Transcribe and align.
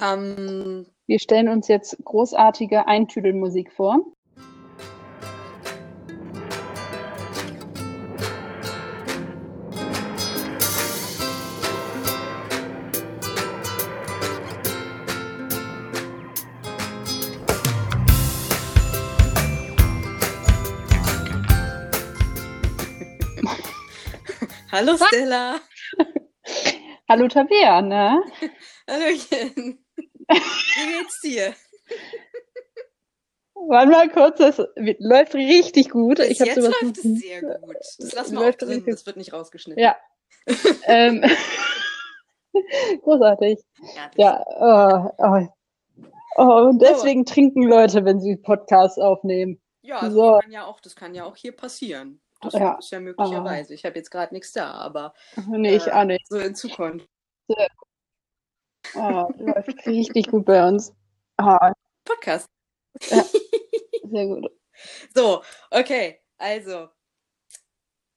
Ähm, 0.00 0.86
Wir 1.06 1.18
stellen 1.18 1.48
uns 1.48 1.68
jetzt 1.68 1.96
großartige 2.04 2.86
Eintüdelmusik 2.86 3.72
vor. 3.72 4.00
hallo 24.72 24.96
Stella. 24.96 25.60
Hallo 27.08 27.28
Tabea, 27.28 27.82
ne? 27.82 28.22
Hallöchen. 28.92 29.78
Wie 29.96 30.98
geht's 30.98 31.20
dir? 31.22 31.54
Warte 33.54 33.90
mal 33.90 34.08
kurz, 34.10 34.38
das 34.38 34.58
läuft 34.98 35.34
richtig 35.34 35.90
gut. 35.90 36.16
Bis 36.18 36.28
ich 36.30 36.38
jetzt 36.40 36.56
läuft 36.56 36.98
es 36.98 37.02
sehr 37.02 37.40
gut. 37.42 37.76
Das 37.98 38.12
lassen 38.12 38.32
wir 38.34 38.40
auch 38.40 38.44
Läuft 38.44 38.62
drin, 38.62 38.84
das 38.86 39.06
wird 39.06 39.16
nicht 39.16 39.32
rausgeschnitten. 39.32 39.82
Ja. 39.82 39.96
ähm, 40.86 41.24
großartig. 43.02 43.60
Ja, 43.96 44.06
das- 44.08 44.16
Ja, 44.16 44.44
oh, 44.60 45.14
oh. 45.18 45.48
Oh, 46.36 46.68
und 46.68 46.80
deswegen 46.80 47.24
trinken 47.26 47.62
Leute, 47.62 48.04
wenn 48.06 48.18
sie 48.20 48.36
Podcasts 48.36 48.98
aufnehmen. 48.98 49.60
ja 49.82 49.98
also 49.98 50.16
So. 50.16 50.30
das, 50.32 50.42
kann 50.42 50.52
ja 50.52 50.64
auch, 50.66 50.80
das 50.80 50.96
kann 50.96 51.14
ja 51.14 51.24
auch 51.24 51.36
hier 51.36 51.52
passieren. 51.54 52.20
Das 52.40 52.54
Ja. 52.54 52.74
ist 52.78 52.90
ja 52.90 53.00
möglicherweise. 53.00 53.74
Ich 53.74 53.84
habe 53.84 53.96
jetzt 53.96 54.10
gerade 54.10 54.34
nichts 54.34 54.52
da, 54.52 54.70
aber 54.72 55.12
Nee, 55.48 55.76
ich 55.76 55.86
äh, 55.86 55.92
auch 55.92 56.04
nicht. 56.04 56.26
so 56.28 56.38
in 56.38 56.54
Zukunft. 56.54 57.06
Oh, 58.94 59.28
läuft 59.38 59.86
richtig 59.86 60.28
gut 60.28 60.44
bei 60.44 60.66
uns. 60.66 60.94
Ah, 61.36 61.72
Podcast. 62.04 62.48
sehr 63.00 64.26
gut. 64.26 64.50
So, 65.14 65.42
okay, 65.70 66.20
also. 66.38 66.88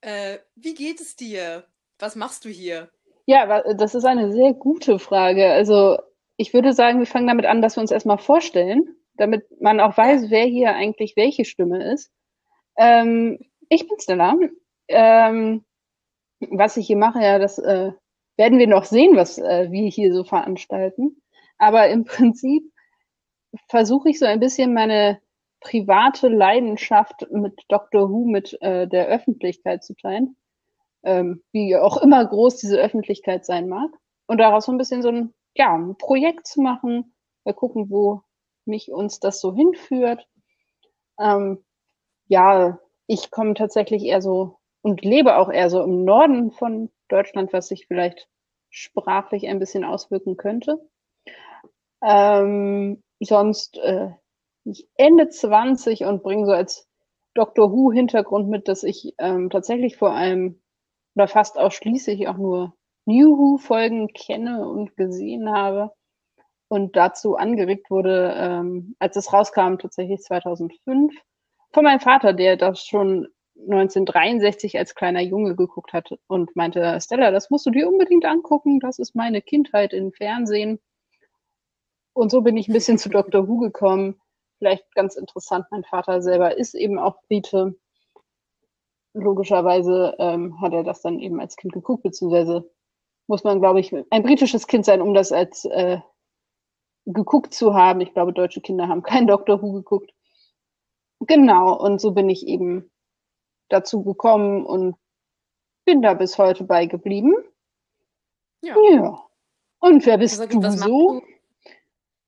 Äh, 0.02 0.40
wie 0.56 0.74
geht 0.74 1.02
es 1.02 1.16
dir? 1.16 1.66
Was 2.00 2.16
machst 2.16 2.46
du 2.46 2.50
hier? 2.50 2.90
Ja, 3.26 3.64
das 3.74 3.96
ist 3.96 4.06
eine 4.06 4.32
sehr 4.32 4.54
gute 4.54 5.00
Frage. 5.00 5.52
Also, 5.52 5.98
ich 6.38 6.54
würde 6.54 6.74
sagen, 6.74 7.00
wir 7.00 7.08
fangen 7.08 7.28
damit 7.28 7.46
an, 7.46 7.62
dass 7.62 7.78
wir 7.78 7.82
uns 7.82 7.92
erstmal 7.92 8.20
vorstellen, 8.20 8.96
damit 9.16 9.46
man 9.62 9.80
auch 9.80 9.98
weiß, 9.98 10.30
wer 10.30 10.46
hier 10.46 10.76
eigentlich 10.76 11.16
welche 11.16 11.46
Stimme 11.46 11.92
ist. 11.94 12.12
Ähm, 12.78 13.40
ich 13.70 13.88
bin 13.88 14.00
Stella. 14.00 14.36
Ähm, 14.88 15.66
was 16.40 16.78
ich 16.78 16.88
hier 16.88 16.98
mache, 16.98 17.22
ja, 17.22 17.40
das 17.40 17.58
äh, 17.58 17.92
werden 18.38 18.60
wir 18.60 18.68
noch 18.68 18.86
sehen, 18.86 19.16
was 19.16 19.38
äh, 19.38 19.72
wir 19.72 19.90
hier 19.90 20.14
so 20.14 20.24
veranstalten. 20.24 21.22
Aber 21.58 21.88
im 21.90 22.06
Prinzip 22.06 22.64
versuche 23.70 24.10
ich 24.10 24.20
so 24.20 24.26
ein 24.26 24.40
bisschen 24.40 24.74
meine 24.74 25.20
private 25.62 26.28
Leidenschaft 26.28 27.26
mit 27.32 27.54
Dr. 27.70 28.10
Who 28.10 28.26
mit 28.26 28.62
äh, 28.62 28.88
der 28.88 29.08
Öffentlichkeit 29.08 29.84
zu 29.84 29.96
teilen 29.96 30.36
ähm, 31.06 31.44
wie 31.52 31.78
auch 31.78 31.98
immer 31.98 32.26
groß 32.26 32.58
diese 32.58 32.78
Öffentlichkeit 32.78 33.46
sein 33.46 33.70
mag. 33.70 33.90
Und 34.28 34.40
daraus 34.40 34.66
so 34.66 34.72
ein 34.72 34.78
bisschen 34.78 35.04
so 35.04 35.10
ein, 35.10 35.34
ja, 35.54 35.74
ein 35.76 35.96
Projekt 35.98 36.48
zu 36.48 36.62
machen, 36.62 37.16
mal 37.46 37.54
gucken, 37.54 37.90
wo 37.90 38.22
mich 38.66 38.92
uns 38.92 39.20
das 39.20 39.40
so 39.40 39.54
hinführt. 39.54 40.28
Ähm, 41.20 41.64
ja, 42.28 42.80
ich 43.08 43.30
komme 43.30 43.54
tatsächlich 43.54 44.04
eher 44.04 44.22
so 44.22 44.58
und 44.82 45.04
lebe 45.04 45.38
auch 45.38 45.50
eher 45.50 45.70
so 45.70 45.84
im 45.84 46.04
Norden 46.04 46.52
von 46.52 46.90
Deutschland, 47.08 47.54
was 47.54 47.68
sich 47.68 47.88
vielleicht 47.88 48.28
sprachlich 48.70 49.48
ein 49.48 49.60
bisschen 49.60 49.84
auswirken 49.84 50.38
könnte. 50.38 50.80
Ähm, 52.04 53.04
sonst 53.20 53.78
äh, 53.78 54.10
Ende 54.98 55.30
20 55.30 56.06
und 56.06 56.24
bringe 56.24 56.46
so 56.46 56.52
als 56.52 56.88
Doctor 57.34 57.72
Who 57.72 57.92
Hintergrund 57.92 58.50
mit, 58.50 58.68
dass 58.68 58.84
ich 58.84 59.14
ähm, 59.18 59.50
tatsächlich 59.50 59.98
vor 59.98 60.12
allem 60.12 60.62
oder 61.16 61.28
fast 61.28 61.58
ausschließlich 61.58 62.28
auch 62.28 62.38
nur 62.38 62.76
New 63.06 63.38
Who 63.38 63.58
Folgen 63.58 64.08
kenne 64.14 64.68
und 64.68 64.96
gesehen 64.98 65.54
habe 65.54 65.92
und 66.68 66.96
dazu 66.96 67.36
angeregt 67.36 67.90
wurde, 67.90 68.34
ähm, 68.36 68.96
als 69.00 69.16
es 69.16 69.32
rauskam, 69.32 69.78
tatsächlich 69.78 70.22
2005, 70.22 71.14
von 71.72 71.84
meinem 71.84 72.00
Vater, 72.00 72.34
der 72.34 72.58
das 72.58 72.86
schon 72.86 73.28
1963 73.58 74.78
als 74.78 74.96
kleiner 74.96 75.22
Junge 75.22 75.56
geguckt 75.56 75.94
hat 75.94 76.10
und 76.28 76.56
meinte, 76.56 77.00
Stella, 77.02 77.32
das 77.32 77.50
musst 77.50 77.66
du 77.66 77.72
dir 77.72 77.88
unbedingt 77.88 78.26
angucken, 78.26 78.80
das 78.80 79.00
ist 79.00 79.16
meine 79.16 79.42
Kindheit 79.42 79.94
im 79.94 80.12
Fernsehen. 80.12 80.80
Und 82.14 82.32
so 82.32 82.42
bin 82.42 82.58
ich 82.58 82.68
ein 82.68 82.74
bisschen 82.74 82.98
zu 82.98 83.10
Dr. 83.10 83.48
Who 83.48 83.58
gekommen. 83.58 84.20
Vielleicht 84.58 84.94
ganz 84.96 85.16
interessant, 85.16 85.66
mein 85.72 85.84
Vater 85.84 86.22
selber 86.22 86.58
ist 86.58 86.76
eben 86.76 87.00
auch 87.00 87.22
Brite. 87.24 87.76
Logischerweise 89.14 90.16
ähm, 90.20 90.60
hat 90.62 90.74
er 90.74 90.84
das 90.84 91.02
dann 91.02 91.20
eben 91.20 91.40
als 91.40 91.56
Kind 91.56 91.74
geguckt, 91.74 92.04
beziehungsweise 92.04 92.70
muss 93.28 93.44
man, 93.44 93.60
glaube 93.60 93.80
ich, 93.80 93.94
ein 94.10 94.24
britisches 94.24 94.68
Kind 94.68 94.86
sein, 94.86 95.02
um 95.02 95.14
das 95.14 95.32
als 95.32 95.66
äh, 95.66 96.00
geguckt 97.06 97.54
zu 97.54 97.74
haben. 97.74 98.02
Ich 98.02 98.14
glaube, 98.14 98.34
deutsche 98.34 98.62
Kinder 98.62 98.88
haben 98.88 99.04
kein 99.04 99.28
Doctor 99.28 99.62
Who 99.62 99.74
geguckt. 99.74 100.12
Genau, 101.22 101.74
und 101.82 102.00
so 102.00 102.12
bin 102.12 102.30
ich 102.30 102.46
eben 102.48 102.92
dazu 103.70 104.04
gekommen 104.04 104.66
und 104.66 104.96
bin 105.86 106.02
da 106.02 106.14
bis 106.14 106.38
heute 106.38 106.64
bei 106.64 106.86
geblieben. 106.86 107.34
Ja. 108.62 108.76
Ja. 108.92 109.22
Und 109.80 110.06
wer 110.06 110.18
bist 110.18 110.40
Also 110.40 110.60
du 110.60 110.72
so? 110.72 110.86
du? 110.88 111.22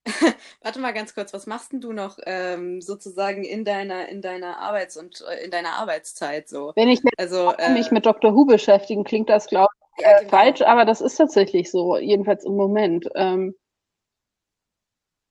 Warte 0.62 0.80
mal 0.80 0.94
ganz 0.94 1.14
kurz, 1.14 1.34
was 1.34 1.48
machst 1.48 1.74
denn 1.74 1.82
du 1.82 1.92
noch 1.92 2.18
ähm, 2.26 2.82
sozusagen 2.82 3.44
in 3.44 3.66
deiner 3.66 4.08
in 4.10 4.22
deiner 4.22 4.60
Arbeits- 4.60 4.96
und 4.96 5.22
äh, 5.28 5.44
in 5.44 5.52
deiner 5.52 5.74
Arbeitszeit 5.74 6.48
so? 6.48 6.72
Wenn 6.76 6.88
ich 6.88 7.02
Also 7.18 7.52
äh, 7.58 7.74
mich 7.74 7.92
mit 7.92 8.06
Dr. 8.06 8.34
Who 8.34 8.46
beschäftigen, 8.46 9.04
klingt 9.04 9.30
das, 9.30 9.48
glaube 9.48 9.70
ich, 9.98 10.04
ja, 10.04 10.12
äh, 10.12 10.20
genau. 10.20 10.30
falsch, 10.30 10.62
aber 10.62 10.86
das 10.86 11.02
ist 11.02 11.16
tatsächlich 11.16 11.72
so, 11.72 11.98
jedenfalls 11.98 12.46
im 12.46 12.56
Moment. 12.56 13.10
Ähm, 13.16 13.56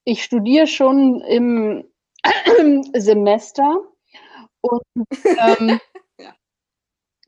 ich 0.04 0.22
studiere 0.22 0.66
schon 0.66 1.20
im 1.22 1.84
Semester 2.94 3.82
und 4.60 4.82
ähm, 5.24 5.68
Ja. 5.68 5.78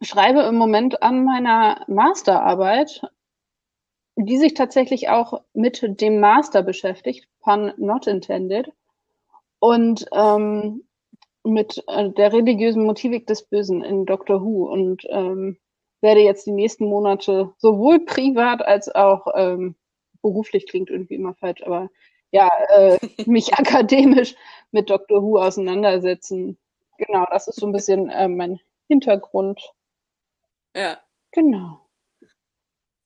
schreibe 0.00 0.42
im 0.42 0.56
Moment 0.56 1.03
an 1.03 1.25
meiner 1.25 1.84
Masterarbeit, 1.88 3.03
die 4.16 4.38
sich 4.38 4.54
tatsächlich 4.54 5.09
auch 5.09 5.42
mit 5.54 6.00
dem 6.00 6.20
Master 6.20 6.62
beschäftigt, 6.62 7.28
pun 7.41 7.72
not 7.76 8.06
intended, 8.06 8.72
und 9.60 10.06
ähm, 10.12 10.84
mit 11.44 11.82
äh, 11.88 12.10
der 12.10 12.32
religiösen 12.32 12.84
Motivik 12.84 13.26
des 13.26 13.44
Bösen 13.48 13.82
in 13.82 14.06
Doctor 14.06 14.42
Who 14.42 14.70
und 14.70 15.04
ähm, 15.08 15.58
werde 16.00 16.20
jetzt 16.20 16.47
die 16.47 16.53
nächsten 16.53 16.87
Monate 16.87 17.53
sowohl 17.58 18.00
privat 18.00 18.62
als 18.62 18.94
auch 18.94 19.26
ähm, 19.34 19.76
beruflich 20.22 20.66
klingt 20.69 20.91
irgendwie 20.91 21.14
immer 21.14 21.34
falsch, 21.34 21.62
aber 21.64 21.91
ja, 22.31 22.50
äh, 22.76 22.98
mich 23.26 23.54
akademisch 23.54 24.34
mit 24.70 24.91
Doctor 24.91 25.22
Who 25.22 25.38
auseinandersetzen. 25.41 26.58
Genau, 26.98 27.25
das 27.31 27.48
ist 27.48 27.60
so 27.60 27.66
ein 27.66 27.72
bisschen 27.72 28.10
äh, 28.10 28.28
mein 28.28 28.60
Hintergrund. 28.88 29.60
Ja, 30.78 31.02
Genau. 31.32 31.88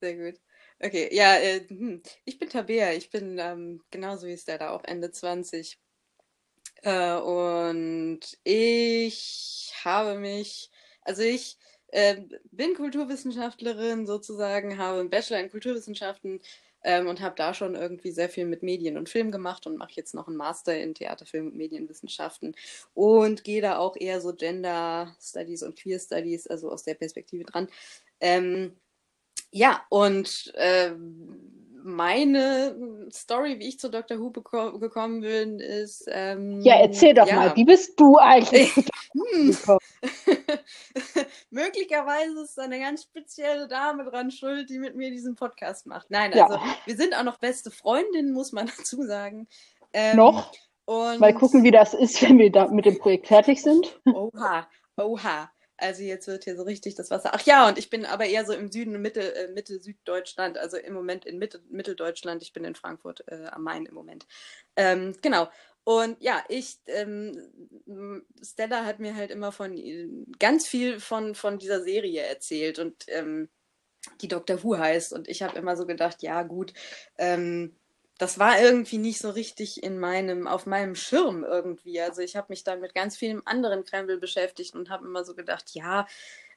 sehr 0.00 0.16
gut. 0.16 0.40
Okay, 0.80 1.08
ja, 1.14 1.36
äh, 1.36 1.60
hm. 1.68 2.02
ich 2.24 2.38
bin 2.38 2.48
Tabea, 2.50 2.92
ich 2.92 3.10
bin 3.10 3.38
ähm, 3.38 3.82
genauso 3.90 4.26
wie 4.26 4.36
Stella, 4.36 4.70
auch 4.70 4.84
Ende 4.84 5.10
20. 5.12 5.78
Äh, 6.82 7.14
und 7.16 8.20
ich 8.44 9.72
habe 9.84 10.18
mich, 10.18 10.70
also 11.02 11.22
ich 11.22 11.58
äh, 11.88 12.22
bin 12.50 12.74
Kulturwissenschaftlerin 12.74 14.06
sozusagen, 14.06 14.78
habe 14.78 15.00
einen 15.00 15.10
Bachelor 15.10 15.40
in 15.40 15.50
Kulturwissenschaften 15.50 16.40
ähm, 16.84 17.08
und 17.08 17.20
habe 17.20 17.34
da 17.36 17.54
schon 17.54 17.74
irgendwie 17.74 18.10
sehr 18.10 18.28
viel 18.28 18.44
mit 18.44 18.62
Medien 18.62 18.96
und 18.96 19.08
Film 19.08 19.30
gemacht 19.30 19.66
und 19.66 19.76
mache 19.76 19.92
jetzt 19.94 20.14
noch 20.14 20.28
einen 20.28 20.36
Master 20.36 20.78
in 20.78 20.94
Theater, 20.94 21.26
Film 21.26 21.48
und 21.48 21.56
Medienwissenschaften 21.56 22.54
und 22.94 23.44
gehe 23.44 23.62
da 23.62 23.78
auch 23.78 23.96
eher 23.96 24.20
so 24.20 24.34
Gender 24.34 25.14
Studies 25.20 25.62
und 25.62 25.78
Queer 25.78 25.98
Studies, 25.98 26.46
also 26.46 26.70
aus 26.70 26.84
der 26.84 26.94
Perspektive 26.94 27.44
dran. 27.44 27.68
Ähm, 28.20 28.76
ja, 29.50 29.82
und 29.90 30.52
ähm, 30.56 31.62
meine 31.84 33.08
Story, 33.12 33.58
wie 33.58 33.68
ich 33.68 33.78
zu 33.78 33.90
Dr. 33.90 34.18
Who 34.18 34.30
gekommen 34.30 35.20
bin, 35.20 35.58
ist. 35.58 36.04
Ähm, 36.08 36.60
Ja, 36.60 36.76
erzähl 36.80 37.14
doch 37.14 37.26
ja. 37.26 37.34
mal, 37.34 37.56
wie 37.56 37.64
bist 37.64 37.98
du 37.98 38.16
eigentlich 38.18 38.72
Hm. 39.12 39.54
Möglicherweise 41.52 42.42
ist 42.42 42.56
da 42.56 42.62
eine 42.62 42.80
ganz 42.80 43.02
spezielle 43.02 43.68
Dame 43.68 44.04
dran 44.04 44.30
schuld, 44.30 44.70
die 44.70 44.78
mit 44.78 44.96
mir 44.96 45.10
diesen 45.10 45.34
Podcast 45.36 45.86
macht. 45.86 46.10
Nein, 46.10 46.32
Ja. 46.34 46.46
also 46.46 46.58
wir 46.86 46.96
sind 46.96 47.14
auch 47.14 47.24
noch 47.24 47.38
beste 47.38 47.70
Freundinnen, 47.70 48.32
muss 48.32 48.52
man 48.52 48.66
dazu 48.76 49.02
sagen. 49.02 49.46
Ähm, 49.92 50.16
Noch? 50.16 50.50
Und 50.86 51.20
Mal 51.20 51.34
gucken, 51.34 51.62
wie 51.62 51.70
das 51.70 51.94
ist, 51.94 52.20
wenn 52.22 52.38
wir 52.38 52.50
da 52.50 52.68
mit 52.68 52.86
dem 52.86 52.98
Projekt 52.98 53.26
fertig 53.28 53.62
sind. 53.62 54.00
Oha, 54.06 54.66
oha. 54.96 55.50
Also 55.76 56.02
jetzt 56.02 56.26
wird 56.28 56.44
hier 56.44 56.56
so 56.56 56.62
richtig 56.62 56.94
das 56.94 57.10
Wasser. 57.10 57.30
Ach 57.34 57.42
ja, 57.42 57.66
und 57.68 57.76
ich 57.76 57.90
bin 57.90 58.06
aber 58.06 58.24
eher 58.26 58.44
so 58.46 58.52
im 58.52 58.70
Süden, 58.70 59.00
Mitte, 59.02 59.34
äh, 59.34 59.48
Mitte 59.52 59.80
Süddeutschland, 59.80 60.56
also 60.56 60.76
im 60.76 60.94
Moment 60.94 61.24
in 61.24 61.38
Mitte, 61.38 61.60
Mitteldeutschland. 61.70 62.42
Ich 62.42 62.52
bin 62.52 62.64
in 62.64 62.74
Frankfurt 62.76 63.24
äh, 63.26 63.46
am 63.50 63.62
Main 63.62 63.86
im 63.86 63.94
Moment. 63.94 64.26
Ähm, 64.76 65.16
genau. 65.22 65.48
Und 65.84 66.22
ja, 66.22 66.44
ich, 66.48 66.78
ähm, 66.86 67.36
Stella 68.42 68.84
hat 68.84 69.00
mir 69.00 69.16
halt 69.16 69.30
immer 69.30 69.50
von 69.50 69.76
ganz 70.38 70.66
viel 70.68 71.00
von, 71.00 71.34
von 71.34 71.58
dieser 71.58 71.82
Serie 71.82 72.22
erzählt 72.22 72.78
und 72.78 73.04
ähm, 73.08 73.48
die 74.20 74.28
Doctor 74.28 74.62
Who 74.62 74.78
heißt. 74.78 75.12
Und 75.12 75.28
ich 75.28 75.42
habe 75.42 75.58
immer 75.58 75.76
so 75.76 75.86
gedacht, 75.86 76.22
ja 76.22 76.42
gut, 76.42 76.72
ähm, 77.18 77.76
das 78.18 78.38
war 78.38 78.60
irgendwie 78.60 78.98
nicht 78.98 79.18
so 79.18 79.30
richtig 79.30 79.82
in 79.82 79.98
meinem, 79.98 80.46
auf 80.46 80.66
meinem 80.66 80.94
Schirm 80.94 81.42
irgendwie. 81.42 82.00
Also 82.00 82.22
ich 82.22 82.36
habe 82.36 82.46
mich 82.50 82.62
dann 82.62 82.80
mit 82.80 82.94
ganz 82.94 83.16
vielen 83.16 83.44
anderen 83.46 83.84
Krempel 83.84 84.18
beschäftigt 84.18 84.74
und 84.74 84.90
habe 84.90 85.06
immer 85.06 85.24
so 85.24 85.34
gedacht, 85.34 85.70
ja, 85.72 86.06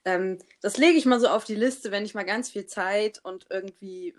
ähm, 0.03 0.37
das 0.61 0.77
lege 0.77 0.97
ich 0.97 1.05
mal 1.05 1.19
so 1.19 1.27
auf 1.27 1.45
die 1.45 1.55
Liste, 1.55 1.91
wenn 1.91 2.05
ich 2.05 2.13
mal 2.13 2.25
ganz 2.25 2.51
viel 2.51 2.67
Zeit 2.67 3.19
und 3.23 3.47
irgendwie 3.49 4.13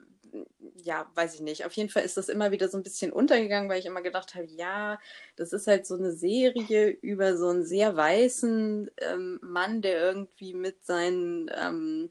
ja, 0.76 1.10
weiß 1.14 1.34
ich 1.34 1.40
nicht. 1.40 1.64
Auf 1.64 1.72
jeden 1.72 1.88
Fall 1.88 2.04
ist 2.04 2.16
das 2.16 2.28
immer 2.28 2.50
wieder 2.50 2.68
so 2.68 2.76
ein 2.76 2.82
bisschen 2.82 3.12
untergegangen, 3.12 3.68
weil 3.68 3.78
ich 3.78 3.86
immer 3.86 4.02
gedacht 4.02 4.34
habe, 4.34 4.46
ja, 4.46 4.98
das 5.36 5.52
ist 5.52 5.66
halt 5.66 5.86
so 5.86 5.94
eine 5.96 6.12
Serie 6.12 6.88
über 6.88 7.36
so 7.36 7.48
einen 7.48 7.64
sehr 7.64 7.96
weißen 7.96 8.90
ähm, 8.98 9.38
Mann, 9.42 9.82
der 9.82 10.00
irgendwie 10.00 10.54
mit 10.54 10.84
seinen 10.84 11.50
ähm, 11.54 12.10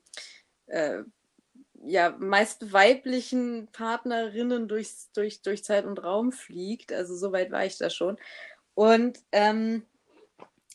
äh, 0.67 1.03
ja, 1.85 2.15
meist 2.19 2.73
weiblichen 2.73 3.67
Partnerinnen 3.71 4.67
durchs, 4.67 5.11
durch, 5.11 5.41
durch 5.41 5.63
Zeit 5.63 5.85
und 5.85 6.03
Raum 6.03 6.31
fliegt. 6.31 6.91
Also 6.91 7.15
so 7.15 7.31
weit 7.31 7.51
war 7.51 7.65
ich 7.65 7.77
da 7.77 7.89
schon. 7.89 8.17
Und 8.73 9.19
ähm, 9.31 9.85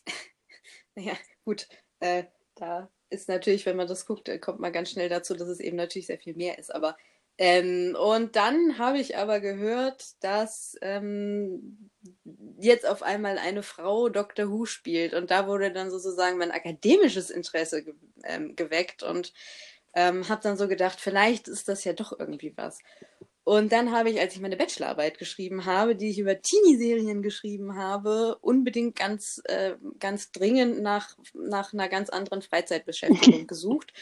naja, 0.95 1.15
gut, 1.45 1.69
äh, 2.01 2.25
da 2.55 2.91
ist 3.11 3.29
natürlich, 3.29 3.67
wenn 3.67 3.77
man 3.77 3.89
das 3.89 4.07
guckt, 4.07 4.31
kommt 4.41 4.61
man 4.61 4.73
ganz 4.73 4.91
schnell 4.91 5.09
dazu, 5.09 5.35
dass 5.35 5.49
es 5.49 5.61
eben 5.61 5.77
natürlich 5.77 6.07
sehr 6.07 6.19
viel 6.19 6.35
mehr 6.35 6.59
ist. 6.59 6.73
Aber 6.73 6.97
ähm, 7.43 7.97
und 7.99 8.37
dann 8.37 8.77
habe 8.77 8.99
ich 8.99 9.17
aber 9.17 9.41
gehört, 9.41 10.23
dass 10.23 10.77
ähm, 10.83 11.91
jetzt 12.59 12.87
auf 12.87 13.03
einmal 13.03 13.39
eine 13.39 13.63
Frau 13.63 14.11
Dr. 14.11 14.51
Who 14.51 14.67
spielt. 14.67 15.15
Und 15.15 15.31
da 15.31 15.47
wurde 15.47 15.73
dann 15.73 15.91
sozusagen 15.91 16.37
mein 16.37 16.51
akademisches 16.51 17.31
Interesse 17.31 17.83
ge 17.83 17.95
ähm, 18.25 18.57
geweckt 18.57 19.03
und 19.03 19.33
ähm, 19.95 20.29
habe 20.29 20.43
dann 20.43 20.59
so 20.59 20.69
gedacht, 20.69 21.01
vielleicht 21.01 21.49
ist 21.49 21.69
das 21.69 21.83
ja 21.85 21.95
doch 21.95 22.13
irgendwie 22.19 22.53
was. 22.59 22.81
Und 23.43 23.73
dann 23.73 23.91
habe 23.91 24.11
ich, 24.11 24.21
als 24.21 24.35
ich 24.35 24.43
meine 24.43 24.59
Bachelorarbeit 24.59 25.17
geschrieben 25.17 25.65
habe, 25.65 25.97
die 25.97 26.11
ich 26.11 26.19
über 26.19 26.43
Teenie-Serien 26.43 27.23
geschrieben 27.23 27.75
habe, 27.75 28.37
unbedingt 28.43 28.97
ganz, 28.97 29.41
äh, 29.47 29.77
ganz 29.99 30.31
dringend 30.31 30.83
nach, 30.83 31.17
nach 31.33 31.73
einer 31.73 31.89
ganz 31.89 32.11
anderen 32.11 32.43
Freizeitbeschäftigung 32.43 33.47
gesucht 33.47 33.95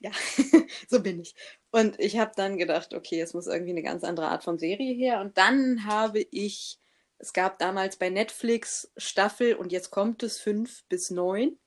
ja, 0.00 0.10
so 0.88 1.02
bin 1.02 1.20
ich. 1.20 1.34
Und 1.70 1.98
ich 1.98 2.18
habe 2.18 2.32
dann 2.36 2.58
gedacht, 2.58 2.94
okay, 2.94 3.20
es 3.20 3.34
muss 3.34 3.46
irgendwie 3.46 3.70
eine 3.70 3.82
ganz 3.82 4.04
andere 4.04 4.28
Art 4.28 4.44
von 4.44 4.58
Serie 4.58 4.94
her. 4.94 5.20
Und 5.20 5.36
dann 5.38 5.84
habe 5.84 6.20
ich, 6.30 6.78
es 7.18 7.32
gab 7.32 7.58
damals 7.58 7.96
bei 7.96 8.10
Netflix 8.10 8.92
Staffel 8.96 9.54
und 9.54 9.72
jetzt 9.72 9.90
kommt 9.90 10.22
es 10.22 10.38
fünf 10.38 10.84
bis 10.88 11.10
neun. 11.10 11.58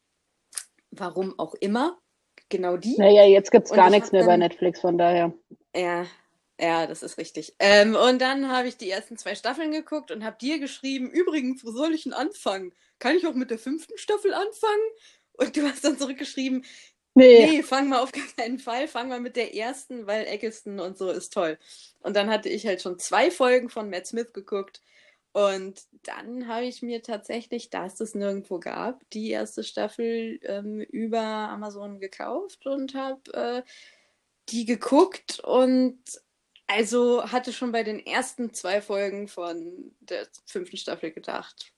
Warum 0.92 1.38
auch 1.40 1.56
immer. 1.56 1.98
Genau 2.50 2.76
die. 2.76 2.98
Naja, 2.98 3.26
jetzt 3.26 3.52
gibt 3.52 3.68
es 3.68 3.74
gar 3.74 3.90
nichts 3.90 4.12
mehr 4.12 4.22
dann, 4.22 4.30
bei 4.30 4.38
Netflix, 4.38 4.82
von 4.82 4.98
daher. 4.98 5.34
Ja, 5.74 6.06
ja, 6.60 6.86
das 6.86 7.02
ist 7.02 7.18
richtig. 7.18 7.56
Ähm, 7.60 7.96
und 7.96 8.22
dann 8.22 8.50
habe 8.50 8.68
ich 8.68 8.78
die 8.78 8.90
ersten 8.90 9.18
zwei 9.18 9.34
Staffeln 9.36 9.72
geguckt 9.72 10.12
und 10.12 10.24
habe 10.24 10.38
dir 10.40 10.60
geschrieben, 10.60 11.10
übrigens, 11.10 11.66
wo 11.66 11.72
soll 11.72 11.94
ich 11.94 12.04
denn 12.04 12.14
anfangen? 12.14 12.74
Kann 13.00 13.16
ich 13.16 13.26
auch 13.26 13.34
mit 13.34 13.50
der 13.50 13.58
fünften 13.58 13.98
Staffel 13.98 14.34
anfangen? 14.34 14.90
Und 15.34 15.58
du 15.58 15.64
hast 15.64 15.84
dann 15.84 15.98
zurückgeschrieben, 15.98 16.64
Nee. 17.14 17.46
nee, 17.46 17.64
fang 17.64 17.90
mal 17.90 18.02
auf 18.02 18.12
keinen 18.12 18.60
Fall. 18.60 18.88
Fang 18.88 19.10
mal 19.10 19.20
mit 19.20 19.36
der 19.36 19.56
ersten, 19.56 20.08
weil 20.08 20.26
Eccleston 20.26 20.80
und 20.80 20.98
so 20.98 21.10
ist 21.10 21.34
toll. 21.34 21.58
Und 22.00 22.16
dann 22.16 22.30
hatte 22.30 22.50
ich 22.50 22.66
halt 22.66 22.82
schon 22.82 23.00
zwei 23.00 23.32
Folgen 23.32 23.70
von 23.70 23.90
Matt 23.90 24.08
Smith 24.08 24.34
geguckt. 24.34 24.82
Und 25.34 25.82
dann 26.04 26.48
habe 26.48 26.66
ich 26.66 26.82
mir 26.82 27.02
tatsächlich, 27.04 27.70
da 27.70 27.86
es 27.86 27.96
das 27.96 28.16
nirgendwo 28.16 28.60
gab, 28.60 29.10
die 29.12 29.30
erste 29.30 29.64
Staffel 29.64 30.40
ähm, 30.44 30.82
über 30.82 31.22
Amazon 31.22 32.00
gekauft 32.00 32.66
und 32.66 32.96
habe 32.96 33.34
äh, 33.34 33.64
die 34.50 34.66
geguckt 34.66 35.40
und 35.40 36.00
also 36.68 37.24
hatte 37.32 37.54
schon 37.54 37.72
bei 37.72 37.84
den 37.84 38.06
ersten 38.06 38.54
zwei 38.54 38.82
Folgen 38.82 39.28
von 39.28 39.94
der 40.02 40.28
fünften 40.46 40.78
Staffel 40.78 41.12
gedacht, 41.12 41.74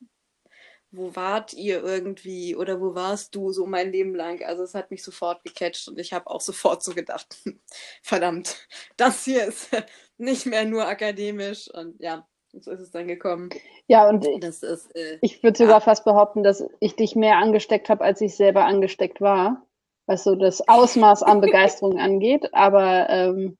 wo 0.93 1.15
wart 1.15 1.53
ihr 1.53 1.83
irgendwie 1.83 2.55
oder 2.55 2.79
wo 2.79 2.93
warst 2.93 3.33
du 3.35 3.51
so 3.51 3.65
mein 3.65 3.91
Leben 3.91 4.15
lang? 4.15 4.43
Also 4.43 4.63
es 4.63 4.75
hat 4.75 4.91
mich 4.91 5.03
sofort 5.03 5.43
gecatcht 5.43 5.87
und 5.87 5.99
ich 5.99 6.13
habe 6.13 6.27
auch 6.27 6.39
sofort 6.39 6.83
so 6.83 6.93
gedacht, 6.93 7.35
verdammt, 8.03 8.67
das 8.95 9.25
hier 9.25 9.45
ist 9.45 9.69
nicht 10.17 10.45
mehr 10.45 10.65
nur 10.65 10.87
akademisch 10.87 11.67
und 11.73 11.99
ja, 11.99 12.27
so 12.51 12.71
ist 12.71 12.81
es 12.81 12.91
dann 12.91 13.07
gekommen. 13.07 13.49
Ja, 13.87 14.07
und 14.07 14.27
das 14.41 14.61
ist, 14.61 14.95
äh, 14.95 15.17
ich 15.21 15.41
würde 15.41 15.57
sogar 15.57 15.77
ja. 15.77 15.79
fast 15.79 16.05
behaupten, 16.05 16.43
dass 16.43 16.63
ich 16.79 16.95
dich 16.95 17.15
mehr 17.15 17.37
angesteckt 17.37 17.89
habe, 17.89 18.03
als 18.03 18.21
ich 18.21 18.35
selber 18.35 18.65
angesteckt 18.65 19.19
war, 19.19 19.65
was 20.05 20.23
so 20.23 20.35
das 20.35 20.67
Ausmaß 20.67 21.23
an 21.23 21.41
Begeisterung 21.41 21.97
angeht. 21.97 22.53
Aber 22.53 23.09
ähm, 23.09 23.57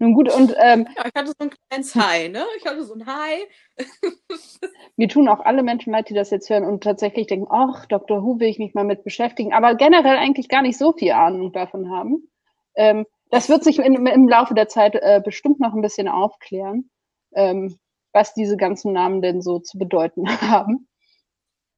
nun 0.00 0.14
gut, 0.14 0.34
und 0.34 0.54
ähm, 0.58 0.88
ja, 0.96 1.04
ich 1.04 1.14
hatte 1.14 1.26
so 1.28 1.34
ein 1.40 1.50
kleines 1.68 1.94
High, 1.94 2.30
ne? 2.30 2.44
Ich 2.56 2.64
hatte 2.64 2.82
so 2.84 2.94
ein 2.94 3.06
High. 3.06 3.42
mir 4.96 5.08
tun 5.08 5.28
auch 5.28 5.40
alle 5.40 5.62
Menschen 5.62 5.92
leid, 5.92 6.08
die 6.08 6.14
das 6.14 6.30
jetzt 6.30 6.48
hören 6.48 6.64
und 6.64 6.82
tatsächlich 6.82 7.26
denken, 7.26 7.46
ach, 7.50 7.84
Dr. 7.84 8.22
Who 8.22 8.40
will 8.40 8.48
ich 8.48 8.58
mich 8.58 8.72
mal 8.72 8.84
mit 8.84 9.04
beschäftigen, 9.04 9.52
aber 9.52 9.74
generell 9.74 10.16
eigentlich 10.16 10.48
gar 10.48 10.62
nicht 10.62 10.78
so 10.78 10.92
viel 10.92 11.12
Ahnung 11.12 11.52
davon 11.52 11.90
haben. 11.90 12.30
Ähm, 12.74 13.04
das 13.30 13.50
wird 13.50 13.62
sich 13.62 13.78
in, 13.78 14.06
im 14.06 14.28
Laufe 14.28 14.54
der 14.54 14.68
Zeit 14.68 14.94
äh, 14.94 15.20
bestimmt 15.22 15.60
noch 15.60 15.74
ein 15.74 15.82
bisschen 15.82 16.08
aufklären, 16.08 16.90
ähm, 17.34 17.76
was 18.14 18.32
diese 18.32 18.56
ganzen 18.56 18.94
Namen 18.94 19.20
denn 19.20 19.42
so 19.42 19.58
zu 19.58 19.78
bedeuten 19.78 20.26
haben. 20.40 20.88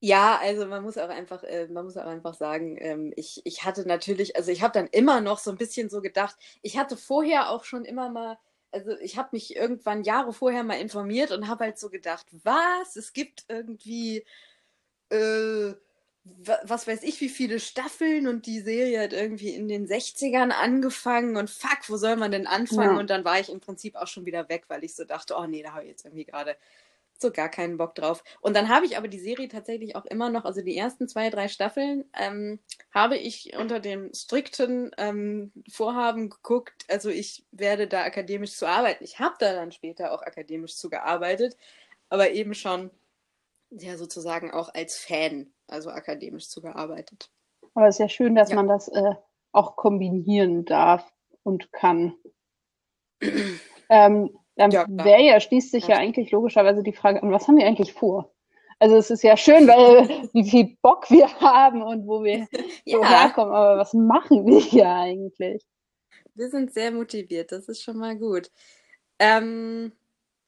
Ja, 0.05 0.41
also 0.43 0.67
man 0.67 0.83
muss 0.83 0.99
auch 0.99 1.11
einfach, 1.11 1.45
äh, 1.45 1.69
man 1.69 1.85
muss 1.85 1.97
auch 1.97 2.07
einfach 2.07 2.35
sagen, 2.35 2.77
ähm, 2.81 3.13
ich, 3.15 3.41
ich 3.45 3.63
hatte 3.63 3.87
natürlich, 3.87 4.35
also 4.35 4.51
ich 4.51 4.61
habe 4.61 4.73
dann 4.73 4.89
immer 4.89 5.21
noch 5.21 5.39
so 5.39 5.53
ein 5.53 5.57
bisschen 5.57 5.91
so 5.91 6.01
gedacht, 6.01 6.35
ich 6.61 6.77
hatte 6.77 6.97
vorher 6.97 7.51
auch 7.51 7.63
schon 7.63 7.85
immer 7.85 8.09
mal, 8.11 8.37
also 8.73 8.99
ich 8.99 9.17
habe 9.17 9.29
mich 9.31 9.55
irgendwann 9.55 10.03
Jahre 10.03 10.33
vorher 10.33 10.65
mal 10.65 10.81
informiert 10.81 11.31
und 11.31 11.47
habe 11.47 11.67
halt 11.67 11.79
so 11.79 11.89
gedacht, 11.89 12.27
was? 12.43 12.97
Es 12.97 13.13
gibt 13.13 13.45
irgendwie, 13.47 14.25
äh, 15.11 15.75
was 16.25 16.89
weiß 16.89 17.05
ich, 17.05 17.21
wie 17.21 17.29
viele 17.29 17.61
Staffeln 17.61 18.27
und 18.27 18.47
die 18.47 18.61
Serie 18.61 19.03
hat 19.03 19.13
irgendwie 19.13 19.55
in 19.55 19.69
den 19.69 19.87
60ern 19.87 20.51
angefangen 20.51 21.37
und 21.37 21.49
fuck, 21.49 21.89
wo 21.89 21.97
soll 21.97 22.17
man 22.17 22.33
denn 22.33 22.49
anfangen? 22.49 22.95
Ja. 22.95 22.99
Und 22.99 23.09
dann 23.09 23.25
war 23.25 23.39
ich 23.39 23.51
im 23.51 23.61
Prinzip 23.61 23.95
auch 23.95 24.09
schon 24.09 24.27
wieder 24.27 24.49
weg, 24.49 24.65
weil 24.67 24.83
ich 24.83 24.97
so 24.97 25.05
dachte, 25.05 25.37
oh 25.39 25.47
nee, 25.47 25.63
da 25.63 25.75
habe 25.75 25.85
ich 25.85 25.91
jetzt 25.91 26.05
irgendwie 26.05 26.25
gerade 26.25 26.57
so 27.23 27.31
gar 27.31 27.49
keinen 27.49 27.79
Bock 27.79 27.95
drauf. 27.95 28.23
Und 28.41 28.55
dann 28.57 28.69
habe 28.69 28.85
ich 28.85 28.97
aber 28.97 29.09
die 29.09 29.19
Serie 29.19 29.49
tatsächlich 29.49 29.97
auch 29.97 30.05
immer 30.05 30.29
noch, 30.29 30.45
also 30.45 30.61
die 30.61 30.77
ersten 30.77 31.09
zwei, 31.09 31.31
drei 31.31 31.49
Staffeln, 31.49 32.05
ähm, 32.19 32.59
habe 32.93 33.17
ich 33.17 33.57
unter 33.57 33.81
dem 33.81 34.13
strikten 34.15 34.91
ähm, 34.99 35.53
Vorhaben 35.71 36.29
geguckt, 36.29 36.85
also 36.89 37.09
ich 37.09 37.47
werde 37.53 37.87
da 37.87 38.03
akademisch 38.03 38.53
zu 38.53 38.67
arbeiten. 38.67 39.05
Ich 39.05 39.19
habe 39.19 39.37
da 39.39 39.55
dann 39.55 39.73
später 39.73 40.13
auch 40.13 40.23
akademisch 40.23 40.77
zu 40.77 40.91
gearbeitet, 40.91 41.57
aber 42.09 42.33
eben 42.33 42.55
schon 42.55 42.91
ja 43.71 43.97
sozusagen 43.97 44.51
auch 44.51 44.75
als 44.75 44.99
Fan, 44.99 45.53
also 45.67 45.91
akademisch 45.91 46.49
zu 46.49 46.61
gearbeitet. 46.61 47.31
Aber 47.75 47.89
es 47.89 47.97
ist 47.97 48.01
ja 48.01 48.09
schön, 48.09 48.35
dass 48.35 48.51
ja. 48.51 48.57
man 48.57 48.69
das 48.69 48.89
äh, 48.89 49.15
auch 49.53 49.77
kombinieren 49.77 50.65
darf 50.65 51.11
und 51.43 51.73
kann. 51.73 52.15
ähm, 53.89 54.39
dann 54.57 54.71
ja, 54.71 54.87
wäre 54.89 55.23
ja, 55.23 55.41
schließt 55.41 55.71
sich 55.71 55.89
ja. 55.89 55.97
ja 55.97 56.01
eigentlich 56.01 56.31
logischerweise 56.31 56.83
die 56.83 56.93
Frage 56.93 57.23
an, 57.23 57.33
was 57.33 57.49
haben 57.49 57.57
wir 57.57 57.67
eigentlich 57.67 57.93
vor? 57.93 58.33
Also 58.79 58.97
es 58.97 59.11
ist 59.11 59.23
ja 59.23 59.37
schön, 59.37 59.69
weil 59.69 60.09
wie 60.33 60.49
viel 60.49 60.77
Bock 60.83 61.11
wir 61.11 61.29
haben 61.41 61.83
und 61.83 62.07
wo 62.07 62.23
wir 62.25 62.47
ja. 62.85 62.99
so 62.99 63.05
herkommen, 63.05 63.55
aber 63.55 63.79
was 63.79 63.95
machen 63.95 64.47
wir 64.47 64.61
hier 64.61 64.89
eigentlich? 64.89 65.65
Wir 66.35 66.49
sind 66.49 66.73
sehr 66.73 66.91
motiviert, 66.91 67.53
das 67.53 67.69
ist 67.69 67.83
schon 67.83 67.99
mal 67.99 68.17
gut. 68.17 68.51
Ähm, 69.19 69.93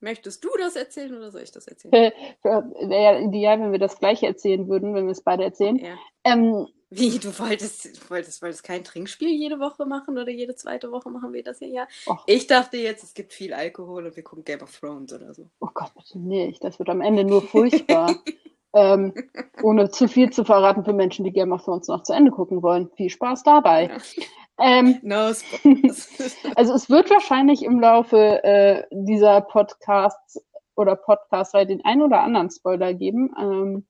möchtest 0.01 0.43
du 0.45 0.49
das 0.59 0.77
erzählen 0.77 1.15
oder 1.15 1.31
soll 1.31 1.43
ich 1.43 1.53
das 1.53 1.69
erzählen? 1.69 1.93
Wäre 1.93 3.03
ja 3.03 3.19
ideal, 3.21 3.61
wenn 3.61 3.73
wir 3.73 3.79
das 3.79 3.99
gleiche 3.99 4.27
erzählen 4.27 4.69
würden, 4.69 4.95
wenn 4.95 5.05
wir 5.05 5.13
es 5.13 5.23
beide 5.23 5.45
erzählen. 5.45 5.77
Ja. 5.77 5.97
Ähm, 6.25 6.67
wie, 6.97 7.19
du 7.19 7.39
wolltest, 7.39 8.11
wolltest, 8.11 8.43
wolltest 8.43 8.65
kein 8.65 8.85
Trinkspiel 8.85 9.29
jede 9.29 9.59
Woche 9.59 9.87
machen 9.87 10.19
oder 10.19 10.31
jede 10.31 10.55
zweite 10.55 10.91
Woche 10.91 11.11
machen 11.11 11.33
wir 11.33 11.43
das 11.43 11.59
hier 11.59 11.69
ja? 11.69 11.87
Oh. 12.07 12.17
Ich 12.27 12.47
dachte 12.47 12.77
jetzt, 12.77 13.03
es 13.03 13.15
gibt 13.15 13.33
viel 13.33 13.53
Alkohol 13.53 14.07
und 14.07 14.17
wir 14.17 14.23
gucken 14.23 14.45
Game 14.45 14.63
of 14.63 14.79
Thrones 14.79 15.13
oder 15.13 15.35
so. 15.35 15.49
Oh 15.61 15.69
Gott, 15.73 15.93
bitte 15.95 16.19
nicht. 16.19 16.63
Das 16.63 16.79
wird 16.79 16.89
am 16.89 17.01
Ende 17.01 17.25
nur 17.25 17.43
furchtbar. 17.43 18.17
ähm, 18.75 19.15
ohne 19.63 19.91
zu 19.91 20.09
viel 20.09 20.31
zu 20.31 20.45
verraten 20.45 20.85
für 20.85 20.93
Menschen, 20.93 21.25
die 21.25 21.33
Game 21.33 21.53
of 21.53 21.65
Thrones 21.65 21.89
noch 21.89 22.03
zu 22.03 22.13
Ende 22.13 22.31
gucken 22.31 22.63
wollen. 22.63 22.91
Viel 22.97 23.11
Spaß 23.11 23.43
dabei. 23.45 23.89
Ja. 23.89 24.25
Ähm, 24.59 24.99
no 25.03 25.17
also 26.57 26.75
es 26.75 26.91
wird 26.91 27.11
wahrscheinlich 27.11 27.63
im 27.63 27.81
Laufe 27.81 28.43
äh, 28.45 28.85
dieser 28.91 29.41
Podcasts 29.41 30.45
oder 30.77 30.97
Podcasts 30.97 31.53
den 31.53 31.85
einen 31.85 32.03
oder 32.03 32.21
anderen 32.21 32.51
Spoiler 32.51 32.95
geben. 32.95 33.33
Ähm, 33.39 33.87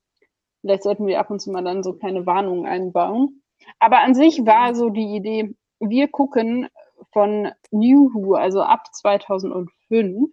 Vielleicht 0.65 0.81
sollten 0.81 1.05
wir 1.05 1.19
ab 1.19 1.29
und 1.29 1.39
zu 1.39 1.51
mal 1.51 1.63
dann 1.63 1.83
so 1.83 1.93
keine 1.93 2.25
Warnungen 2.25 2.65
einbauen. 2.65 3.43
Aber 3.77 3.99
an 3.99 4.15
sich 4.15 4.47
war 4.47 4.73
so 4.73 4.89
die 4.89 5.15
Idee, 5.15 5.53
wir 5.79 6.07
gucken 6.07 6.69
von 7.13 7.51
New 7.69 8.09
Who, 8.15 8.33
also 8.33 8.63
ab 8.63 8.87
2005, 8.91 10.31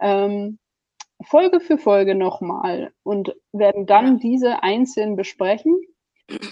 ähm, 0.00 0.60
Folge 1.24 1.58
für 1.58 1.76
Folge 1.76 2.14
nochmal 2.14 2.92
und 3.02 3.34
werden 3.52 3.86
dann 3.86 4.20
diese 4.20 4.62
einzeln 4.62 5.16
besprechen. 5.16 5.76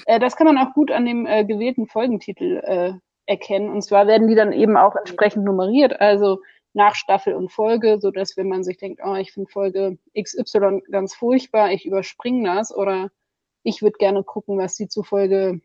Äh, 0.06 0.18
das 0.18 0.34
kann 0.34 0.48
man 0.48 0.58
auch 0.58 0.74
gut 0.74 0.90
an 0.90 1.06
dem 1.06 1.26
äh, 1.26 1.44
gewählten 1.44 1.86
Folgentitel 1.86 2.60
äh, 2.64 2.92
erkennen. 3.26 3.70
Und 3.70 3.82
zwar 3.82 4.08
werden 4.08 4.26
die 4.26 4.34
dann 4.34 4.52
eben 4.52 4.76
auch 4.76 4.96
entsprechend 4.96 5.44
nummeriert, 5.44 6.00
also 6.00 6.40
nach 6.76 6.94
Staffel 6.94 7.34
und 7.34 7.50
Folge, 7.50 7.98
so 7.98 8.10
dass 8.10 8.36
wenn 8.36 8.48
man 8.48 8.62
sich 8.62 8.76
denkt, 8.76 9.00
oh, 9.02 9.14
ich 9.14 9.32
finde 9.32 9.50
Folge 9.50 9.98
XY 10.16 10.82
ganz 10.90 11.14
furchtbar, 11.14 11.72
ich 11.72 11.86
überspringe 11.86 12.46
das 12.46 12.74
oder 12.74 13.10
ich 13.62 13.80
würde 13.80 13.96
gerne 13.98 14.22
gucken, 14.22 14.58
was 14.58 14.76
die 14.76 14.86
zu 14.86 15.02
Folge 15.02 15.62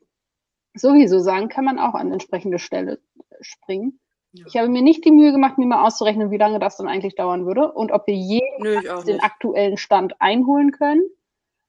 sowieso 0.74 1.20
sagen, 1.20 1.50
kann 1.50 1.66
man 1.66 1.80
auch 1.80 1.96
an 1.96 2.14
entsprechende 2.14 2.60
Stelle 2.60 3.02
springen. 3.42 4.00
Ja. 4.32 4.46
Ich 4.48 4.56
habe 4.56 4.70
mir 4.70 4.82
nicht 4.82 5.04
die 5.04 5.12
Mühe 5.12 5.34
gemacht, 5.34 5.58
mir 5.58 5.66
mal 5.68 5.86
auszurechnen, 5.86 6.32
wie 6.32 6.38
lange 6.38 6.60
das 6.60 6.78
dann 6.78 6.88
eigentlich 6.88 7.16
dauern 7.16 7.46
würde 7.46 7.74
und 7.74 7.92
ob 7.92 8.08
wir 8.08 8.16
je 8.16 8.42
den 9.06 9.20
aktuellen 9.20 9.76
Stand 9.76 10.16
einholen 10.22 10.72
können. 10.72 11.04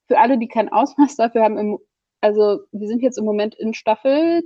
Für 0.07 0.21
alle, 0.21 0.39
die 0.39 0.47
kein 0.47 0.71
Ausmaß 0.71 1.17
dafür 1.17 1.43
haben, 1.43 1.59
im, 1.59 1.79
also 2.21 2.61
wir 2.71 2.87
sind 2.87 3.03
jetzt 3.03 3.19
im 3.19 3.25
Moment 3.25 3.57
in 3.57 3.75
Staffel 3.75 4.45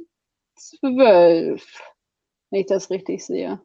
12, 0.54 1.82
wenn 2.50 2.60
ich 2.60 2.66
das 2.66 2.88
richtig 2.88 3.26
sehe. 3.26 3.60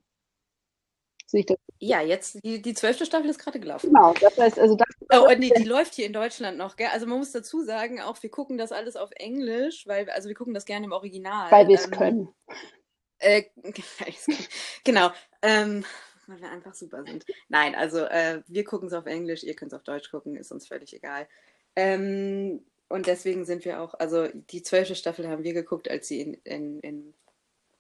Sehe 1.31 1.39
ich 1.39 1.45
das? 1.45 1.57
Ja, 1.79 2.01
jetzt 2.01 2.43
die, 2.43 2.61
die 2.61 2.73
zwölfte 2.73 3.05
Staffel 3.05 3.29
ist 3.29 3.39
gerade 3.39 3.57
gelaufen. 3.57 3.88
Genau, 3.88 4.13
das 4.19 4.38
heißt, 4.38 4.59
also 4.59 4.75
das. 4.75 4.88
Oh, 5.13 5.29
nee, 5.38 5.50
die 5.55 5.63
läuft 5.63 5.95
hier 5.95 6.05
in 6.05 6.11
Deutschland 6.11 6.57
noch, 6.57 6.75
gell? 6.75 6.89
Also 6.91 7.07
man 7.07 7.19
muss 7.19 7.31
dazu 7.31 7.63
sagen, 7.63 8.01
auch 8.01 8.21
wir 8.21 8.29
gucken 8.29 8.57
das 8.57 8.73
alles 8.73 8.97
auf 8.97 9.11
Englisch, 9.15 9.88
weil 9.88 10.09
also 10.09 10.27
wir 10.27 10.35
gucken 10.35 10.53
das 10.53 10.65
gerne 10.65 10.85
im 10.85 10.91
Original. 10.91 11.50
Weil 11.50 11.69
wir 11.69 11.75
es 11.75 11.85
ähm, 11.85 11.91
können. 11.91 12.29
Äh, 13.19 13.43
genau. 14.83 15.11
Ähm, 15.41 15.85
weil 16.27 16.41
wir 16.41 16.51
einfach 16.51 16.73
super 16.73 17.05
sind. 17.05 17.25
Nein, 17.47 17.75
also 17.75 18.00
äh, 18.00 18.41
wir 18.47 18.65
gucken 18.65 18.89
es 18.89 18.93
auf 18.93 19.05
Englisch, 19.05 19.43
ihr 19.43 19.55
könnt 19.55 19.71
es 19.71 19.77
auf 19.77 19.83
Deutsch 19.83 20.11
gucken, 20.11 20.35
ist 20.35 20.51
uns 20.51 20.67
völlig 20.67 20.93
egal. 20.93 21.29
Ähm, 21.77 22.65
und 22.89 23.07
deswegen 23.07 23.45
sind 23.45 23.63
wir 23.63 23.81
auch, 23.81 23.93
also 23.93 24.27
die 24.27 24.63
zwölfte 24.63 24.95
Staffel 24.95 25.29
haben 25.29 25.45
wir 25.45 25.53
geguckt, 25.53 25.89
als 25.89 26.09
sie 26.09 26.19
in, 26.19 26.33
in, 26.43 26.79
in 26.81 27.13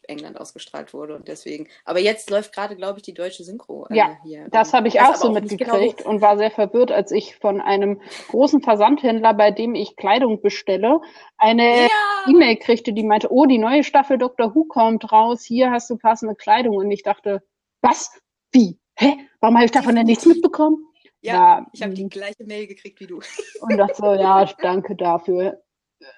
England 0.07 0.39
ausgestrahlt 0.39 0.93
wurde 0.93 1.15
und 1.15 1.27
deswegen. 1.27 1.67
Aber 1.85 1.99
jetzt 1.99 2.29
läuft 2.29 2.53
gerade, 2.53 2.75
glaube 2.75 2.99
ich, 2.99 3.03
die 3.03 3.13
deutsche 3.13 3.43
Synchro 3.43 3.87
äh, 3.89 3.95
ja, 3.95 4.17
hier. 4.23 4.47
Das 4.51 4.73
habe 4.73 4.87
ich 4.87 5.01
auch 5.01 5.15
so 5.15 5.31
mitgekriegt 5.31 5.99
genau. 5.99 6.09
und 6.09 6.21
war 6.21 6.37
sehr 6.37 6.51
verwirrt, 6.51 6.91
als 6.91 7.11
ich 7.11 7.35
von 7.37 7.61
einem 7.61 8.01
großen 8.29 8.61
Versandhändler, 8.61 9.33
bei 9.33 9.51
dem 9.51 9.75
ich 9.75 9.95
Kleidung 9.95 10.41
bestelle, 10.41 11.01
eine 11.37 11.83
ja. 11.83 11.89
E-Mail 12.27 12.57
kriegte, 12.57 12.93
die 12.93 13.03
meinte, 13.03 13.31
oh, 13.31 13.45
die 13.45 13.57
neue 13.57 13.83
Staffel 13.83 14.17
Dr. 14.17 14.55
Who 14.55 14.65
kommt 14.65 15.11
raus, 15.11 15.43
hier 15.43 15.71
hast 15.71 15.89
du 15.89 15.97
passende 15.97 16.35
Kleidung. 16.35 16.77
Und 16.77 16.91
ich 16.91 17.03
dachte, 17.03 17.41
was? 17.81 18.11
Wie? 18.51 18.79
Hä? 18.95 19.17
Warum 19.39 19.55
habe 19.55 19.65
ich 19.65 19.71
davon 19.71 19.95
denn 19.95 20.05
nichts 20.05 20.25
mitbekommen? 20.25 20.85
Ja, 21.21 21.33
ja 21.33 21.67
ich 21.73 21.81
habe 21.81 21.93
die 21.93 22.03
hm. 22.03 22.09
gleiche 22.09 22.43
Mail 22.45 22.67
gekriegt 22.67 22.99
wie 22.99 23.07
du. 23.07 23.21
Und 23.61 23.77
dachte 23.77 23.95
so, 23.95 24.13
ja, 24.13 24.45
danke 24.61 24.95
dafür. 24.95 25.61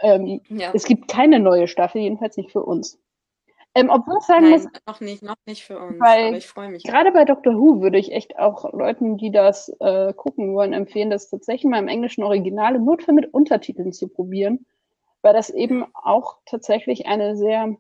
Ähm, 0.01 0.41
ja. 0.49 0.71
Es 0.73 0.85
gibt 0.85 1.09
keine 1.09 1.39
neue 1.39 1.67
Staffel, 1.67 2.01
jedenfalls 2.01 2.37
nicht 2.37 2.51
für 2.51 2.63
uns. 2.63 2.99
Ähm, 3.75 3.89
obwohl 3.89 4.17
ich 4.19 4.25
sagen 4.25 4.43
Nein, 4.43 4.51
muss, 4.51 4.67
noch 4.85 5.01
nicht, 5.01 5.23
noch 5.23 5.35
nicht 5.47 5.63
für 5.63 5.79
uns, 5.79 5.99
weil 5.99 6.27
aber 6.27 6.37
ich 6.37 6.47
freue 6.47 6.69
mich. 6.69 6.83
Gerade 6.83 7.11
bei 7.11 7.25
Doctor 7.25 7.55
Who 7.55 7.81
würde 7.81 7.97
ich 7.97 8.11
echt 8.11 8.37
auch 8.37 8.71
Leuten, 8.71 9.17
die 9.17 9.31
das 9.31 9.69
äh, 9.79 10.13
gucken 10.13 10.53
wollen, 10.53 10.73
empfehlen, 10.73 11.09
das 11.09 11.29
tatsächlich 11.29 11.69
mal 11.69 11.79
im 11.79 11.87
englischen 11.87 12.23
Original 12.23 12.75
im 12.75 12.85
Notfall 12.85 13.15
mit 13.15 13.33
Untertiteln 13.33 13.91
zu 13.91 14.07
probieren, 14.07 14.65
weil 15.23 15.33
das 15.33 15.49
eben 15.49 15.85
auch 15.95 16.37
tatsächlich 16.45 17.07
eine 17.07 17.35
sehr 17.35 17.75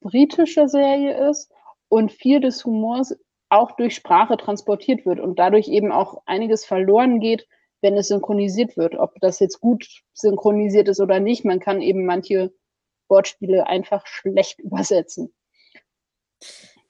britische 0.00 0.68
Serie 0.68 1.28
ist 1.28 1.50
und 1.88 2.10
viel 2.10 2.40
des 2.40 2.64
Humors 2.64 3.16
auch 3.50 3.72
durch 3.72 3.94
Sprache 3.94 4.36
transportiert 4.36 5.06
wird 5.06 5.20
und 5.20 5.38
dadurch 5.38 5.68
eben 5.68 5.92
auch 5.92 6.22
einiges 6.26 6.64
verloren 6.64 7.20
geht, 7.20 7.46
wenn 7.82 7.96
es 7.96 8.08
synchronisiert 8.08 8.76
wird. 8.76 8.96
Ob 8.96 9.14
das 9.20 9.38
jetzt 9.38 9.60
gut 9.60 9.86
synchronisiert 10.12 10.88
ist 10.88 11.00
oder 11.00 11.20
nicht, 11.20 11.44
man 11.44 11.60
kann 11.60 11.80
eben 11.82 12.04
manche 12.04 12.52
Wortspiele 13.08 13.66
einfach 13.66 14.06
schlecht 14.06 14.58
übersetzen. 14.60 15.34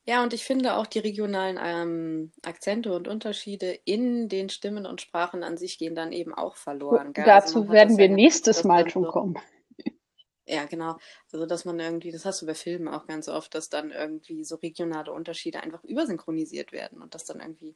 Ja, 0.07 0.23
und 0.23 0.35
ich 0.35 0.45
finde 0.45 0.77
auch 0.77 0.87
die 0.87 0.99
regionalen 0.99 1.59
ähm, 1.63 2.33
Akzente 2.43 2.93
und 2.93 3.09
Unterschiede 3.09 3.79
in 3.87 4.29
den 4.29 4.51
Stimmen 4.51 4.85
und 4.85 5.01
Sprachen 5.01 5.43
an 5.43 5.57
sich 5.57 5.79
gehen 5.79 5.95
dann 5.95 6.13
eben 6.13 6.35
auch 6.35 6.57
verloren. 6.57 7.15
Gell? 7.15 7.25
Dazu 7.25 7.61
also 7.63 7.73
werden 7.73 7.97
wir 7.97 8.09
ja 8.09 8.13
nächstes 8.13 8.65
Mal 8.65 8.91
schon 8.91 9.05
so, 9.05 9.11
kommen. 9.11 9.39
Ja, 10.47 10.67
genau. 10.67 10.99
Also, 11.33 11.47
dass 11.47 11.65
man 11.65 11.81
irgendwie, 11.81 12.13
das 12.13 12.27
hast 12.27 12.43
du 12.43 12.47
bei 12.47 12.55
Filmen 12.55 12.89
auch 12.89 13.07
ganz 13.07 13.29
oft, 13.29 13.55
dass 13.55 13.71
dann 13.71 13.91
irgendwie 13.91 14.45
so 14.45 14.57
regionale 14.57 15.11
Unterschiede 15.11 15.63
einfach 15.63 15.83
übersynchronisiert 15.85 16.71
werden 16.71 17.01
und 17.01 17.15
das 17.15 17.25
dann 17.25 17.41
irgendwie, 17.41 17.75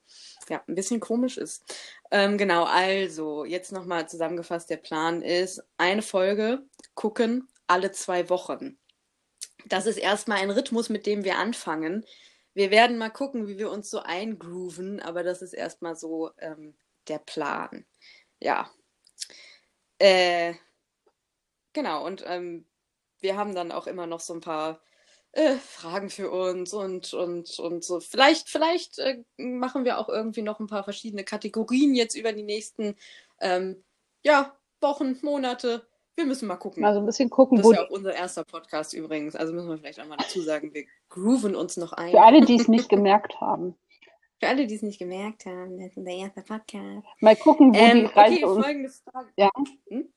ja, 0.50 0.62
ein 0.68 0.74
bisschen 0.74 1.00
komisch 1.00 1.38
ist. 1.38 1.64
Ähm, 2.10 2.36
genau, 2.36 2.64
also, 2.64 3.46
jetzt 3.46 3.72
nochmal 3.72 4.06
zusammengefasst, 4.06 4.68
der 4.68 4.76
Plan 4.76 5.22
ist, 5.22 5.62
eine 5.78 6.02
Folge 6.02 6.66
gucken, 6.94 7.48
alle 7.68 7.92
zwei 7.92 8.28
Wochen. 8.28 8.78
Das 9.66 9.86
ist 9.86 9.98
erstmal 9.98 10.38
ein 10.38 10.50
Rhythmus, 10.50 10.88
mit 10.88 11.06
dem 11.06 11.24
wir 11.24 11.38
anfangen. 11.38 12.04
Wir 12.54 12.70
werden 12.70 12.98
mal 12.98 13.10
gucken, 13.10 13.46
wie 13.46 13.58
wir 13.58 13.70
uns 13.70 13.90
so 13.90 14.00
eingrooven, 14.00 15.00
aber 15.00 15.22
das 15.22 15.42
ist 15.42 15.52
erstmal 15.52 15.96
so 15.96 16.30
ähm, 16.38 16.76
der 17.08 17.18
Plan. 17.18 17.86
Ja. 18.40 18.70
Äh, 19.98 20.54
genau, 21.72 22.06
und 22.06 22.24
ähm, 22.26 22.66
wir 23.20 23.36
haben 23.36 23.54
dann 23.54 23.72
auch 23.72 23.86
immer 23.86 24.06
noch 24.06 24.20
so 24.20 24.34
ein 24.34 24.40
paar 24.40 24.80
äh, 25.32 25.56
Fragen 25.56 26.10
für 26.10 26.30
uns 26.30 26.72
und, 26.72 27.12
und, 27.14 27.58
und 27.58 27.84
so. 27.84 28.00
Vielleicht, 28.00 28.48
vielleicht 28.48 28.98
äh, 28.98 29.22
machen 29.36 29.84
wir 29.84 29.98
auch 29.98 30.08
irgendwie 30.08 30.42
noch 30.42 30.60
ein 30.60 30.66
paar 30.66 30.84
verschiedene 30.84 31.24
Kategorien 31.24 31.94
jetzt 31.94 32.14
über 32.16 32.32
die 32.32 32.42
nächsten 32.42 32.96
ähm, 33.40 33.84
ja, 34.22 34.56
Wochen, 34.80 35.18
Monate. 35.22 35.86
Wir 36.18 36.26
müssen 36.26 36.48
mal 36.48 36.56
gucken. 36.56 36.84
Also 36.84 36.98
ein 36.98 37.06
bisschen 37.06 37.30
gucken. 37.30 37.58
Das 37.58 37.66
ist 37.68 37.76
ja 37.76 37.84
auch 37.84 37.90
unser 37.90 38.12
erster 38.12 38.42
Podcast 38.42 38.92
übrigens. 38.92 39.36
Also 39.36 39.52
müssen 39.52 39.68
wir 39.68 39.78
vielleicht 39.78 40.00
auch 40.00 40.06
mal 40.06 40.16
dazu 40.16 40.40
sagen, 40.42 40.74
wir 40.74 40.84
grooven 41.08 41.54
uns 41.54 41.76
noch 41.76 41.92
ein. 41.92 42.10
Für 42.10 42.22
alle, 42.22 42.40
die 42.40 42.56
es 42.56 42.66
nicht 42.66 42.88
gemerkt 42.88 43.40
haben. 43.40 43.76
Für 44.40 44.48
alle, 44.48 44.66
die 44.66 44.74
es 44.74 44.82
nicht 44.82 44.98
gemerkt 44.98 45.46
haben, 45.46 45.78
das 45.78 45.90
ist 45.90 45.96
unser 45.96 46.10
erster 46.10 46.42
Podcast. 46.42 47.06
Mal 47.20 47.36
gucken, 47.36 47.72
wo 47.72 47.78
ähm, 47.78 47.98
die 48.00 48.04
Reise 48.06 48.34
okay, 48.34 48.44
uns... 48.46 48.64
folgende 48.64 48.90
Frage. 48.90 49.28
Ja. 49.36 49.50
Hm? 49.90 50.12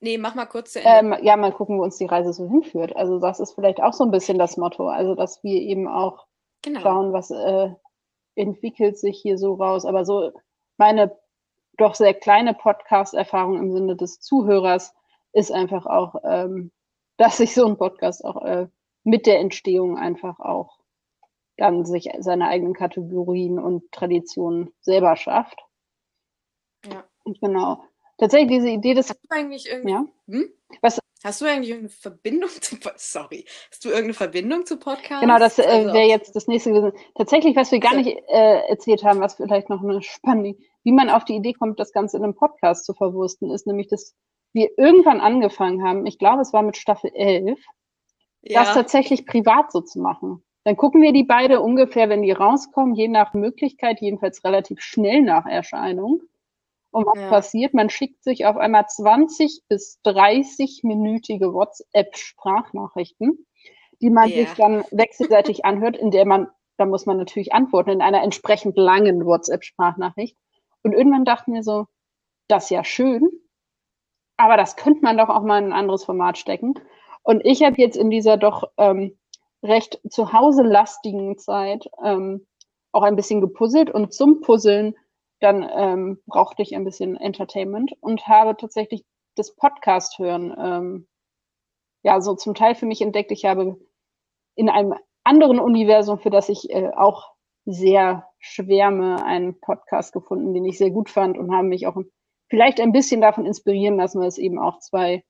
Nee, 0.00 0.18
mach 0.18 0.34
mal 0.34 0.44
kurz 0.44 0.74
zu 0.74 0.80
Ende. 0.82 1.16
Ähm, 1.16 1.24
ja, 1.24 1.38
mal 1.38 1.52
gucken, 1.52 1.78
wo 1.78 1.82
uns 1.82 1.96
die 1.96 2.04
Reise 2.04 2.34
so 2.34 2.46
hinführt. 2.46 2.94
Also 2.96 3.18
das 3.18 3.40
ist 3.40 3.54
vielleicht 3.54 3.80
auch 3.82 3.94
so 3.94 4.04
ein 4.04 4.10
bisschen 4.10 4.38
das 4.38 4.58
Motto. 4.58 4.88
Also 4.88 5.14
dass 5.14 5.42
wir 5.42 5.58
eben 5.58 5.88
auch 5.88 6.26
genau. 6.60 6.80
schauen, 6.80 7.14
was 7.14 7.30
äh, 7.30 7.70
entwickelt 8.34 8.98
sich 8.98 9.18
hier 9.22 9.38
so 9.38 9.54
raus. 9.54 9.86
Aber 9.86 10.04
so 10.04 10.32
meine 10.76 11.16
doch 11.76 11.94
sehr 11.94 12.14
kleine 12.14 12.54
Podcast-Erfahrung 12.54 13.58
im 13.58 13.72
Sinne 13.72 13.96
des 13.96 14.20
Zuhörers 14.20 14.94
ist 15.32 15.52
einfach 15.52 15.86
auch, 15.86 16.16
ähm, 16.24 16.72
dass 17.16 17.36
sich 17.38 17.54
so 17.54 17.66
ein 17.66 17.76
Podcast 17.76 18.24
auch 18.24 18.42
äh, 18.44 18.68
mit 19.04 19.26
der 19.26 19.40
Entstehung 19.40 19.96
einfach 19.96 20.40
auch 20.40 20.78
dann 21.56 21.84
sich 21.84 22.10
seine 22.18 22.48
eigenen 22.48 22.74
Kategorien 22.74 23.58
und 23.58 23.90
Traditionen 23.92 24.74
selber 24.80 25.16
schafft. 25.16 25.58
Ja. 26.90 27.04
Und 27.24 27.40
genau. 27.40 27.82
Tatsächlich 28.18 28.58
diese 28.58 28.68
Idee 28.68 28.94
des. 28.94 29.10
Hast 29.10 29.20
du 29.22 29.34
eigentlich 29.34 29.68
irgendwie. 29.68 29.92
Ja? 29.92 30.06
Hm? 30.28 30.52
Was, 30.80 31.00
Hast 31.24 31.40
du 31.40 31.46
eigentlich 31.46 31.70
irgendeine 31.70 31.88
Verbindung 31.88 32.50
zu 32.60 32.76
Sorry. 32.96 33.46
Hast 33.70 33.84
du 33.84 33.88
irgendeine 33.88 34.14
Verbindung 34.14 34.66
zu 34.66 34.76
Podcasts? 34.76 35.20
Genau, 35.20 35.38
das 35.38 35.58
äh, 35.58 35.64
also 35.64 35.92
wäre 35.92 36.06
jetzt 36.06 36.36
das 36.36 36.46
nächste 36.46 36.70
gewesen. 36.70 36.92
Tatsächlich, 37.16 37.56
was 37.56 37.72
wir 37.72 37.80
gar 37.80 37.96
nicht 37.96 38.16
äh, 38.28 38.60
erzählt 38.68 39.02
haben, 39.02 39.20
was 39.20 39.34
vielleicht 39.34 39.68
noch 39.68 39.82
eine 39.82 40.02
spannende, 40.02 40.56
wie 40.86 40.92
man 40.92 41.10
auf 41.10 41.24
die 41.24 41.34
Idee 41.34 41.52
kommt, 41.52 41.80
das 41.80 41.90
Ganze 41.90 42.16
in 42.16 42.22
einem 42.22 42.36
Podcast 42.36 42.86
zu 42.86 42.94
verwursten, 42.94 43.50
ist 43.50 43.66
nämlich, 43.66 43.88
dass 43.88 44.14
wir 44.52 44.70
irgendwann 44.78 45.20
angefangen 45.20 45.82
haben, 45.82 46.06
ich 46.06 46.16
glaube, 46.16 46.42
es 46.42 46.52
war 46.52 46.62
mit 46.62 46.76
Staffel 46.76 47.10
11, 47.12 47.58
ja. 48.42 48.60
das 48.60 48.72
tatsächlich 48.72 49.26
privat 49.26 49.72
so 49.72 49.80
zu 49.80 49.98
machen. 49.98 50.44
Dann 50.62 50.76
gucken 50.76 51.02
wir 51.02 51.12
die 51.12 51.24
beide 51.24 51.60
ungefähr, 51.60 52.08
wenn 52.08 52.22
die 52.22 52.30
rauskommen, 52.30 52.94
je 52.94 53.08
nach 53.08 53.34
Möglichkeit, 53.34 54.00
jedenfalls 54.00 54.44
relativ 54.44 54.80
schnell 54.80 55.22
nach 55.22 55.44
Erscheinung. 55.44 56.22
Und 56.92 57.04
was 57.04 57.18
ja. 57.18 57.30
passiert? 57.30 57.74
Man 57.74 57.90
schickt 57.90 58.22
sich 58.22 58.46
auf 58.46 58.56
einmal 58.56 58.86
20 58.86 59.62
bis 59.68 59.98
30-minütige 60.04 61.52
WhatsApp-Sprachnachrichten, 61.52 63.44
die 64.00 64.10
man 64.10 64.28
ja. 64.28 64.36
sich 64.36 64.54
dann 64.54 64.84
wechselseitig 64.92 65.64
anhört, 65.64 65.96
in 65.96 66.12
der 66.12 66.26
man, 66.26 66.46
da 66.76 66.86
muss 66.86 67.06
man 67.06 67.16
natürlich 67.16 67.52
antworten, 67.52 67.90
in 67.90 68.02
einer 68.02 68.22
entsprechend 68.22 68.76
langen 68.76 69.26
WhatsApp-Sprachnachricht. 69.26 70.36
Und 70.86 70.92
irgendwann 70.92 71.24
dachten 71.24 71.52
wir 71.52 71.64
so, 71.64 71.86
das 72.46 72.64
ist 72.64 72.70
ja 72.70 72.84
schön, 72.84 73.28
aber 74.36 74.56
das 74.56 74.76
könnte 74.76 75.00
man 75.02 75.18
doch 75.18 75.28
auch 75.28 75.42
mal 75.42 75.58
in 75.58 75.72
ein 75.72 75.72
anderes 75.72 76.04
Format 76.04 76.38
stecken. 76.38 76.74
Und 77.24 77.44
ich 77.44 77.64
habe 77.64 77.74
jetzt 77.78 77.96
in 77.96 78.08
dieser 78.08 78.36
doch 78.36 78.70
ähm, 78.76 79.18
recht 79.64 80.00
zu 80.08 80.32
Hause 80.32 80.62
lastigen 80.62 81.38
Zeit 81.38 81.90
ähm, 82.04 82.46
auch 82.92 83.02
ein 83.02 83.16
bisschen 83.16 83.40
gepuzzelt 83.40 83.90
und 83.90 84.14
zum 84.14 84.42
Puzzeln 84.42 84.94
dann 85.40 85.68
ähm, 85.74 86.22
brauchte 86.26 86.62
ich 86.62 86.76
ein 86.76 86.84
bisschen 86.84 87.16
Entertainment 87.16 87.92
und 87.98 88.28
habe 88.28 88.56
tatsächlich 88.56 89.04
das 89.34 89.56
Podcast 89.56 90.20
hören, 90.20 90.54
ähm, 90.56 91.08
ja, 92.04 92.20
so 92.20 92.36
zum 92.36 92.54
Teil 92.54 92.76
für 92.76 92.86
mich 92.86 93.02
entdeckt. 93.02 93.32
Ich 93.32 93.44
habe 93.44 93.76
in 94.54 94.70
einem 94.70 94.94
anderen 95.24 95.58
Universum, 95.58 96.20
für 96.20 96.30
das 96.30 96.48
ich 96.48 96.70
äh, 96.70 96.92
auch 96.94 97.32
sehr 97.64 98.25
schwärme, 98.38 99.24
einen 99.24 99.58
Podcast 99.60 100.12
gefunden, 100.12 100.54
den 100.54 100.64
ich 100.64 100.78
sehr 100.78 100.90
gut 100.90 101.10
fand 101.10 101.38
und 101.38 101.54
habe 101.54 101.66
mich 101.66 101.86
auch 101.86 101.96
vielleicht 102.48 102.80
ein 102.80 102.92
bisschen 102.92 103.20
davon 103.20 103.46
inspirieren 103.46 103.96
lassen, 103.96 104.20
weil 104.20 104.28
es 104.28 104.38
eben 104.38 104.58
auch 104.58 104.78
zwei 104.80 105.24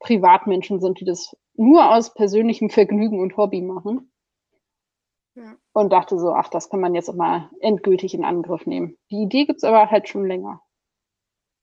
Privatmenschen 0.00 0.80
sind, 0.80 1.00
die 1.00 1.04
das 1.04 1.34
nur 1.54 1.94
aus 1.94 2.14
persönlichem 2.14 2.70
Vergnügen 2.70 3.20
und 3.20 3.36
Hobby 3.36 3.62
machen. 3.62 4.10
Ja. 5.36 5.56
Und 5.72 5.92
dachte 5.92 6.18
so, 6.18 6.32
ach, 6.32 6.48
das 6.48 6.70
kann 6.70 6.80
man 6.80 6.94
jetzt 6.94 7.08
auch 7.08 7.14
mal 7.14 7.50
endgültig 7.60 8.14
in 8.14 8.24
Angriff 8.24 8.66
nehmen. 8.66 8.96
Die 9.10 9.22
Idee 9.22 9.46
gibt's 9.46 9.64
aber 9.64 9.90
halt 9.90 10.08
schon 10.08 10.26
länger. 10.26 10.60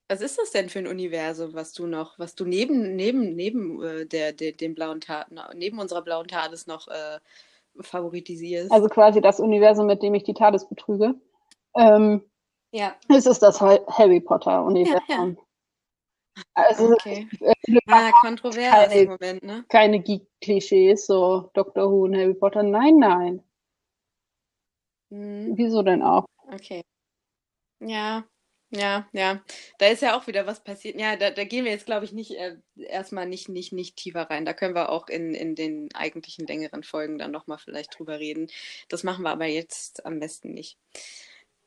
Was 0.10 0.20
ist 0.20 0.38
das 0.38 0.52
denn 0.52 0.68
für 0.68 0.80
ein 0.80 0.88
Universum, 0.88 1.54
was 1.54 1.72
du 1.72 1.88
noch, 1.88 2.20
was 2.20 2.36
du 2.36 2.44
neben, 2.44 2.98
neben, 2.98 3.34
neben 3.34 3.82
äh, 3.82 4.06
der, 4.06 4.34
der, 4.34 4.52
dem 4.52 4.76
blauen 4.76 5.00
Taten, 5.00 5.40
neben 5.56 5.80
unserer 5.80 6.02
blauen 6.02 6.28
Tades 6.28 6.68
noch 6.68 6.90
äh, 6.90 7.20
favoritisierst? 7.80 8.72
Also 8.72 8.88
quasi 8.88 9.22
das 9.22 9.40
Universum, 9.40 9.88
mit 9.88 10.02
dem 10.04 10.14
ich 10.14 10.24
die 10.24 10.34
Tades 10.34 10.68
betrüge. 10.68 11.16
Ähm, 11.76 12.24
ja. 12.72 12.96
Es 13.10 13.26
ist 13.26 13.40
das 13.40 13.62
Harry 13.62 14.20
Potter-Universum. 14.20 15.02
Ja, 15.08 15.26
ja. 15.26 15.36
Also 16.54 16.94
okay. 16.94 17.28
äh, 17.42 17.80
ah, 17.88 18.12
kontrovers 18.22 18.74
keine, 18.74 18.94
im 18.94 19.10
Moment, 19.10 19.44
ne? 19.44 19.66
Keine 19.70 20.00
Geek-Klischees, 20.00 21.06
so 21.06 21.50
Dr. 21.54 21.92
Who 21.92 22.06
und 22.06 22.16
Harry 22.16 22.34
Potter. 22.34 22.64
Nein, 22.64 22.98
nein. 22.98 23.44
Hm. 25.12 25.52
Wieso 25.56 25.84
denn 25.84 26.02
auch? 26.02 26.26
Okay. 26.52 26.82
Ja, 27.80 28.24
ja, 28.72 29.08
ja. 29.12 29.42
Da 29.80 29.88
ist 29.88 30.02
ja 30.02 30.18
auch 30.18 30.28
wieder 30.28 30.48
was 30.48 30.64
passiert. 30.64 31.00
Ja, 31.00 31.18
da, 31.18 31.30
da 31.30 31.44
gehen 31.44 31.66
wir 31.66 31.72
jetzt, 31.72 31.86
glaube 31.86 32.06
ich, 32.06 32.14
nicht 32.14 32.32
äh, 32.32 32.56
erstmal 32.76 33.28
nicht, 33.28 33.50
nicht, 33.50 33.74
nicht 33.74 33.98
tiefer 33.98 34.30
rein. 34.30 34.46
Da 34.46 34.54
können 34.54 34.76
wir 34.76 34.90
auch 34.90 35.08
in, 35.08 35.34
in 35.34 35.56
den 35.56 35.90
eigentlichen 35.94 36.48
längeren 36.48 36.84
Folgen 36.84 37.18
dann 37.18 37.32
nochmal 37.32 37.58
vielleicht 37.58 37.98
drüber 38.00 38.20
reden. 38.20 38.50
Das 38.88 39.04
machen 39.04 39.24
wir 39.24 39.32
aber 39.32 39.46
jetzt 39.46 40.06
am 40.06 40.20
besten 40.20 40.54
nicht. 40.54 40.78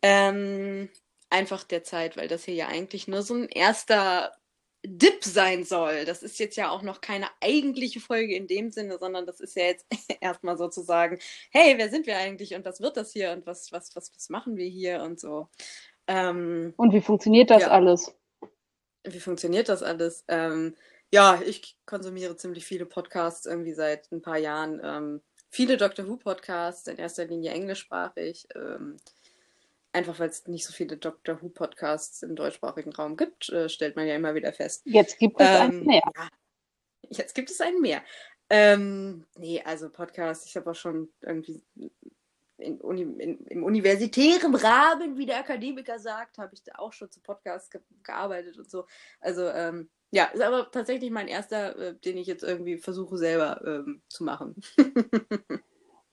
Ähm, 0.02 0.88
einfach 1.30 1.64
der 1.64 1.84
Zeit, 1.84 2.16
weil 2.16 2.28
das 2.28 2.44
hier 2.44 2.54
ja 2.54 2.68
eigentlich 2.68 3.08
nur 3.08 3.22
so 3.22 3.34
ein 3.34 3.48
erster 3.48 4.32
Dip 4.86 5.24
sein 5.24 5.64
soll. 5.64 6.04
Das 6.04 6.22
ist 6.22 6.38
jetzt 6.38 6.56
ja 6.56 6.70
auch 6.70 6.82
noch 6.82 7.00
keine 7.00 7.28
eigentliche 7.40 8.00
Folge 8.00 8.34
in 8.34 8.46
dem 8.46 8.70
Sinne, 8.70 8.98
sondern 8.98 9.26
das 9.26 9.40
ist 9.40 9.56
ja 9.56 9.64
jetzt 9.64 9.86
erstmal 10.20 10.58
sozusagen, 10.58 11.18
hey, 11.50 11.74
wer 11.78 11.90
sind 11.90 12.06
wir 12.06 12.18
eigentlich 12.18 12.54
und 12.54 12.64
was 12.64 12.80
wird 12.80 12.96
das 12.96 13.12
hier 13.12 13.32
und 13.32 13.46
was, 13.46 13.72
was, 13.72 13.96
was, 13.96 14.12
was 14.14 14.28
machen 14.28 14.56
wir 14.56 14.68
hier 14.68 15.02
und 15.02 15.20
so. 15.20 15.48
Ähm, 16.06 16.74
und 16.76 16.92
wie 16.92 17.00
funktioniert 17.00 17.50
das 17.50 17.62
ja. 17.62 17.68
alles? 17.68 18.14
Wie 19.04 19.20
funktioniert 19.20 19.68
das 19.68 19.82
alles? 19.82 20.24
Ähm, 20.28 20.76
ja, 21.12 21.40
ich 21.44 21.76
konsumiere 21.86 22.36
ziemlich 22.36 22.64
viele 22.64 22.86
Podcasts 22.86 23.46
irgendwie 23.46 23.74
seit 23.74 24.10
ein 24.12 24.22
paar 24.22 24.38
Jahren. 24.38 24.80
Ähm, 24.82 25.22
viele 25.50 25.76
Doctor 25.76 26.08
Who 26.08 26.16
Podcasts, 26.16 26.86
in 26.86 26.96
erster 26.96 27.26
Linie 27.26 27.52
englischsprachig. 27.52 28.48
Ähm, 28.54 28.96
einfach 29.92 30.18
weil 30.18 30.28
es 30.28 30.46
nicht 30.46 30.66
so 30.66 30.72
viele 30.72 30.96
Doctor 30.96 31.40
Who 31.40 31.48
Podcasts 31.48 32.22
im 32.22 32.34
deutschsprachigen 32.34 32.92
Raum 32.92 33.16
gibt, 33.16 33.48
äh, 33.50 33.68
stellt 33.68 33.96
man 33.96 34.06
ja 34.06 34.16
immer 34.16 34.34
wieder 34.34 34.52
fest. 34.52 34.82
Jetzt 34.84 35.18
gibt 35.18 35.40
es 35.40 35.46
ähm, 35.46 35.60
einen 35.60 35.86
mehr. 35.86 36.02
Ja, 36.16 36.28
jetzt 37.10 37.34
gibt 37.34 37.50
es 37.50 37.60
einen 37.60 37.80
mehr. 37.80 38.02
Ähm, 38.50 39.24
nee, 39.36 39.62
also 39.64 39.88
Podcast, 39.88 40.46
ich 40.46 40.56
habe 40.56 40.70
auch 40.70 40.74
schon 40.74 41.08
irgendwie 41.22 41.62
in 42.58 42.78
in, 42.80 43.38
im 43.46 43.64
universitären 43.64 44.54
Rahmen, 44.54 45.16
wie 45.16 45.26
der 45.26 45.38
Akademiker 45.38 45.98
sagt, 45.98 46.38
habe 46.38 46.54
ich 46.54 46.62
da 46.62 46.72
auch 46.78 46.92
schon 46.92 47.10
zu 47.10 47.20
Podcasts 47.20 47.70
ge 47.70 47.80
gearbeitet 48.02 48.58
und 48.58 48.70
so. 48.70 48.84
Also 49.20 49.48
ähm, 49.48 49.90
ja, 50.10 50.26
ist 50.26 50.42
aber 50.42 50.70
tatsächlich 50.70 51.10
mein 51.10 51.28
erster, 51.28 51.76
äh, 51.76 51.94
den 51.94 52.16
ich 52.16 52.26
jetzt 52.26 52.44
irgendwie 52.44 52.78
versuche 52.78 53.16
selber 53.16 53.60
ähm, 53.66 54.02
zu 54.08 54.22
machen. 54.22 54.54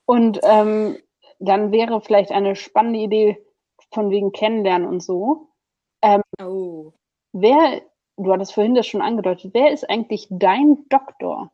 und 0.05 0.39
ähm, 0.43 0.97
dann 1.39 1.71
wäre 1.71 2.01
vielleicht 2.01 2.31
eine 2.31 2.55
spannende 2.55 2.99
Idee, 2.99 3.45
von 3.93 4.09
wegen 4.09 4.31
Kennenlernen 4.31 4.87
und 4.87 5.03
so. 5.03 5.49
Ähm, 6.01 6.21
oh. 6.41 6.93
Wer, 7.33 7.81
du 8.17 8.31
hattest 8.31 8.53
vorhin 8.53 8.75
das 8.75 8.87
schon 8.87 9.01
angedeutet, 9.01 9.53
wer 9.53 9.71
ist 9.71 9.89
eigentlich 9.89 10.27
dein 10.29 10.85
Doktor? 10.89 11.51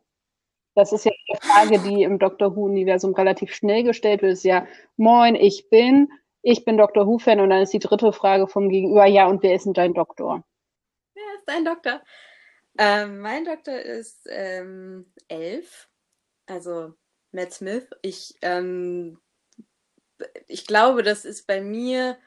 Das 0.78 0.92
ist 0.92 1.04
ja 1.04 1.10
eine 1.28 1.40
Frage, 1.40 1.80
die 1.80 2.04
im 2.04 2.20
Doctor 2.20 2.54
Who-Universum 2.54 3.12
relativ 3.12 3.52
schnell 3.52 3.82
gestellt 3.82 4.22
wird. 4.22 4.34
Ist 4.34 4.44
ja, 4.44 4.64
moin, 4.96 5.34
ich 5.34 5.68
bin, 5.70 6.08
ich 6.40 6.64
bin 6.64 6.76
Doctor 6.76 7.04
Who-Fan 7.04 7.40
und 7.40 7.50
dann 7.50 7.62
ist 7.62 7.72
die 7.72 7.80
dritte 7.80 8.12
Frage 8.12 8.46
vom 8.46 8.68
Gegenüber, 8.68 9.04
ja, 9.04 9.26
und 9.26 9.42
wer 9.42 9.56
ist 9.56 9.66
denn 9.66 9.72
dein 9.72 9.92
Doktor? 9.92 10.44
Wer 11.14 11.34
ist 11.36 11.48
dein 11.48 11.64
Doktor? 11.64 12.00
Ähm, 12.78 13.18
mein 13.18 13.44
Doktor 13.44 13.74
ist 13.74 14.28
ähm, 14.30 15.12
elf, 15.26 15.88
also 16.46 16.94
Matt 17.32 17.52
Smith. 17.52 17.88
Ich, 18.02 18.36
ähm, 18.42 19.18
ich 20.46 20.64
glaube, 20.64 21.02
das 21.02 21.24
ist 21.24 21.48
bei 21.48 21.60
mir 21.60 22.18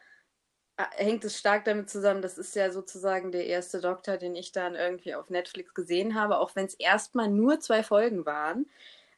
hängt 0.92 1.24
es 1.26 1.38
stark 1.38 1.66
damit 1.66 1.90
zusammen, 1.90 2.22
das 2.22 2.38
ist 2.38 2.56
ja 2.56 2.72
sozusagen 2.72 3.32
der 3.32 3.48
erste 3.48 3.82
Doktor, 3.82 4.18
den 4.18 4.36
ich 4.36 4.52
dann 4.52 4.76
irgendwie 4.76 5.16
auf 5.16 5.30
Netflix 5.30 5.74
gesehen 5.74 6.16
habe, 6.16 6.40
auch 6.40 6.56
wenn 6.56 6.66
es 6.66 6.76
erstmal 6.76 7.30
nur 7.30 7.60
zwei 7.60 7.84
Folgen 7.84 8.26
waren. 8.26 8.68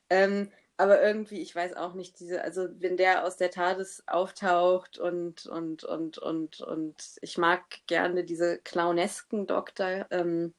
Ähm, 0.10 0.52
aber 0.78 1.02
irgendwie, 1.02 1.42
ich 1.42 1.56
weiß 1.56 1.76
auch 1.76 1.94
nicht, 1.94 2.20
diese, 2.20 2.44
also 2.44 2.68
wenn 2.80 2.98
der 2.98 3.26
aus 3.26 3.38
der 3.38 3.52
TARDIS 3.52 4.04
auftaucht 4.08 4.98
und, 4.98 5.46
und, 5.46 5.84
und, 5.84 6.18
und, 6.18 6.62
und 6.62 6.96
ich 7.22 7.38
mag 7.38 7.64
gerne 7.88 8.24
diese 8.24 8.58
clownesken 8.60 9.46
Doktor, 9.48 10.08
ähm, 10.10 10.54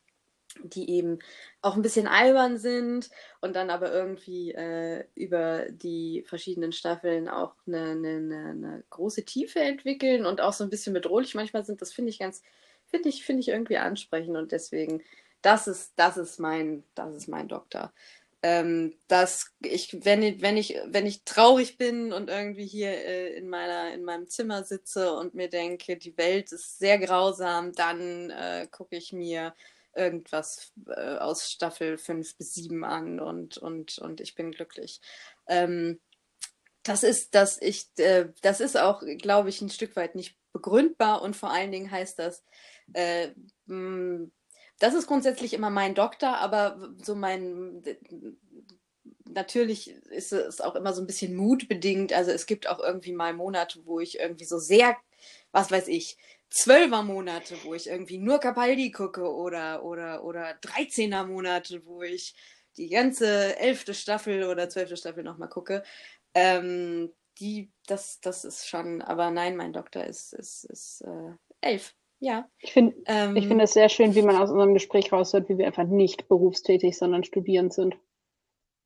die 0.63 0.91
eben 0.91 1.19
auch 1.63 1.77
ein 1.77 1.83
bisschen 1.83 2.07
albern 2.07 2.59
sind 2.59 3.11
und 3.41 3.57
dann 3.57 3.71
aber 3.71 3.93
irgendwie 3.93 4.53
äh, 4.53 5.05
über 5.15 5.67
die 5.71 6.25
verschiedenen 6.27 6.73
Staffeln 6.73 7.29
auch 7.29 7.55
eine, 7.67 7.91
eine, 7.91 8.17
eine, 8.17 8.85
große 8.91 9.25
Tiefe 9.25 9.61
entwickeln 9.61 10.27
und 10.27 10.41
auch 10.41 10.53
so 10.53 10.65
ein 10.65 10.71
bisschen 10.71 10.95
bedrohlich 10.95 11.35
manchmal 11.35 11.65
sind. 11.65 11.83
Das 11.83 11.93
finde 11.93 12.11
ich 12.11 12.19
ganz, 12.19 12.43
finde 12.87 13.09
ich, 13.09 13.25
finde 13.25 13.41
ich 13.41 13.49
irgendwie 13.49 13.79
ansprechend 13.79 14.37
und 14.37 14.53
deswegen, 14.53 15.03
das 15.43 15.67
ist, 15.67 15.93
das 15.97 16.17
ist 16.17 16.39
mein, 16.39 16.85
das 16.95 17.15
ist 17.15 17.29
mein 17.29 17.49
Doktor. 17.49 17.93
Ähm, 18.43 18.95
dass 19.09 19.55
ich, 19.63 20.05
wenn, 20.05 20.43
wenn 20.43 20.59
ich, 20.59 20.79
wenn 20.87 21.07
ich 21.07 21.25
traurig 21.25 21.79
bin 21.79 22.13
und 22.13 22.29
irgendwie 22.29 22.67
hier 22.67 22.91
äh, 22.91 23.39
in 23.39 23.49
meiner, 23.49 23.95
in 23.95 24.05
meinem 24.05 24.29
Zimmer 24.29 24.65
sitze 24.65 25.15
und 25.15 25.35
mir 25.35 25.49
denke, 25.49 25.97
die 25.97 26.19
Welt 26.19 26.53
ist 26.53 26.79
sehr 26.79 26.99
grausam, 26.99 27.73
dann 27.73 28.29
äh, 28.29 28.67
gucke 28.71 28.97
ich 28.97 29.15
mir 29.15 29.55
irgendwas 29.97 30.73
äh, 30.87 31.17
aus 31.17 31.51
Staffel 31.51 31.99
5 31.99 32.37
bis 32.37 32.55
7 32.55 32.85
an 32.85 33.21
und, 33.21 33.59
und, 33.59 33.99
und 33.99 34.21
ich 34.21 34.35
bin 34.35 34.53
glücklich. 34.53 35.01
Ähm, 35.47 36.01
das 36.83 37.03
ist, 37.03 37.35
dass 37.35 37.61
ich, 37.61 37.89
äh, 37.99 38.29
das 38.43 38.61
ist 38.61 38.79
auch, 38.79 39.03
glaube 39.19 39.49
ich, 39.49 39.61
ein 39.61 39.71
Stück 39.71 39.97
weit 39.97 40.15
nicht 40.15 40.37
begründbar 40.53 41.23
und 41.23 41.35
vor 41.35 41.51
allen 41.51 41.73
Dingen 41.73 41.91
heißt 41.91 42.19
das, 42.19 42.45
äh, 42.93 43.31
mh, 43.67 44.29
das 44.79 44.95
ist 44.95 45.07
grundsätzlich 45.07 45.55
immer 45.55 45.71
mein 45.71 45.95
Doktor, 45.95 46.37
aber 46.39 46.95
so 47.03 47.15
mein, 47.15 47.83
natürlich 49.25 49.91
ist 50.11 50.33
es 50.33 50.61
auch 50.61 50.75
immer 50.75 50.93
so 50.93 51.03
ein 51.03 51.07
bisschen 51.07 51.35
mutbedingt. 51.35 52.13
Also 52.13 52.31
es 52.31 52.47
gibt 52.47 52.69
auch 52.69 52.81
irgendwie 52.81 53.13
mal 53.13 53.33
Monate, 53.33 53.81
wo 53.85 54.01
ich 54.01 54.19
irgendwie 54.19 54.45
so 54.45 54.59
sehr, 54.59 54.97
was 55.53 55.71
weiß 55.71 55.89
ich, 55.89 56.19
Zwölfer 56.55 57.03
Monate, 57.03 57.57
wo 57.65 57.75
ich 57.75 57.89
irgendwie 57.89 58.19
nur 58.19 58.39
Capaldi 58.39 58.93
gucke 58.93 59.29
oder, 59.29 59.83
oder, 59.83 60.23
oder 60.23 60.53
13er 60.61 61.27
Monate, 61.27 61.85
wo 61.85 62.03
ich 62.03 62.33
die 62.77 62.89
ganze 62.89 63.59
elfte 63.59 63.93
Staffel 63.93 64.45
oder 64.45 64.69
zwölfte 64.69 64.97
Staffel 64.97 65.25
nochmal 65.25 65.49
gucke. 65.49 65.83
Ähm, 66.33 67.13
die, 67.41 67.73
das, 67.89 68.21
das 68.21 68.45
ist 68.45 68.69
schon, 68.69 69.03
aber 69.03 69.33
nein, 69.33 69.57
mein 69.57 69.73
Doktor 69.73 70.05
ist, 70.05 70.33
ist, 70.33 70.63
ist 70.67 71.01
äh, 71.01 71.33
elf. 71.61 71.93
Ja. 72.21 72.49
Ich 72.59 72.73
finde 72.73 72.95
ähm, 73.07 73.35
ich 73.35 73.49
find 73.49 73.61
es 73.61 73.73
sehr 73.73 73.89
schön, 73.89 74.15
wie 74.15 74.23
man 74.23 74.37
aus 74.37 74.51
unserem 74.51 74.75
Gespräch 74.75 75.13
raushört, 75.13 75.49
wie 75.49 75.59
wir 75.59 75.67
einfach 75.67 75.89
nicht 75.89 76.29
berufstätig, 76.29 76.97
sondern 76.97 77.25
studierend 77.25 77.75
sind. 77.75 77.97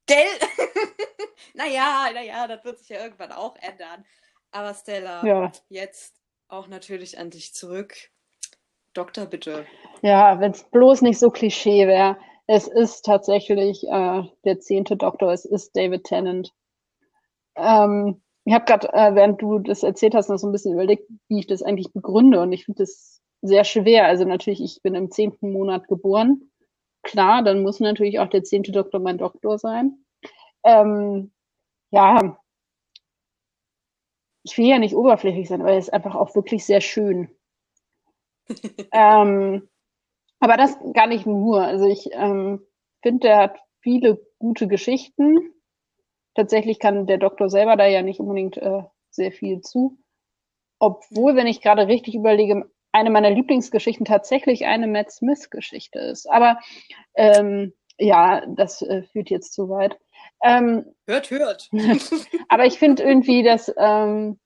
Gell? 0.07 0.25
naja, 1.55 2.09
naja, 2.15 2.49
das 2.49 2.65
wird 2.65 2.79
sich 2.79 2.89
ja 2.89 3.03
irgendwann 3.03 3.33
auch 3.33 3.57
ändern. 3.57 4.07
Aber 4.53 4.73
Stella, 4.73 5.23
ja. 5.27 5.53
jetzt 5.69 6.18
auch 6.49 6.69
natürlich 6.69 7.19
an 7.19 7.31
dich 7.31 7.55
zurück. 7.55 7.95
Doktor, 8.95 9.27
bitte. 9.27 9.67
Ja, 10.03 10.41
wenn 10.41 10.53
es 10.53 10.65
bloß 10.65 11.03
nicht 11.03 11.19
so 11.19 11.31
Klischee 11.31 11.87
wäre. 11.87 12.17
Es 12.47 12.67
ist 12.67 13.03
tatsächlich 13.05 13.85
äh, 13.87 14.23
der 14.45 14.59
zehnte 14.59 14.97
Doktor, 14.97 15.33
es 15.33 15.45
ist 15.45 15.77
David 15.77 16.05
Tennant. 16.05 16.51
Ähm, 17.55 18.23
ich 18.45 18.55
habe 18.55 18.65
gerade, 18.65 18.89
äh, 18.95 19.15
während 19.15 19.43
du 19.43 19.59
das 19.59 19.83
erzählt 19.83 20.15
hast, 20.15 20.31
noch 20.31 20.39
so 20.39 20.49
ein 20.49 20.53
bisschen 20.53 20.73
überlegt, 20.73 21.07
wie 21.29 21.41
ich 21.41 21.47
das 21.47 21.63
eigentlich 21.63 21.93
begründe. 21.93 22.41
Und 22.41 22.53
ich 22.53 22.65
finde 22.65 22.83
das 22.83 23.21
sehr 23.43 23.65
schwer. 23.65 24.07
Also 24.07 24.25
natürlich, 24.25 24.63
ich 24.63 24.81
bin 24.83 24.95
im 24.95 25.11
zehnten 25.11 25.53
Monat 25.53 25.87
geboren. 25.87 26.51
Klar, 27.03 27.43
dann 27.43 27.63
muss 27.63 27.81
natürlich 27.81 28.19
auch 28.19 28.29
der 28.29 28.45
zehnte 28.45 28.73
Doktor 28.73 29.01
mein 29.01 29.19
Doktor 29.19 29.59
sein. 29.59 30.05
Ähm, 30.65 31.31
ja, 31.91 32.39
ich 34.49 34.57
will 34.59 34.67
ja 34.67 34.79
nicht 34.79 34.95
oberflächlich 34.95 35.49
sein, 35.49 35.61
aber 35.61 35.73
er 35.73 35.79
ist 35.79 35.93
einfach 35.93 36.15
auch 36.15 36.35
wirklich 36.35 36.65
sehr 36.65 36.81
schön. 36.81 37.29
ähm, 38.93 39.69
aber 40.41 40.57
das 40.57 40.77
gar 40.95 41.07
nicht 41.07 41.27
nur. 41.27 41.63
Also 41.63 41.87
ich 41.87 42.09
ähm, 42.13 42.61
finde, 43.03 43.29
der 43.29 43.39
hat 43.39 43.59
viele 43.81 44.27
gute 44.39 44.69
Geschichten. 44.69 45.53
Tatsächlich 46.35 46.79
kann 46.79 47.07
der 47.07 47.19
Doktor 47.19 47.51
selber 47.51 47.77
da 47.77 47.87
ja 47.87 48.03
nicht 48.03 48.21
unbedingt 48.21 48.57
äh, 48.57 48.83
sehr 49.11 49.33
viel 49.33 49.61
zu. 49.61 49.99
Obwohl, 50.79 51.35
wenn 51.35 51.49
ich 51.49 51.61
gerade 51.61 51.89
richtig 51.89 52.15
überlege, 52.15 52.71
eine 52.93 53.11
meiner 53.11 53.31
Lieblingsgeschichten 53.31 54.07
tatsächlich 54.07 54.65
eine 54.65 54.87
Matt 54.87 55.11
Smith-Geschichte 55.11 55.99
ist. 55.99 56.31
Aber 56.31 56.59
ähm, 57.15 57.75
ja, 57.99 58.47
das 58.47 58.81
äh, 58.83 59.03
führt 59.03 59.29
jetzt 59.29 59.53
zu 59.53 59.69
weit. 59.69 59.99
Ähm, 60.43 60.95
hört, 61.07 61.31
hört. 61.31 61.69
aber 62.49 62.65
ich 62.67 62.79
finde 62.79 63.03
irgendwie, 63.03 63.43
dass 63.43 63.73
ähm, 63.77 64.39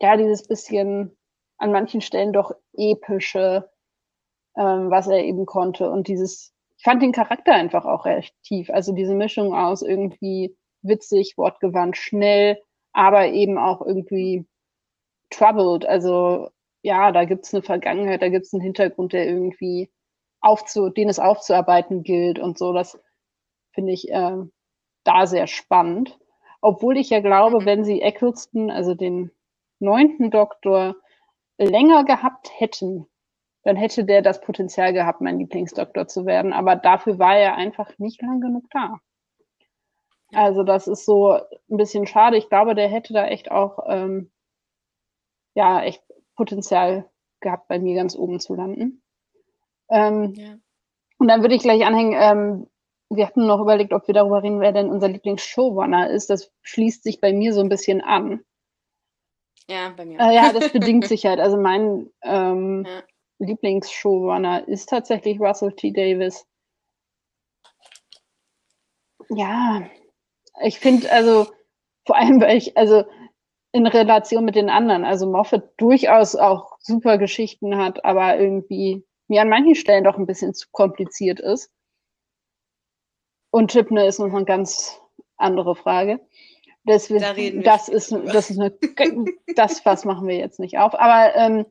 ja 0.00 0.16
dieses 0.16 0.46
bisschen 0.46 1.16
an 1.58 1.72
manchen 1.72 2.00
Stellen 2.00 2.32
doch 2.32 2.52
epische, 2.76 3.70
ähm, 4.56 4.90
was 4.90 5.06
er 5.06 5.24
eben 5.24 5.46
konnte 5.46 5.90
und 5.90 6.08
dieses, 6.08 6.52
ich 6.76 6.82
fand 6.82 7.02
den 7.02 7.12
Charakter 7.12 7.54
einfach 7.54 7.84
auch 7.84 8.04
recht 8.04 8.34
tief. 8.42 8.70
Also 8.70 8.92
diese 8.92 9.14
Mischung 9.14 9.54
aus 9.54 9.82
irgendwie 9.82 10.56
witzig, 10.82 11.34
wortgewandt, 11.36 11.96
schnell, 11.96 12.60
aber 12.92 13.28
eben 13.28 13.58
auch 13.58 13.80
irgendwie 13.80 14.46
troubled. 15.30 15.86
Also 15.86 16.50
ja, 16.82 17.12
da 17.12 17.24
gibt's 17.24 17.54
eine 17.54 17.62
Vergangenheit, 17.62 18.22
da 18.22 18.28
gibt's 18.28 18.52
einen 18.52 18.62
Hintergrund, 18.62 19.12
der 19.12 19.26
irgendwie 19.26 19.90
aufzu, 20.40 20.90
den 20.90 21.08
es 21.08 21.18
aufzuarbeiten 21.18 22.02
gilt 22.02 22.38
und 22.38 22.58
so. 22.58 22.72
Das 22.72 22.98
finde 23.74 23.92
ich 23.92 24.10
äh, 24.10 24.36
da 25.04 25.26
sehr 25.26 25.46
spannend. 25.46 26.18
Obwohl 26.60 26.96
ich 26.96 27.10
ja 27.10 27.20
glaube, 27.20 27.60
mhm. 27.60 27.66
wenn 27.66 27.84
sie 27.84 28.00
Eccleston, 28.00 28.70
also 28.70 28.94
den 28.94 29.30
neunten 29.80 30.30
Doktor, 30.30 30.96
länger 31.58 32.04
gehabt 32.04 32.50
hätten, 32.58 33.06
dann 33.62 33.76
hätte 33.76 34.04
der 34.04 34.22
das 34.22 34.40
Potenzial 34.40 34.92
gehabt, 34.92 35.20
mein 35.20 35.38
Lieblingsdoktor 35.38 36.06
zu 36.06 36.26
werden. 36.26 36.52
Aber 36.52 36.76
dafür 36.76 37.18
war 37.18 37.36
er 37.36 37.56
einfach 37.56 37.98
nicht 37.98 38.20
lang 38.22 38.40
genug 38.40 38.64
da. 38.70 38.98
Also 40.32 40.64
das 40.64 40.88
ist 40.88 41.04
so 41.04 41.32
ein 41.32 41.76
bisschen 41.76 42.06
schade. 42.06 42.36
Ich 42.36 42.48
glaube, 42.48 42.74
der 42.74 42.88
hätte 42.88 43.12
da 43.12 43.26
echt 43.26 43.50
auch 43.50 43.78
ähm, 43.86 44.30
ja 45.54 45.82
echt 45.82 46.02
Potenzial 46.34 47.08
gehabt, 47.40 47.68
bei 47.68 47.78
mir 47.78 47.94
ganz 47.94 48.16
oben 48.16 48.40
zu 48.40 48.54
landen. 48.54 49.02
Ähm, 49.88 50.32
ja. 50.34 50.56
Und 51.18 51.28
dann 51.28 51.42
würde 51.42 51.54
ich 51.54 51.62
gleich 51.62 51.84
anhängen, 51.86 52.14
ähm, 52.18 52.66
wir 53.16 53.26
hatten 53.26 53.46
noch 53.46 53.60
überlegt, 53.60 53.92
ob 53.92 54.06
wir 54.06 54.14
darüber 54.14 54.42
reden, 54.42 54.60
wer 54.60 54.72
denn 54.72 54.90
unser 54.90 55.08
Lieblings-Showrunner 55.08 56.10
ist. 56.10 56.30
Das 56.30 56.52
schließt 56.62 57.02
sich 57.02 57.20
bei 57.20 57.32
mir 57.32 57.52
so 57.52 57.60
ein 57.60 57.68
bisschen 57.68 58.00
an. 58.00 58.44
Ja, 59.68 59.92
bei 59.96 60.04
mir. 60.04 60.18
Äh, 60.20 60.34
ja, 60.34 60.52
das 60.52 60.68
bedingt 60.72 61.06
sich 61.06 61.26
halt. 61.26 61.40
Also 61.40 61.56
mein 61.56 62.10
ähm, 62.22 62.84
ja. 62.86 63.02
Lieblings-Showrunner 63.38 64.68
ist 64.68 64.88
tatsächlich 64.88 65.40
Russell 65.40 65.72
T. 65.72 65.92
Davis. 65.92 66.46
Ja, 69.30 69.82
ich 70.62 70.78
finde, 70.78 71.10
also 71.10 71.46
vor 72.06 72.16
allem, 72.16 72.40
weil 72.40 72.58
ich, 72.58 72.76
also 72.76 73.04
in 73.72 73.86
Relation 73.86 74.44
mit 74.44 74.54
den 74.54 74.70
anderen, 74.70 75.04
also 75.04 75.26
Moffat 75.26 75.72
durchaus 75.78 76.36
auch 76.36 76.76
super 76.78 77.18
Geschichten 77.18 77.76
hat, 77.76 78.04
aber 78.04 78.38
irgendwie 78.38 79.04
mir 79.26 79.42
an 79.42 79.48
manchen 79.48 79.74
Stellen 79.74 80.04
doch 80.04 80.16
ein 80.16 80.26
bisschen 80.26 80.54
zu 80.54 80.68
kompliziert 80.70 81.40
ist. 81.40 81.73
Und 83.54 83.70
Chipne 83.70 84.04
ist 84.04 84.18
noch 84.18 84.34
eine 84.34 84.44
ganz 84.44 85.00
andere 85.36 85.76
Frage. 85.76 86.18
Deswegen, 86.82 87.62
da 87.62 87.76
das 87.76 87.88
ist, 87.88 88.10
das 88.10 88.50
ist 88.50 88.58
eine, 88.58 88.76
das 89.54 89.78
Fass 89.78 90.04
machen 90.04 90.26
wir 90.26 90.36
jetzt 90.36 90.58
nicht 90.58 90.76
auf. 90.78 90.92
Aber 90.96 91.36
ähm, 91.36 91.64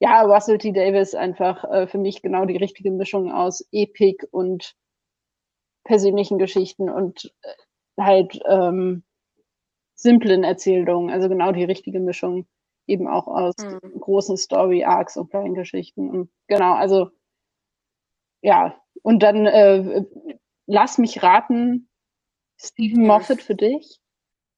ja, 0.00 0.20
Russell 0.20 0.58
T. 0.58 0.72
Davis 0.72 1.14
einfach 1.14 1.64
äh, 1.64 1.86
für 1.86 1.96
mich 1.96 2.20
genau 2.20 2.44
die 2.44 2.58
richtige 2.58 2.90
Mischung 2.90 3.32
aus 3.32 3.66
Epik 3.72 4.28
und 4.30 4.76
persönlichen 5.84 6.36
Geschichten 6.36 6.90
und 6.90 7.32
äh, 7.40 8.02
halt 8.02 8.38
ähm, 8.46 9.02
simplen 9.94 10.44
Erzählungen. 10.44 11.08
Also 11.08 11.30
genau 11.30 11.52
die 11.52 11.64
richtige 11.64 12.00
Mischung 12.00 12.46
eben 12.86 13.08
auch 13.08 13.26
aus 13.26 13.54
mhm. 13.56 13.98
großen 13.98 14.36
Story-Arcs 14.36 15.16
und 15.16 15.30
kleinen 15.30 15.54
Geschichten. 15.54 16.10
Und 16.10 16.30
genau, 16.48 16.74
also 16.74 17.08
ja, 18.42 18.78
und 19.02 19.22
dann 19.22 19.46
äh, 19.46 20.04
lass 20.70 20.98
mich 20.98 21.22
raten, 21.22 21.88
Stephen 22.56 23.06
Moffat 23.06 23.42
für 23.42 23.54
dich? 23.54 24.00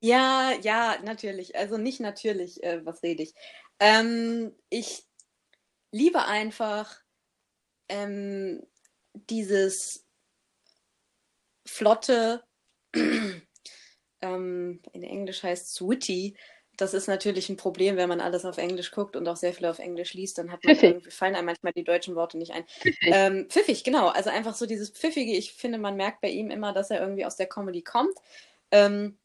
Ja, 0.01 0.53
ja, 0.63 0.97
natürlich. 1.03 1.57
Also 1.57 1.79
nicht 1.79 2.01
natürlich, 2.01 2.63
äh, 2.63 2.85
was 2.85 3.03
rede 3.03 3.23
ich. 3.23 3.35
Ähm, 3.79 4.55
ich 4.69 5.07
liebe 5.93 6.25
einfach 6.25 7.01
ähm, 7.89 8.67
dieses 9.31 10.07
flotte, 11.67 12.45
ähm, 12.95 14.83
in 14.93 15.03
Englisch 15.03 15.43
heißt 15.43 15.69
es 15.69 15.81
witty, 15.81 16.37
das 16.77 16.95
ist 16.95 17.07
natürlich 17.07 17.49
ein 17.49 17.57
Problem, 17.57 17.97
wenn 17.97 18.09
man 18.09 18.21
alles 18.21 18.45
auf 18.45 18.59
Englisch 18.59 18.91
guckt 18.91 19.15
und 19.17 19.29
auch 19.29 19.37
sehr 19.37 19.53
viel 19.53 19.67
auf 19.67 19.79
Englisch 19.79 20.15
liest, 20.15 20.39
dann 20.39 20.51
hat 20.51 20.65
man 20.65 20.77
irgendwie, 20.77 21.11
fallen 21.11 21.35
einem 21.35 21.47
manchmal 21.47 21.73
die 21.73 21.85
deutschen 21.85 22.15
Worte 22.15 22.39
nicht 22.39 22.53
ein. 22.53 22.65
Pfiffig. 22.67 22.99
Ähm, 23.03 23.47
pfiffig, 23.49 23.85
genau. 23.85 24.09
Also 24.09 24.31
einfach 24.31 24.55
so 24.55 24.67
dieses 24.67 24.91
Pfiffige. 24.91 25.33
Ich 25.33 25.53
finde, 25.53 25.79
man 25.79 25.97
merkt 25.97 26.23
bei 26.23 26.31
ihm 26.31 26.51
immer, 26.51 26.73
dass 26.73 26.91
er 26.91 27.01
irgendwie 27.01 27.27
aus 27.27 27.37
der 27.37 27.47
Comedy 27.47 27.83
kommt. 27.83 28.17
Ähm, 28.71 29.19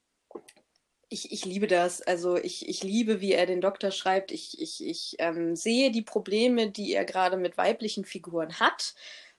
ich, 1.09 1.31
ich 1.31 1.45
liebe 1.45 1.67
das. 1.67 2.01
Also 2.01 2.35
ich, 2.35 2.67
ich 2.67 2.83
liebe, 2.83 3.21
wie 3.21 3.31
er 3.31 3.45
den 3.45 3.61
Doktor 3.61 3.91
schreibt. 3.91 4.31
Ich, 4.31 4.59
ich, 4.61 4.85
ich 4.85 5.15
ähm, 5.19 5.55
sehe 5.55 5.91
die 5.91 6.01
Probleme, 6.01 6.69
die 6.69 6.93
er 6.93 7.05
gerade 7.05 7.37
mit 7.37 7.57
weiblichen 7.57 8.03
Figuren 8.03 8.59
hat. 8.59 8.93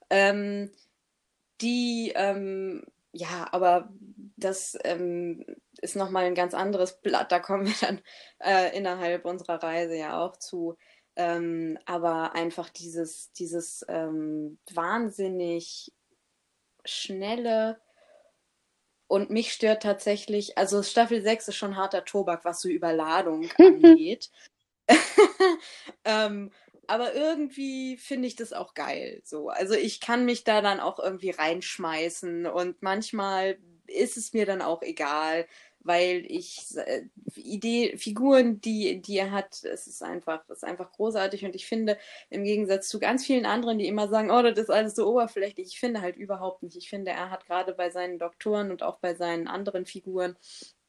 Ähm, 0.09 0.71
die, 1.61 2.13
ähm, 2.15 2.85
ja, 3.13 3.49
aber 3.53 3.93
das 4.37 4.79
ähm, 4.85 5.45
ist 5.79 5.97
nochmal 5.97 6.25
ein 6.25 6.35
ganz 6.35 6.55
anderes 6.55 7.01
Blatt. 7.01 7.33
Da 7.33 7.41
kommen 7.41 7.67
wir 7.67 7.75
dann 7.81 8.01
äh, 8.41 8.77
innerhalb 8.77 9.25
unserer 9.25 9.63
Reise 9.63 9.97
ja 9.97 10.21
auch 10.21 10.37
zu. 10.37 10.77
Ähm, 11.17 11.79
aber 11.85 12.35
einfach 12.35 12.69
dieses, 12.69 13.33
dieses 13.33 13.85
ähm, 13.89 14.59
wahnsinnig 14.73 15.93
schnelle 16.85 17.81
und 19.09 19.31
mich 19.31 19.53
stört 19.53 19.83
tatsächlich, 19.83 20.59
also 20.59 20.83
Staffel 20.83 21.23
6 21.23 21.49
ist 21.49 21.57
schon 21.57 21.77
harter 21.77 22.05
Tobak, 22.05 22.45
was 22.45 22.61
so 22.61 22.69
Überladung 22.69 23.49
angeht. 23.59 24.31
ähm, 26.05 26.53
aber 26.87 27.15
irgendwie 27.15 27.97
finde 27.97 28.29
ich 28.29 28.37
das 28.37 28.53
auch 28.53 28.75
geil. 28.75 29.21
So, 29.25 29.49
also 29.49 29.75
ich 29.75 30.01
kann 30.01 30.25
mich 30.25 30.45
da 30.45 30.61
dann 30.63 30.79
auch 30.81 30.99
irgendwie 30.99 31.31
reinschmeißen 31.31 32.47
und 32.47 32.83
manchmal 32.83 33.59
ist 33.87 34.17
es 34.19 34.35
mir 34.35 34.47
dann 34.47 34.63
auch 34.63 34.83
egal, 34.83 35.47
weil 35.89 36.25
ich 36.29 36.77
äh, 36.77 37.03
Idee, 37.35 37.97
Figuren, 37.97 38.61
die, 38.61 39.01
die 39.01 39.19
er 39.19 39.33
hat, 39.33 39.65
es 39.65 39.87
ist 39.87 40.03
einfach, 40.03 40.49
ist 40.51 40.65
einfach 40.65 40.93
großartig 40.93 41.45
und 41.45 41.57
ich 41.57 41.67
finde, 41.67 41.99
im 42.31 42.45
Gegensatz 42.45 42.89
zu 42.89 43.01
ganz 43.01 43.25
vielen 43.25 43.47
anderen, 43.47 43.79
die 43.79 43.89
immer 43.89 44.07
sagen, 44.09 44.31
oh, 44.31 44.43
das 44.43 44.59
ist 44.59 44.71
alles 44.71 44.95
so 44.95 45.09
oberflächlich, 45.09 45.69
ich 45.69 45.81
finde 45.81 46.03
halt 46.03 46.17
überhaupt 46.17 46.63
nicht. 46.63 46.77
Ich 46.77 46.91
finde, 46.91 47.11
er 47.11 47.31
hat 47.31 47.47
gerade 47.47 47.73
bei 47.73 47.91
seinen 47.91 48.19
Doktoren 48.19 48.71
und 48.71 48.83
auch 48.83 48.99
bei 48.99 49.15
seinen 49.15 49.49
anderen 49.49 49.87
Figuren 49.87 50.37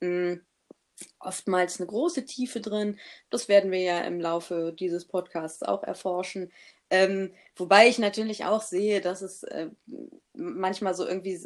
mh, 0.01 0.33
mm, 0.35 0.41
oftmals 1.19 1.79
eine 1.79 1.87
große 1.87 2.25
Tiefe 2.25 2.61
drin. 2.61 2.99
Das 3.29 3.47
werden 3.47 3.71
wir 3.71 3.79
ja 3.81 4.01
im 4.01 4.19
Laufe 4.19 4.75
dieses 4.77 5.05
Podcasts 5.05 5.63
auch 5.63 5.83
erforschen. 5.83 6.51
Ähm, 6.89 7.33
wobei 7.55 7.87
ich 7.87 7.99
natürlich 7.99 8.45
auch 8.45 8.61
sehe, 8.61 8.99
dass 9.01 9.21
es 9.21 9.43
äh, 9.43 9.69
manchmal 10.33 10.95
so 10.95 11.07
irgendwie 11.07 11.39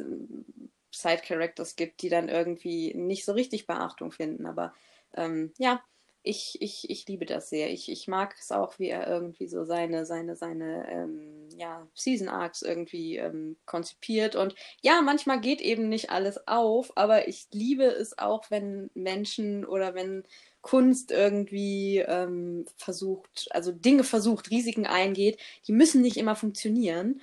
Side-Characters 0.93 1.75
gibt, 1.75 2.01
die 2.01 2.09
dann 2.09 2.29
irgendwie 2.29 2.93
nicht 2.95 3.25
so 3.25 3.33
richtig 3.33 3.67
Beachtung 3.67 4.11
finden. 4.11 4.45
Aber 4.45 4.73
ähm, 5.15 5.53
ja, 5.57 5.81
ich, 6.25 6.57
ich, 6.61 6.89
ich 6.89 7.05
liebe 7.07 7.25
das 7.25 7.49
sehr. 7.49 7.71
Ich, 7.71 7.91
ich 7.91 8.07
mag 8.07 8.35
es 8.39 8.51
auch, 8.51 8.79
wie 8.79 8.87
er 8.87 9.07
irgendwie 9.07 9.47
so 9.47 9.65
seine, 9.65 10.05
seine, 10.05 10.37
seine 10.37 10.89
ähm, 10.89 11.49
ja, 11.57 11.85
Season 11.93 12.29
Arcs 12.29 12.61
irgendwie 12.61 13.17
ähm, 13.17 13.57
konzipiert. 13.65 14.35
Und 14.37 14.55
ja, 14.81 15.01
manchmal 15.01 15.41
geht 15.41 15.59
eben 15.59 15.89
nicht 15.89 16.11
alles 16.11 16.47
auf, 16.47 16.93
aber 16.95 17.27
ich 17.27 17.47
liebe 17.51 17.83
es 17.83 18.17
auch, 18.17 18.49
wenn 18.49 18.89
Menschen 18.93 19.65
oder 19.65 19.95
wenn 19.95 20.23
Kunst 20.61 21.11
irgendwie 21.11 21.97
ähm, 21.99 22.65
versucht, 22.77 23.49
also 23.51 23.73
Dinge 23.73 24.05
versucht, 24.05 24.49
Risiken 24.49 24.85
eingeht. 24.85 25.37
Die 25.67 25.73
müssen 25.73 26.01
nicht 26.01 26.15
immer 26.15 26.37
funktionieren, 26.37 27.21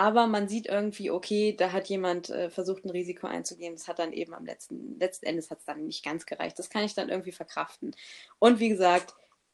aber 0.00 0.26
man 0.26 0.48
sieht 0.48 0.66
irgendwie, 0.66 1.10
okay, 1.10 1.54
da 1.54 1.72
hat 1.72 1.90
jemand 1.90 2.30
äh, 2.30 2.48
versucht, 2.48 2.86
ein 2.86 2.90
Risiko 2.90 3.26
einzugehen. 3.26 3.74
Das 3.74 3.86
hat 3.86 3.98
dann 3.98 4.14
eben 4.14 4.32
am 4.32 4.46
letzten, 4.46 4.98
letzten 4.98 5.26
Endes 5.26 5.50
hat 5.50 5.58
es 5.58 5.66
dann 5.66 5.84
nicht 5.84 6.02
ganz 6.02 6.24
gereicht. 6.24 6.58
Das 6.58 6.70
kann 6.70 6.84
ich 6.84 6.94
dann 6.94 7.10
irgendwie 7.10 7.32
verkraften. 7.32 7.94
Und 8.38 8.60
wie 8.60 8.70
gesagt, 8.70 9.12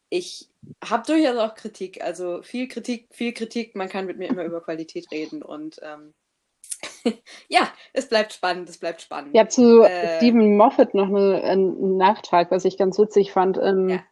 ich 0.08 0.48
habe 0.88 1.02
durchaus 1.04 1.36
auch 1.38 1.56
Kritik. 1.56 2.00
Also 2.00 2.42
viel 2.42 2.68
Kritik, 2.68 3.08
viel 3.10 3.32
Kritik. 3.32 3.74
Man 3.74 3.88
kann 3.88 4.06
mit 4.06 4.18
mir 4.18 4.28
immer 4.28 4.44
über 4.44 4.60
Qualität 4.60 5.10
reden 5.10 5.42
und 5.42 5.80
ähm, 5.82 6.14
ja, 7.48 7.68
es 7.92 8.08
bleibt 8.08 8.32
spannend, 8.32 8.68
es 8.68 8.78
bleibt 8.78 9.02
spannend. 9.02 9.34
Ja, 9.34 9.48
zu 9.48 9.82
äh, 9.82 10.18
Stephen 10.18 10.56
Moffat 10.56 10.94
noch 10.94 11.08
eine, 11.08 11.42
einen 11.42 11.96
Nachtrag, 11.96 12.52
was 12.52 12.64
ich 12.64 12.78
ganz 12.78 13.00
witzig 13.00 13.32
fand. 13.32 13.58
Ähm, 13.58 13.88
ja. 13.88 14.04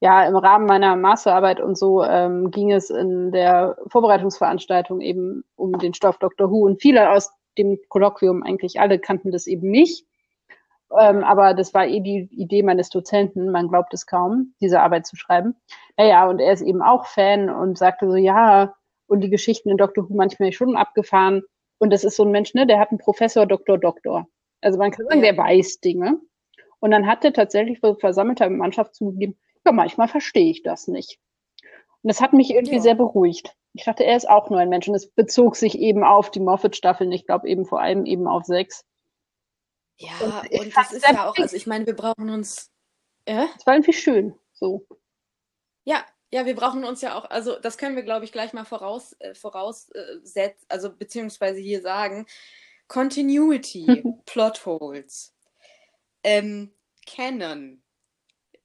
Ja, 0.00 0.26
im 0.26 0.36
Rahmen 0.36 0.66
meiner 0.66 0.96
Masterarbeit 0.96 1.60
und 1.60 1.76
so 1.76 2.02
ähm, 2.02 2.50
ging 2.50 2.72
es 2.72 2.88
in 2.88 3.32
der 3.32 3.76
Vorbereitungsveranstaltung 3.88 5.00
eben 5.02 5.44
um 5.56 5.78
den 5.78 5.92
Stoff 5.92 6.18
Dr. 6.18 6.50
Who 6.50 6.64
und 6.64 6.80
viele 6.80 7.10
aus 7.10 7.30
dem 7.58 7.78
Kolloquium, 7.88 8.42
eigentlich 8.42 8.80
alle 8.80 8.98
kannten 8.98 9.30
das 9.30 9.46
eben 9.46 9.70
nicht. 9.70 10.06
Ähm, 10.98 11.22
aber 11.22 11.54
das 11.54 11.74
war 11.74 11.86
eh 11.86 12.00
die 12.00 12.28
Idee 12.32 12.62
meines 12.62 12.88
Dozenten, 12.88 13.50
man 13.50 13.68
glaubt 13.68 13.92
es 13.92 14.06
kaum, 14.06 14.54
diese 14.60 14.80
Arbeit 14.80 15.06
zu 15.06 15.16
schreiben. 15.16 15.54
Naja, 15.96 16.28
und 16.28 16.40
er 16.40 16.52
ist 16.52 16.62
eben 16.62 16.82
auch 16.82 17.06
Fan 17.06 17.50
und 17.50 17.78
sagte 17.78 18.10
so, 18.10 18.16
ja, 18.16 18.74
und 19.06 19.20
die 19.20 19.30
Geschichten 19.30 19.70
in 19.70 19.76
Dr. 19.76 20.08
Who 20.08 20.14
manchmal 20.14 20.52
schon 20.52 20.76
abgefahren. 20.76 21.42
Und 21.78 21.92
das 21.92 22.04
ist 22.04 22.16
so 22.16 22.24
ein 22.24 22.30
Mensch, 22.30 22.54
ne, 22.54 22.66
der 22.66 22.78
hat 22.78 22.90
einen 22.90 22.98
Professor, 22.98 23.46
Doktor, 23.46 23.78
Doktor. 23.78 24.26
Also 24.62 24.78
man 24.78 24.90
kann 24.90 25.06
sagen, 25.06 25.22
der 25.22 25.36
weiß 25.36 25.80
Dinge. 25.80 26.20
Und 26.80 26.90
dann 26.90 27.06
hat 27.06 27.24
er 27.24 27.32
tatsächlich 27.32 27.80
vor 27.80 27.98
versammelter 27.98 28.48
Mannschaft 28.48 28.94
zugegeben, 28.94 29.38
ja, 29.66 29.72
manchmal 29.72 30.08
verstehe 30.08 30.50
ich 30.50 30.62
das 30.62 30.88
nicht. 30.88 31.18
Und 32.02 32.08
das 32.08 32.20
hat 32.20 32.32
mich 32.32 32.50
irgendwie 32.50 32.76
ja. 32.76 32.82
sehr 32.82 32.94
beruhigt. 32.94 33.54
Ich 33.72 33.84
dachte, 33.84 34.04
er 34.04 34.16
ist 34.16 34.28
auch 34.28 34.50
nur 34.50 34.58
ein 34.58 34.68
Mensch 34.68 34.88
und 34.88 34.94
es 34.94 35.10
bezog 35.10 35.56
sich 35.56 35.78
eben 35.78 36.02
auf 36.02 36.30
die 36.30 36.40
Moffat-Staffeln, 36.40 37.12
ich 37.12 37.26
glaube 37.26 37.48
eben 37.48 37.66
vor 37.66 37.80
allem 37.80 38.04
eben 38.06 38.26
auf 38.26 38.44
sechs. 38.44 38.84
Ja, 39.96 40.10
und, 40.20 40.60
und 40.60 40.76
das 40.76 40.92
ist 40.92 41.06
ja 41.06 41.28
auch, 41.28 41.36
also 41.36 41.54
ich 41.54 41.66
meine, 41.66 41.86
wir 41.86 41.94
brauchen 41.94 42.30
uns. 42.30 42.70
Äh? 43.26 43.46
Es 43.58 43.66
war 43.66 43.74
irgendwie 43.74 43.92
schön, 43.92 44.34
so. 44.52 44.86
Ja, 45.84 46.04
ja, 46.32 46.46
wir 46.46 46.56
brauchen 46.56 46.84
uns 46.84 47.02
ja 47.02 47.18
auch, 47.18 47.28
also 47.28 47.58
das 47.58 47.76
können 47.76 47.96
wir, 47.96 48.02
glaube 48.02 48.24
ich, 48.24 48.32
gleich 48.32 48.52
mal 48.52 48.64
voraus, 48.64 49.14
äh, 49.18 49.34
voraussetzen, 49.34 50.66
also 50.68 50.90
beziehungsweise 50.90 51.60
hier 51.60 51.82
sagen. 51.82 52.26
Continuity, 52.88 54.02
Plotholes, 54.26 55.34
ähm, 56.24 56.72
Canon. 57.06 57.82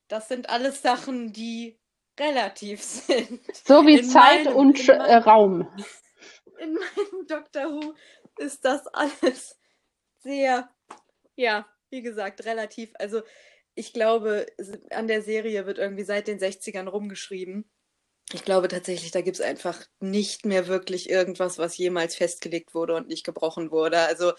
Das 0.07 0.27
sind 0.27 0.49
alles 0.49 0.81
Sachen, 0.81 1.33
die 1.33 1.79
relativ 2.19 2.81
sind. 2.83 3.41
So 3.65 3.85
wie 3.85 3.99
in 3.99 4.05
Zeit 4.05 4.45
meinem, 4.45 4.55
und 4.55 4.87
meinem, 4.87 5.01
äh, 5.01 5.15
Raum. 5.15 5.85
In 6.59 6.73
meinem 6.73 7.27
Doctor 7.27 7.63
Who 7.71 7.93
ist 8.37 8.63
das 8.63 8.87
alles 8.87 9.59
sehr, 10.19 10.69
ja, 11.35 11.67
wie 11.89 12.01
gesagt, 12.01 12.45
relativ. 12.45 12.91
Also 12.95 13.21
ich 13.73 13.93
glaube, 13.93 14.45
an 14.91 15.07
der 15.07 15.21
Serie 15.21 15.65
wird 15.65 15.77
irgendwie 15.77 16.03
seit 16.03 16.27
den 16.27 16.39
60ern 16.39 16.87
rumgeschrieben. 16.87 17.69
Ich 18.33 18.43
glaube 18.43 18.67
tatsächlich, 18.67 19.11
da 19.11 19.21
gibt 19.21 19.37
es 19.37 19.45
einfach 19.45 19.85
nicht 19.99 20.45
mehr 20.45 20.67
wirklich 20.67 21.09
irgendwas, 21.09 21.59
was 21.59 21.77
jemals 21.77 22.15
festgelegt 22.15 22.73
wurde 22.73 22.95
und 22.95 23.07
nicht 23.07 23.23
gebrochen 23.23 23.69
wurde. 23.69 23.99
Also 23.99 24.33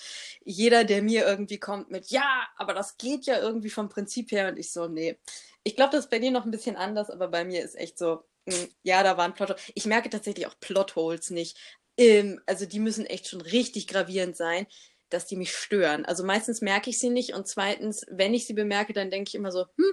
jeder, 0.44 0.84
der 0.84 1.02
mir 1.02 1.24
irgendwie 1.24 1.58
kommt 1.58 1.90
mit, 1.90 2.10
ja, 2.10 2.48
aber 2.56 2.74
das 2.74 2.98
geht 2.98 3.26
ja 3.26 3.38
irgendwie 3.38 3.70
vom 3.70 3.88
Prinzip 3.88 4.32
her 4.32 4.48
und 4.48 4.58
ich 4.58 4.72
so, 4.72 4.88
nee. 4.88 5.18
Ich 5.62 5.76
glaube, 5.76 5.92
das 5.92 6.06
ist 6.06 6.10
bei 6.10 6.18
dir 6.18 6.32
noch 6.32 6.44
ein 6.44 6.50
bisschen 6.50 6.76
anders, 6.76 7.10
aber 7.10 7.28
bei 7.28 7.44
mir 7.44 7.62
ist 7.64 7.76
echt 7.76 7.96
so, 7.96 8.24
mh, 8.46 8.56
hm, 8.56 8.68
ja, 8.82 9.02
da 9.04 9.16
waren 9.16 9.34
Plotholes. 9.34 9.62
Ich 9.74 9.86
merke 9.86 10.10
tatsächlich 10.10 10.48
auch 10.48 10.58
Plotholes 10.58 11.30
nicht. 11.30 11.56
Ähm, 11.96 12.40
also 12.46 12.66
die 12.66 12.80
müssen 12.80 13.06
echt 13.06 13.28
schon 13.28 13.40
richtig 13.40 13.86
gravierend 13.86 14.36
sein 14.36 14.66
dass 15.08 15.26
die 15.26 15.36
mich 15.36 15.52
stören. 15.54 16.04
Also 16.04 16.24
meistens 16.24 16.60
merke 16.60 16.90
ich 16.90 16.98
sie 16.98 17.10
nicht 17.10 17.34
und 17.34 17.46
zweitens, 17.46 18.04
wenn 18.10 18.34
ich 18.34 18.46
sie 18.46 18.54
bemerke, 18.54 18.92
dann 18.92 19.10
denke 19.10 19.28
ich 19.28 19.34
immer 19.34 19.52
so, 19.52 19.66
hm, 19.76 19.92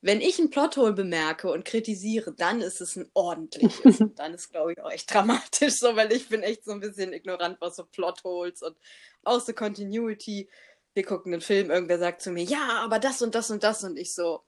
wenn 0.00 0.20
ich 0.20 0.38
ein 0.38 0.50
Plothole 0.50 0.92
bemerke 0.92 1.50
und 1.50 1.64
kritisiere, 1.64 2.32
dann 2.32 2.60
ist 2.60 2.80
es 2.80 2.96
ein 2.96 3.08
ordentliches. 3.14 4.00
und 4.00 4.18
dann 4.18 4.34
ist, 4.34 4.50
glaube 4.50 4.72
ich, 4.72 4.80
auch 4.80 4.90
echt 4.90 5.12
dramatisch 5.12 5.74
so, 5.74 5.96
weil 5.96 6.12
ich 6.12 6.28
bin 6.28 6.42
echt 6.42 6.64
so 6.64 6.72
ein 6.72 6.80
bisschen 6.80 7.12
ignorant, 7.12 7.60
was 7.60 7.76
so 7.76 7.84
Plotholes 7.84 8.62
und 8.62 8.76
aus 9.24 9.44
der 9.46 9.54
Continuity. 9.54 10.48
Wir 10.94 11.04
gucken 11.04 11.32
einen 11.32 11.42
Film, 11.42 11.70
irgendwer 11.70 11.98
sagt 11.98 12.22
zu 12.22 12.30
mir, 12.30 12.44
ja, 12.44 12.80
aber 12.82 12.98
das 12.98 13.22
und 13.22 13.34
das 13.34 13.50
und 13.50 13.62
das 13.62 13.84
und 13.84 13.98
ich 13.98 14.14
so, 14.14 14.42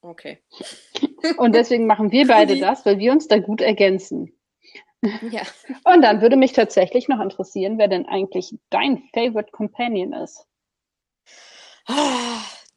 okay. 0.00 0.42
Und 1.36 1.52
deswegen 1.52 1.86
machen 1.86 2.12
wir 2.12 2.28
beide 2.28 2.60
das, 2.60 2.86
weil 2.86 3.00
wir 3.00 3.10
uns 3.10 3.26
da 3.26 3.38
gut 3.38 3.60
ergänzen. 3.60 4.38
Ja. 5.02 5.42
Und 5.84 6.02
dann 6.02 6.20
würde 6.20 6.36
mich 6.36 6.52
tatsächlich 6.52 7.08
noch 7.08 7.20
interessieren, 7.20 7.78
wer 7.78 7.88
denn 7.88 8.06
eigentlich 8.06 8.54
dein 8.70 9.02
Favorite 9.12 9.50
Companion 9.50 10.12
ist. 10.12 10.46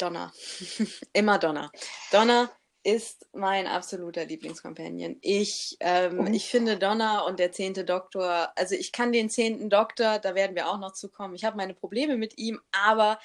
Donna. 0.01 0.31
Immer 1.13 1.39
Donna. 1.39 1.71
Donna 2.11 2.49
ist 2.83 3.27
mein 3.33 3.67
absoluter 3.67 4.25
Lieblingscompanion. 4.25 5.17
Ich, 5.21 5.77
ähm, 5.79 6.27
oh. 6.27 6.31
ich 6.31 6.49
finde 6.49 6.77
Donna 6.77 7.21
und 7.21 7.39
der 7.39 7.51
zehnte 7.51 7.85
Doktor, 7.85 8.51
also 8.55 8.75
ich 8.75 8.91
kann 8.91 9.11
den 9.11 9.29
zehnten 9.29 9.69
Doktor, 9.69 10.17
da 10.19 10.33
werden 10.33 10.55
wir 10.55 10.67
auch 10.67 10.79
noch 10.79 10.93
zukommen. 10.93 11.35
Ich 11.35 11.45
habe 11.45 11.57
meine 11.57 11.75
Probleme 11.75 12.17
mit 12.17 12.37
ihm, 12.37 12.59
aber 12.71 13.19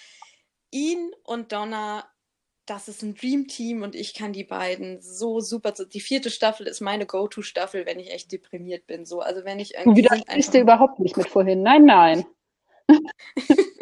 ihn 0.71 1.13
und 1.23 1.53
Donna 1.53 2.05
das 2.67 2.89
ist 2.89 3.03
ein 3.03 3.15
Dream 3.15 3.47
Team 3.47 3.83
und 3.83 3.95
ich 3.95 4.13
kann 4.13 4.33
die 4.33 4.45
beiden 4.45 5.01
so 5.01 5.41
super. 5.41 5.73
Die 5.73 6.01
vierte 6.01 6.31
Staffel 6.31 6.67
ist 6.67 6.81
meine 6.81 7.07
Go-To-Staffel, 7.07 7.87
wenn 7.87 8.01
ich 8.01 8.11
echt 8.11 8.33
deprimiert 8.33 8.87
bin. 8.87 9.07
So, 9.07 9.21
also 9.21 9.45
wenn 9.45 9.61
ich 9.61 9.75
irgendwie. 9.75 10.03
Du 10.03 10.59
überhaupt 10.59 10.99
nicht 10.99 11.17
mit 11.17 11.29
vorhin. 11.29 11.63
Nein, 11.63 11.85
nein. 11.85 12.27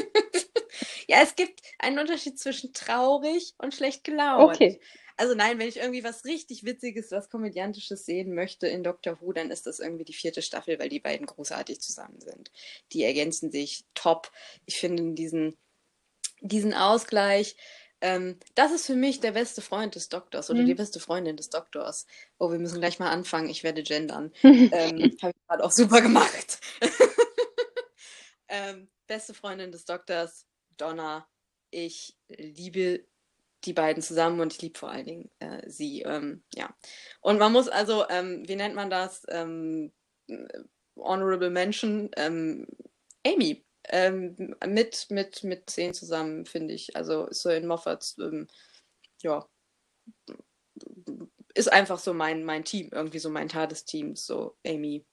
ja, 1.08 1.18
es 1.22 1.36
gibt 1.36 1.60
einen 1.78 1.98
Unterschied 1.98 2.38
zwischen 2.38 2.72
traurig 2.72 3.54
und 3.58 3.74
schlecht 3.74 4.04
gelaunt. 4.04 4.54
Okay. 4.54 4.80
Also 5.16 5.34
nein, 5.34 5.58
wenn 5.58 5.68
ich 5.68 5.76
irgendwie 5.76 6.02
was 6.02 6.24
richtig 6.24 6.64
Witziges, 6.64 7.12
was 7.12 7.30
Komödiantisches 7.30 8.04
sehen 8.04 8.34
möchte 8.34 8.66
in 8.66 8.82
Doctor 8.82 9.20
Who, 9.20 9.32
dann 9.32 9.50
ist 9.50 9.66
das 9.66 9.78
irgendwie 9.78 10.04
die 10.04 10.12
vierte 10.12 10.42
Staffel, 10.42 10.78
weil 10.78 10.88
die 10.88 10.98
beiden 10.98 11.26
großartig 11.26 11.80
zusammen 11.80 12.20
sind. 12.20 12.50
Die 12.92 13.04
ergänzen 13.04 13.52
sich 13.52 13.84
top. 13.94 14.32
Ich 14.66 14.78
finde 14.78 15.14
diesen, 15.14 15.56
diesen 16.40 16.74
Ausgleich 16.74 17.56
ähm, 18.04 18.38
das 18.54 18.70
ist 18.70 18.84
für 18.84 18.96
mich 18.96 19.20
der 19.20 19.32
beste 19.32 19.62
Freund 19.62 19.94
des 19.94 20.10
Doktors 20.10 20.50
oder 20.50 20.60
mhm. 20.60 20.66
die 20.66 20.74
beste 20.74 21.00
Freundin 21.00 21.38
des 21.38 21.48
Doktors. 21.48 22.06
Oh, 22.38 22.52
wir 22.52 22.58
müssen 22.58 22.78
gleich 22.78 22.98
mal 22.98 23.08
anfangen. 23.08 23.48
Ich 23.48 23.64
werde 23.64 23.82
gendern. 23.82 24.30
ähm, 24.42 25.16
Habe 25.22 25.32
ich 25.34 25.46
gerade 25.48 25.64
auch 25.64 25.70
super 25.70 26.02
gemacht. 26.02 26.60
ähm, 28.48 28.90
beste 29.06 29.32
Freundin 29.32 29.72
des 29.72 29.86
Doktors, 29.86 30.44
Donna. 30.76 31.28
Ich 31.70 32.16
liebe 32.28 33.06
die 33.64 33.72
beiden 33.72 34.02
zusammen 34.02 34.40
und 34.40 34.52
ich 34.52 34.62
liebe 34.62 34.78
vor 34.78 34.90
allen 34.90 35.06
Dingen 35.06 35.30
äh, 35.38 35.68
sie. 35.68 36.02
Ähm, 36.02 36.44
ja. 36.54 36.74
Und 37.20 37.38
man 37.38 37.52
muss 37.52 37.68
also, 37.68 38.08
ähm, 38.08 38.46
wie 38.46 38.56
nennt 38.56 38.74
man 38.74 38.90
das? 38.90 39.24
Ähm, 39.28 39.92
Honorable 40.96 41.50
Mention. 41.50 42.10
Ähm, 42.16 42.66
Amy 43.26 43.64
ähm, 43.88 44.54
mit, 44.66 45.06
mit, 45.10 45.44
mit 45.44 45.70
zehn 45.70 45.94
zusammen, 45.94 46.46
finde 46.46 46.74
ich. 46.74 46.96
Also 46.96 47.28
so 47.30 47.50
in 47.50 47.66
Moffats, 47.66 48.16
ähm, 48.18 48.48
ja, 49.22 49.46
ist 51.54 51.72
einfach 51.72 51.98
so 51.98 52.12
mein, 52.14 52.44
mein 52.44 52.64
Team, 52.64 52.90
irgendwie 52.92 53.18
so 53.18 53.30
mein 53.30 53.48
Tadesteam, 53.48 54.16
so 54.16 54.56
Amy, 54.66 55.06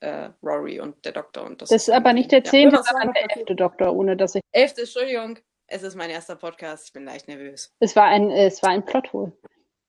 äh, 0.00 0.30
Rory 0.42 0.80
und 0.80 1.04
der 1.04 1.12
Doktor. 1.12 1.44
Und 1.44 1.62
das, 1.62 1.70
das 1.70 1.88
ist 1.88 1.94
aber 1.94 2.12
nicht 2.12 2.32
der 2.32 2.44
zehnte, 2.44 2.76
ja, 2.76 2.82
sondern 2.82 3.12
der 3.12 3.36
elfte 3.36 3.54
Doktor, 3.54 3.94
ohne 3.94 4.16
dass 4.16 4.34
ich. 4.34 4.42
Elfte, 4.52 4.82
Entschuldigung. 4.82 5.38
Es 5.68 5.82
ist 5.82 5.96
mein 5.96 6.10
erster 6.10 6.36
Podcast, 6.36 6.86
ich 6.86 6.92
bin 6.92 7.04
leicht 7.04 7.26
nervös. 7.26 7.74
Es 7.80 7.96
war 7.96 8.04
ein, 8.04 8.30
es 8.30 8.62
war 8.62 8.70
ein 8.70 8.84
Plothole. 8.84 9.32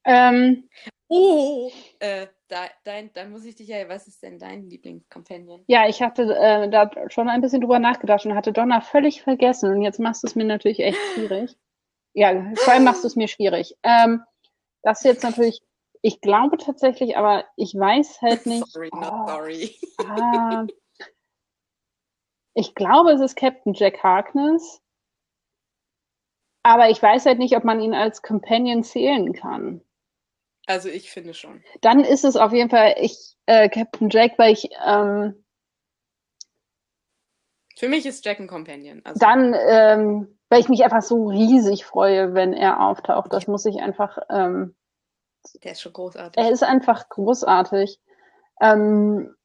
Ähm, 0.05 0.69
oh, 1.07 1.69
äh, 1.99 2.27
da, 2.47 2.65
dein, 2.83 3.11
dann 3.13 3.29
muss 3.29 3.45
ich 3.45 3.55
dich 3.55 3.67
ja, 3.67 3.87
was 3.89 4.07
ist 4.07 4.23
denn 4.23 4.39
dein 4.39 4.69
Lieblingscompanion? 4.69 5.63
Ja, 5.67 5.87
ich 5.87 6.01
hatte 6.01 6.23
äh, 6.35 6.69
da 6.69 6.89
schon 7.09 7.29
ein 7.29 7.41
bisschen 7.41 7.61
drüber 7.61 7.79
nachgedacht 7.79 8.25
und 8.25 8.33
hatte 8.33 8.53
Donna 8.53 8.81
völlig 8.81 9.21
vergessen. 9.21 9.71
Und 9.71 9.81
jetzt 9.81 9.99
machst 9.99 10.23
du 10.23 10.27
es 10.27 10.35
mir 10.35 10.45
natürlich 10.45 10.79
echt 10.79 10.97
schwierig. 11.13 11.55
Ja, 12.13 12.51
vor 12.55 12.73
allem 12.73 12.85
machst 12.85 13.03
du 13.03 13.07
es 13.07 13.15
mir 13.15 13.27
schwierig. 13.27 13.75
Ähm, 13.83 14.23
das 14.81 14.99
ist 14.99 15.05
jetzt 15.05 15.23
natürlich, 15.23 15.61
ich 16.01 16.21
glaube 16.21 16.57
tatsächlich, 16.57 17.17
aber 17.17 17.45
ich 17.55 17.73
weiß 17.75 18.21
halt 18.21 18.45
nicht. 18.45 18.65
Sorry, 18.67 18.89
not 18.93 19.11
oh, 19.11 19.27
sorry. 19.27 19.75
Ah, 20.05 20.67
ich 22.53 22.73
glaube, 22.73 23.11
es 23.11 23.21
ist 23.21 23.35
Captain 23.35 23.73
Jack 23.73 24.01
Harkness. 24.03 24.81
Aber 26.63 26.89
ich 26.89 27.01
weiß 27.01 27.25
halt 27.25 27.39
nicht, 27.39 27.55
ob 27.55 27.63
man 27.63 27.79
ihn 27.79 27.93
als 27.93 28.21
Companion 28.21 28.83
zählen 28.83 29.31
kann. 29.33 29.81
Also 30.65 30.89
ich 30.89 31.11
finde 31.11 31.33
schon. 31.33 31.63
Dann 31.81 32.01
ist 32.01 32.25
es 32.25 32.35
auf 32.35 32.51
jeden 32.51 32.69
Fall 32.69 32.95
ich, 32.99 33.35
äh, 33.45 33.69
Captain 33.69 34.09
Jack, 34.09 34.37
weil 34.37 34.51
ich 34.51 34.69
ähm, 34.85 35.45
für 37.77 37.89
mich 37.89 38.07
ist 38.07 38.25
Jack 38.25 38.39
ein 38.39 38.47
Companion. 38.47 39.01
Also. 39.03 39.19
Dann, 39.19 39.53
ähm, 39.53 40.39
weil 40.49 40.61
ich 40.61 40.67
mich 40.67 40.83
einfach 40.83 41.03
so 41.03 41.27
riesig 41.27 41.85
freue, 41.85 42.33
wenn 42.33 42.53
er 42.53 42.81
auftaucht. 42.81 43.31
Das 43.31 43.45
muss 43.45 43.65
ich 43.67 43.79
einfach. 43.81 44.17
Ähm, 44.31 44.75
Der 45.63 45.71
ist 45.71 45.81
schon 45.81 45.93
großartig. 45.93 46.43
Er 46.43 46.51
ist 46.51 46.63
einfach 46.63 47.09
großartig. 47.09 47.99
Ähm, 48.61 49.35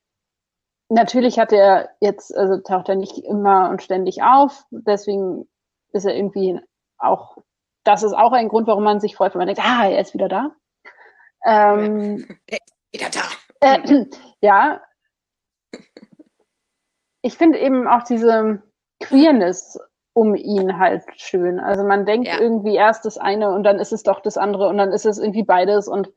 natürlich 0.89 1.39
hat 1.39 1.53
er 1.53 1.91
jetzt, 2.01 2.37
also 2.37 2.59
taucht 2.59 2.89
er 2.89 2.97
nicht 2.97 3.19
immer 3.19 3.71
und 3.71 3.83
ständig 3.83 4.23
auf. 4.23 4.65
Deswegen 4.71 5.49
ist 5.93 6.05
er 6.05 6.15
irgendwie 6.15 6.61
auch. 6.99 7.39
Das 7.85 8.03
ist 8.03 8.13
auch 8.13 8.33
ein 8.33 8.49
Grund, 8.49 8.67
warum 8.67 8.85
man 8.85 9.01
sich 9.01 9.17
freut, 9.17 9.35
wenn 9.35 9.41
man 9.41 9.49
denkt, 9.49 9.63
ah, 9.65 9.89
er 9.89 10.01
ist 10.01 10.15
wieder 10.15 10.29
da. 10.29 10.55
Ähm, 11.45 12.39
Wieder 12.93 13.09
da. 13.09 13.23
Äh, 13.61 14.05
ja. 14.43 14.83
Ich 17.23 17.39
finde 17.39 17.59
eben 17.59 17.89
auch 17.89 18.03
diese 18.03 18.63
Queerness 19.01 19.79
um 20.15 20.35
ihn 20.35 20.79
halt 20.79 21.05
schön. 21.17 21.59
Also 21.59 21.85
man 21.85 22.05
denkt 22.05 22.29
ja. 22.29 22.41
irgendwie 22.41 22.75
erst 22.75 23.05
das 23.05 23.19
eine 23.19 23.51
und 23.51 23.65
dann 23.65 23.79
ist 23.79 23.93
es 23.93 24.03
doch 24.03 24.21
das 24.21 24.37
andere 24.37 24.69
und 24.69 24.79
dann 24.79 24.93
ist 24.93 25.07
es 25.07 25.19
irgendwie 25.19 25.45
beides 25.45 25.89
und 25.89 26.13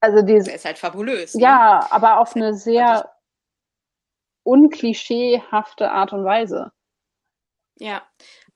also 0.00 0.22
diese. 0.22 0.52
ist 0.52 0.64
halt 0.64 0.78
fabulös. 0.78 1.34
Ne? 1.34 1.42
Ja, 1.42 1.86
aber 1.90 2.20
auf 2.20 2.36
eine 2.36 2.54
sehr 2.54 3.10
unklischeehafte 4.44 5.90
Art 5.90 6.12
und 6.12 6.24
Weise. 6.24 6.72
Ja, 7.78 8.02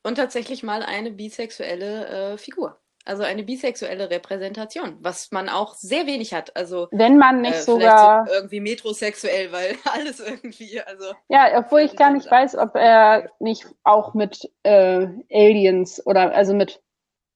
und 0.03 0.17
tatsächlich 0.17 0.63
mal 0.63 0.83
eine 0.83 1.13
bisexuelle 1.13 2.33
äh, 2.33 2.39
Figur. 2.39 2.82
Also 3.05 3.25
eine 3.25 3.43
bisexuelle 3.43 4.11
Repräsentation, 4.11 4.97
was 5.01 5.33
man 5.33 5.49
auch 5.49 5.75
sehr 5.75 6.07
wenig 6.07 6.35
hat. 6.35 6.57
Also 6.57 6.89
wenn 6.93 7.19
man 7.19 7.41
nicht 7.41 7.57
äh, 7.57 7.63
sogar 7.63 8.27
so 8.27 8.33
irgendwie 8.33 8.61
metrosexuell, 8.61 9.51
weil 9.53 9.77
alles 9.93 10.21
irgendwie, 10.21 10.81
also 10.81 11.13
ja, 11.29 11.59
obwohl 11.59 11.81
ich 11.81 11.97
gar 11.97 12.13
nicht 12.13 12.31
weiß, 12.31 12.57
ob 12.57 12.77
er 12.77 13.31
nicht 13.41 13.67
auch 13.83 14.15
mit 14.15 14.51
äh, 14.63 15.09
Aliens 15.31 16.05
oder 16.07 16.35
also 16.35 16.55
mit 16.55 16.81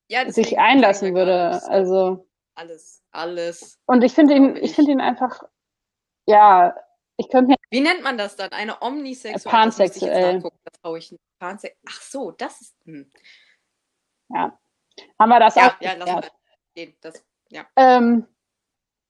ja, 0.09 0.31
sich 0.31 0.59
einlassen 0.59 1.14
würde. 1.14 1.61
Also 1.68 2.26
alles, 2.55 3.02
alles. 3.11 3.79
Und 3.87 4.02
ich 4.02 4.12
finde 4.12 4.35
ihn, 4.35 4.57
ich 4.57 4.74
finde 4.74 4.92
ihn 4.92 5.00
einfach, 5.00 5.42
ja, 6.26 6.74
ich 7.16 7.29
könnte 7.29 7.48
mir. 7.48 7.57
Wie 7.70 7.81
nennt 7.81 8.02
man 8.02 8.18
das 8.18 8.37
dann? 8.37 8.50
Eine 8.52 8.81
omnisexuelle? 8.83 9.57
Pansexuell. 9.57 10.40
Das, 10.40 10.52
das 10.64 10.81
traue 10.81 10.98
ich 10.98 11.12
nicht. 11.12 11.22
Panse 11.38 11.72
Ach 11.88 12.00
so, 12.00 12.31
das 12.31 12.61
ist. 12.61 12.76
Hm. 12.85 13.11
Ja. 14.29 14.59
Haben 15.18 15.28
wir 15.28 15.40
das 15.40 15.54
ja, 15.54 15.68
auch? 15.68 15.80
Ja, 15.80 15.92
lass 15.98 16.12
mal 16.12 16.30
gehen. 16.74 16.94
Das, 17.00 17.24
ja. 17.50 17.66
Ähm, 17.76 18.26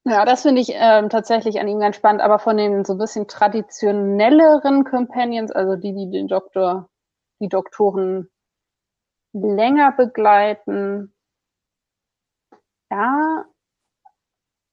ja, 0.05 0.25
das 0.25 0.43
finde 0.43 0.61
ich 0.61 0.71
ähm, 0.73 1.11
tatsächlich 1.11 1.59
an 1.59 1.67
ihm 1.67 1.81
ganz 1.81 1.97
spannend, 1.97 2.23
aber 2.23 2.39
von 2.39 2.57
den 2.57 2.85
so 2.85 2.93
ein 2.93 2.99
bisschen 2.99 3.27
traditionelleren 3.27 4.85
Companions, 4.85 5.51
also 5.51 5.75
die, 5.75 5.93
die 5.95 6.11
den 6.11 6.29
Doktor, 6.29 6.89
die 7.41 7.49
Doktoren 7.49 8.31
länger 9.33 9.93
begleiten, 9.93 11.13
ja, 12.91 13.45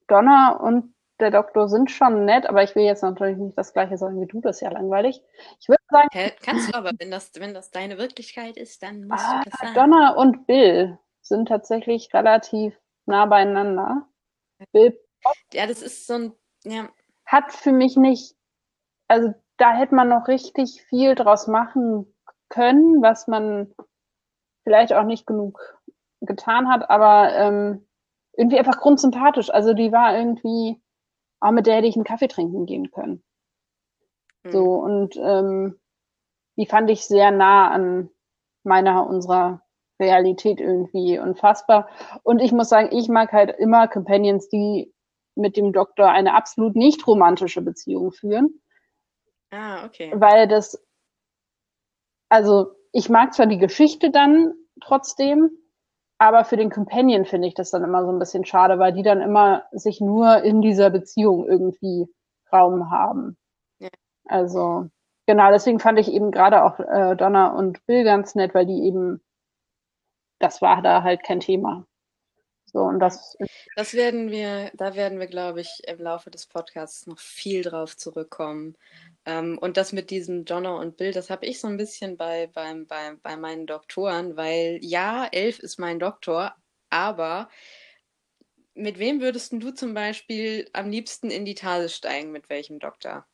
Donna 0.07 0.51
und 0.51 0.93
der 1.19 1.31
Doktor 1.31 1.67
sind 1.67 1.89
schon 1.89 2.25
nett, 2.25 2.45
aber 2.45 2.63
ich 2.63 2.75
will 2.75 2.83
jetzt 2.83 3.01
natürlich 3.01 3.37
nicht 3.37 3.57
das 3.57 3.73
gleiche 3.73 3.97
sagen 3.97 4.21
wie 4.21 4.27
du, 4.27 4.41
das 4.41 4.57
ist 4.57 4.61
ja 4.61 4.71
langweilig. 4.71 5.21
Ich 5.59 5.67
würde 5.67 5.81
sagen. 5.89 6.09
Kannst 6.43 6.71
du 6.71 6.77
aber, 6.77 6.91
wenn 6.99 7.09
das, 7.09 7.31
wenn 7.39 7.53
das 7.53 7.71
deine 7.71 7.97
Wirklichkeit 7.97 8.57
ist, 8.57 8.83
dann 8.83 9.07
musst 9.07 9.25
ah, 9.25 9.41
du 9.43 9.49
das 9.49 9.59
sagen. 9.59 9.73
Donna 9.73 10.13
und 10.15 10.45
Bill 10.45 10.99
sind 11.23 11.47
tatsächlich 11.47 12.13
relativ 12.13 12.79
nah 13.05 13.25
beieinander. 13.25 14.07
Bill 14.71 14.97
ja, 15.53 15.67
das 15.67 15.81
ist 15.81 16.07
so 16.07 16.13
ein, 16.13 16.33
ja. 16.65 16.89
Hat 17.25 17.53
für 17.53 17.71
mich 17.71 17.95
nicht, 17.95 18.35
also 19.07 19.33
da 19.57 19.73
hätte 19.73 19.95
man 19.95 20.09
noch 20.09 20.27
richtig 20.27 20.83
viel 20.89 21.15
draus 21.15 21.47
machen 21.47 22.13
können, 22.49 23.01
was 23.01 23.27
man 23.27 23.73
vielleicht 24.63 24.93
auch 24.93 25.03
nicht 25.03 25.25
genug 25.25 25.59
getan 26.21 26.69
hat, 26.69 26.89
aber 26.89 27.33
ähm, 27.33 27.87
irgendwie 28.33 28.59
einfach 28.59 28.79
grundsympathisch. 28.79 29.49
Also 29.49 29.73
die 29.73 29.91
war 29.91 30.17
irgendwie, 30.17 30.81
auch 31.39 31.51
mit 31.51 31.67
der 31.67 31.75
hätte 31.75 31.87
ich 31.87 31.95
einen 31.95 32.05
Kaffee 32.05 32.27
trinken 32.27 32.65
gehen 32.65 32.91
können. 32.91 33.23
Mhm. 34.43 34.51
So, 34.51 34.63
und 34.75 35.15
ähm, 35.17 35.79
die 36.57 36.65
fand 36.65 36.89
ich 36.89 37.05
sehr 37.05 37.31
nah 37.31 37.69
an 37.69 38.09
meiner, 38.63 39.07
unserer 39.07 39.62
Realität 40.03 40.59
irgendwie 40.59 41.19
unfassbar. 41.19 41.89
Und 42.23 42.39
ich 42.39 42.51
muss 42.51 42.69
sagen, 42.69 42.89
ich 42.91 43.09
mag 43.09 43.31
halt 43.31 43.55
immer 43.57 43.87
Companions, 43.87 44.49
die 44.49 44.93
mit 45.35 45.57
dem 45.57 45.73
Doktor 45.73 46.09
eine 46.09 46.35
absolut 46.35 46.75
nicht 46.75 47.07
romantische 47.07 47.61
Beziehung 47.61 48.11
führen. 48.11 48.61
Ah, 49.51 49.85
okay. 49.85 50.11
Weil 50.15 50.47
das, 50.47 50.83
also 52.29 52.71
ich 52.91 53.09
mag 53.09 53.33
zwar 53.33 53.47
die 53.47 53.57
Geschichte 53.57 54.11
dann 54.11 54.53
trotzdem, 54.81 55.49
aber 56.17 56.45
für 56.45 56.57
den 56.57 56.69
Companion 56.69 57.25
finde 57.25 57.47
ich 57.47 57.53
das 57.53 57.71
dann 57.71 57.83
immer 57.83 58.05
so 58.05 58.11
ein 58.11 58.19
bisschen 58.19 58.45
schade, 58.45 58.79
weil 58.79 58.93
die 58.93 59.03
dann 59.03 59.21
immer 59.21 59.63
sich 59.71 59.99
nur 59.99 60.43
in 60.43 60.61
dieser 60.61 60.89
Beziehung 60.89 61.47
irgendwie 61.47 62.07
Raum 62.51 62.91
haben. 62.91 63.37
Ja. 63.79 63.89
Also, 64.25 64.87
genau, 65.25 65.51
deswegen 65.51 65.79
fand 65.79 65.99
ich 65.99 66.11
eben 66.11 66.31
gerade 66.31 66.63
auch 66.63 66.79
äh, 66.79 67.15
Donna 67.15 67.47
und 67.47 67.85
Bill 67.85 68.03
ganz 68.03 68.35
nett, 68.35 68.53
weil 68.53 68.65
die 68.65 68.83
eben, 68.83 69.21
das 70.43 70.61
war 70.61 70.81
da 70.81 71.03
halt 71.03 71.23
kein 71.23 71.39
Thema. 71.39 71.87
So, 72.65 72.79
und 72.79 72.99
das. 72.99 73.37
Das 73.75 73.93
werden 73.93 74.31
wir, 74.31 74.71
da 74.75 74.95
werden 74.95 75.19
wir, 75.19 75.27
glaube 75.27 75.61
ich, 75.61 75.81
im 75.87 75.99
Laufe 75.99 76.31
des 76.31 76.47
Podcasts 76.47 77.07
noch 77.07 77.19
viel 77.19 77.61
drauf 77.61 77.95
zurückkommen. 77.95 78.75
Ähm, 79.25 79.57
und 79.59 79.77
das 79.77 79.93
mit 79.93 80.09
diesem 80.09 80.45
Donner 80.45 80.77
und 80.77 80.97
Bill, 80.97 81.11
das 81.13 81.29
habe 81.29 81.45
ich 81.45 81.59
so 81.59 81.67
ein 81.67 81.77
bisschen 81.77 82.17
bei, 82.17 82.47
bei, 82.47 82.73
bei, 82.87 83.15
bei 83.21 83.37
meinen 83.37 83.67
Doktoren, 83.67 84.35
weil 84.35 84.79
ja, 84.81 85.27
elf 85.31 85.59
ist 85.59 85.79
mein 85.79 85.99
Doktor, 85.99 86.55
aber 86.89 87.49
mit 88.75 88.99
wem 88.99 89.21
würdest 89.21 89.53
du 89.53 89.71
zum 89.71 89.93
Beispiel 89.93 90.69
am 90.73 90.89
liebsten 90.89 91.29
in 91.31 91.45
die 91.45 91.55
Tase 91.55 91.89
steigen? 91.89 92.31
Mit 92.31 92.49
welchem 92.49 92.79
Doktor? 92.79 93.25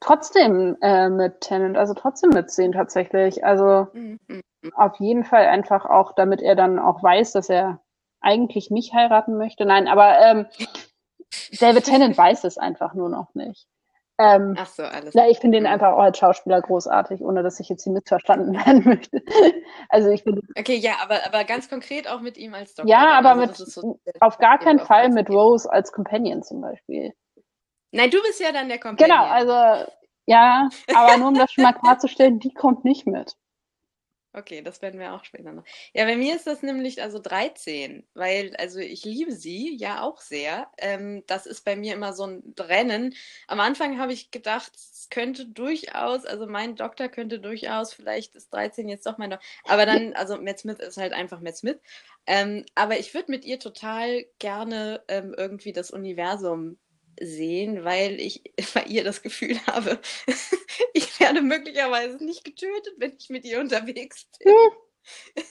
Trotzdem 0.00 0.76
äh, 0.80 1.08
mit 1.08 1.40
Tennant, 1.40 1.76
also 1.76 1.94
trotzdem 1.94 2.30
mit 2.30 2.50
zehn 2.50 2.72
tatsächlich. 2.72 3.44
Also 3.44 3.88
mhm. 3.92 4.18
auf 4.74 4.98
jeden 4.98 5.24
Fall 5.24 5.46
einfach 5.46 5.84
auch, 5.86 6.12
damit 6.14 6.42
er 6.42 6.54
dann 6.54 6.78
auch 6.78 7.02
weiß, 7.02 7.32
dass 7.32 7.48
er 7.48 7.80
eigentlich 8.20 8.70
mich 8.70 8.92
heiraten 8.92 9.36
möchte. 9.36 9.64
Nein, 9.64 9.88
aber 9.88 10.18
ähm, 10.20 10.46
David 11.60 11.84
Tennant 11.84 12.16
weiß 12.18 12.44
es 12.44 12.58
einfach 12.58 12.94
nur 12.94 13.08
noch 13.08 13.34
nicht. 13.34 13.66
Ähm, 14.18 14.54
Ach 14.58 14.66
so, 14.66 14.82
alles. 14.82 15.12
Ja, 15.12 15.28
ich 15.28 15.38
finde 15.40 15.58
ihn 15.58 15.66
einfach 15.66 15.92
auch 15.92 15.98
als 15.98 16.16
Schauspieler 16.16 16.62
großartig, 16.62 17.20
ohne 17.20 17.42
dass 17.42 17.60
ich 17.60 17.68
jetzt 17.68 17.84
hier 17.84 17.92
missverstanden 17.92 18.54
werden 18.66 18.84
möchte. 18.84 19.22
also 19.90 20.08
ich 20.08 20.22
finde. 20.22 20.40
Okay, 20.58 20.76
ja, 20.76 20.94
aber, 21.02 21.26
aber 21.26 21.44
ganz 21.44 21.68
konkret 21.68 22.08
auch 22.08 22.20
mit 22.20 22.38
ihm 22.38 22.54
als 22.54 22.74
Doktor. 22.74 22.90
Ja, 22.90 23.18
aber 23.18 23.30
also 23.30 23.40
mit, 23.42 23.56
so, 23.56 24.00
auf 24.20 24.38
gar 24.38 24.58
keinen 24.58 24.78
Fall 24.78 25.10
mit 25.10 25.28
Rose 25.28 25.70
als 25.70 25.92
Companion 25.92 26.42
zum 26.42 26.62
Beispiel. 26.62 27.12
Nein, 27.92 28.10
du 28.10 28.20
bist 28.22 28.40
ja 28.40 28.52
dann 28.52 28.68
der 28.68 28.78
Companion. 28.78 29.16
Genau, 29.16 29.24
also 29.26 29.90
ja, 30.26 30.68
aber 30.92 31.16
nur 31.18 31.28
um 31.28 31.34
das 31.34 31.52
schon 31.52 31.64
mal 31.64 31.72
klarzustellen, 31.72 32.40
die 32.40 32.52
kommt 32.52 32.84
nicht 32.84 33.06
mit. 33.06 33.36
Okay, 34.36 34.60
das 34.60 34.82
werden 34.82 35.00
wir 35.00 35.14
auch 35.14 35.24
später 35.24 35.50
noch. 35.52 35.64
Ja, 35.94 36.04
bei 36.04 36.14
mir 36.14 36.36
ist 36.36 36.46
das 36.46 36.62
nämlich 36.62 37.00
also 37.00 37.18
13, 37.18 38.06
weil, 38.12 38.54
also 38.56 38.78
ich 38.80 39.02
liebe 39.02 39.32
sie 39.32 39.74
ja 39.78 40.02
auch 40.02 40.20
sehr. 40.20 40.70
Ähm, 40.76 41.22
das 41.26 41.46
ist 41.46 41.64
bei 41.64 41.74
mir 41.74 41.94
immer 41.94 42.12
so 42.12 42.26
ein 42.26 42.54
Rennen. 42.60 43.14
Am 43.46 43.60
Anfang 43.60 43.98
habe 43.98 44.12
ich 44.12 44.30
gedacht, 44.30 44.72
es 44.76 45.08
könnte 45.08 45.46
durchaus, 45.46 46.26
also 46.26 46.46
mein 46.46 46.76
Doktor 46.76 47.08
könnte 47.08 47.40
durchaus, 47.40 47.94
vielleicht 47.94 48.36
ist 48.36 48.52
13 48.52 48.90
jetzt 48.90 49.06
doch 49.06 49.16
mein 49.16 49.30
Doktor. 49.30 49.46
Aber 49.64 49.86
dann, 49.86 50.12
also 50.12 50.36
Matt 50.36 50.58
Smith 50.58 50.80
ist 50.80 50.98
halt 50.98 51.14
einfach 51.14 51.40
Matt 51.40 51.56
Smith. 51.56 51.78
Ähm, 52.26 52.66
aber 52.74 52.98
ich 52.98 53.14
würde 53.14 53.30
mit 53.30 53.46
ihr 53.46 53.58
total 53.58 54.26
gerne 54.38 55.02
ähm, 55.08 55.34
irgendwie 55.34 55.72
das 55.72 55.90
Universum 55.90 56.76
sehen, 57.20 57.84
weil 57.84 58.20
ich 58.20 58.42
bei 58.74 58.84
ihr 58.84 59.04
das 59.04 59.22
Gefühl 59.22 59.58
habe, 59.66 60.00
ich 60.92 61.18
werde 61.20 61.42
möglicherweise 61.42 62.22
nicht 62.24 62.44
getötet, 62.44 62.94
wenn 62.98 63.16
ich 63.18 63.28
mit 63.28 63.44
ihr 63.44 63.60
unterwegs 63.60 64.26
bin. 64.38 64.52
Hm. 64.52 64.72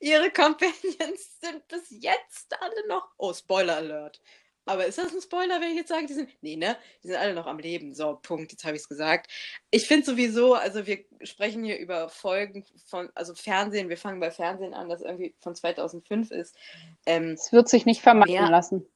Ihre 0.00 0.30
Companions 0.30 1.38
sind 1.40 1.68
bis 1.68 1.90
jetzt 1.90 2.54
alle 2.60 2.88
noch. 2.88 3.08
Oh, 3.18 3.32
Spoiler 3.34 3.76
Alert. 3.76 4.20
Aber 4.68 4.86
ist 4.86 4.98
das 4.98 5.14
ein 5.14 5.20
Spoiler, 5.20 5.60
wenn 5.60 5.70
ich 5.70 5.76
jetzt 5.76 5.90
sage, 5.90 6.06
die 6.06 6.14
sind. 6.14 6.30
Nee, 6.40 6.56
ne? 6.56 6.76
Die 7.02 7.08
sind 7.08 7.16
alle 7.16 7.34
noch 7.34 7.46
am 7.46 7.58
Leben. 7.58 7.94
So, 7.94 8.18
Punkt. 8.20 8.50
Jetzt 8.50 8.64
habe 8.64 8.74
ich 8.74 8.82
es 8.82 8.88
gesagt. 8.88 9.30
Ich 9.70 9.86
finde 9.86 10.06
sowieso, 10.06 10.54
also 10.54 10.86
wir 10.86 11.04
sprechen 11.22 11.62
hier 11.62 11.78
über 11.78 12.08
Folgen 12.08 12.64
von, 12.86 13.10
also 13.14 13.34
Fernsehen, 13.34 13.88
wir 13.88 13.96
fangen 13.96 14.18
bei 14.18 14.32
Fernsehen 14.32 14.74
an, 14.74 14.88
das 14.88 15.02
irgendwie 15.02 15.36
von 15.38 15.54
2005 15.54 16.32
ist. 16.32 16.56
Ähm, 17.04 17.32
es 17.32 17.52
wird 17.52 17.68
sich 17.68 17.86
nicht 17.86 18.00
vermeiden 18.00 18.50
lassen 18.50 18.88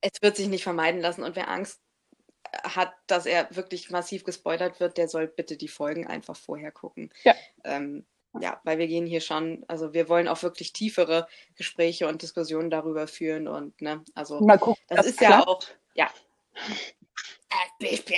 es 0.00 0.22
wird 0.22 0.36
sich 0.36 0.48
nicht 0.48 0.62
vermeiden 0.62 1.00
lassen 1.00 1.22
und 1.22 1.36
wer 1.36 1.48
Angst 1.48 1.80
hat, 2.62 2.92
dass 3.06 3.26
er 3.26 3.54
wirklich 3.54 3.90
massiv 3.90 4.24
gespoilert 4.24 4.80
wird, 4.80 4.96
der 4.96 5.08
soll 5.08 5.26
bitte 5.26 5.56
die 5.56 5.68
Folgen 5.68 6.06
einfach 6.06 6.36
vorher 6.36 6.72
gucken. 6.72 7.12
Ja. 7.24 7.34
Ähm, 7.64 8.06
ja, 8.40 8.60
weil 8.64 8.78
wir 8.78 8.86
gehen 8.86 9.06
hier 9.06 9.20
schon, 9.20 9.64
also 9.68 9.94
wir 9.94 10.08
wollen 10.08 10.28
auch 10.28 10.42
wirklich 10.42 10.72
tiefere 10.72 11.26
Gespräche 11.56 12.08
und 12.08 12.22
Diskussionen 12.22 12.70
darüber 12.70 13.06
führen 13.06 13.48
und 13.48 13.80
ne, 13.80 14.04
also 14.14 14.40
Mal 14.40 14.58
gucken, 14.58 14.82
das, 14.88 14.98
das 14.98 15.06
ist 15.06 15.18
klappt. 15.18 15.32
ja 15.32 15.46
auch, 15.46 15.62
ja. 15.94 16.10
Ich 17.80 18.04
bin, 18.04 18.16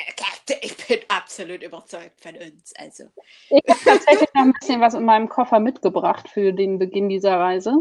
ich 0.63 0.77
bin, 0.77 0.99
absolut 1.09 1.63
überzeugt 1.63 2.21
von 2.21 2.37
uns. 2.37 2.73
Also. 2.77 3.05
Ich 3.49 3.63
habe 3.69 3.81
tatsächlich 3.85 4.29
noch 4.35 4.43
ein 4.43 4.53
bisschen 4.59 4.81
was 4.81 4.95
in 4.95 5.05
meinem 5.05 5.29
Koffer 5.29 5.61
mitgebracht 5.61 6.29
für 6.29 6.53
den 6.53 6.79
Beginn 6.79 7.09
dieser 7.09 7.39
Reise. 7.39 7.75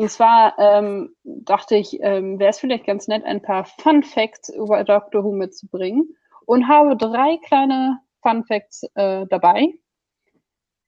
Und 0.00 0.10
zwar 0.10 0.58
ähm, 0.58 1.14
dachte 1.24 1.76
ich, 1.76 2.00
ähm, 2.00 2.38
wäre 2.38 2.48
es 2.48 2.58
vielleicht 2.58 2.86
ganz 2.86 3.06
nett, 3.06 3.22
ein 3.22 3.42
paar 3.42 3.66
Fun 3.66 4.02
Facts 4.02 4.48
über 4.48 4.82
Doctor 4.82 5.22
Who 5.22 5.32
mitzubringen 5.32 6.16
und 6.46 6.68
habe 6.68 6.96
drei 6.96 7.36
kleine 7.44 8.00
Fun 8.22 8.46
Facts 8.46 8.82
äh, 8.94 9.26
dabei. 9.28 9.74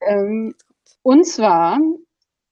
Ähm, 0.01 0.55
und 1.03 1.27
zwar 1.27 1.79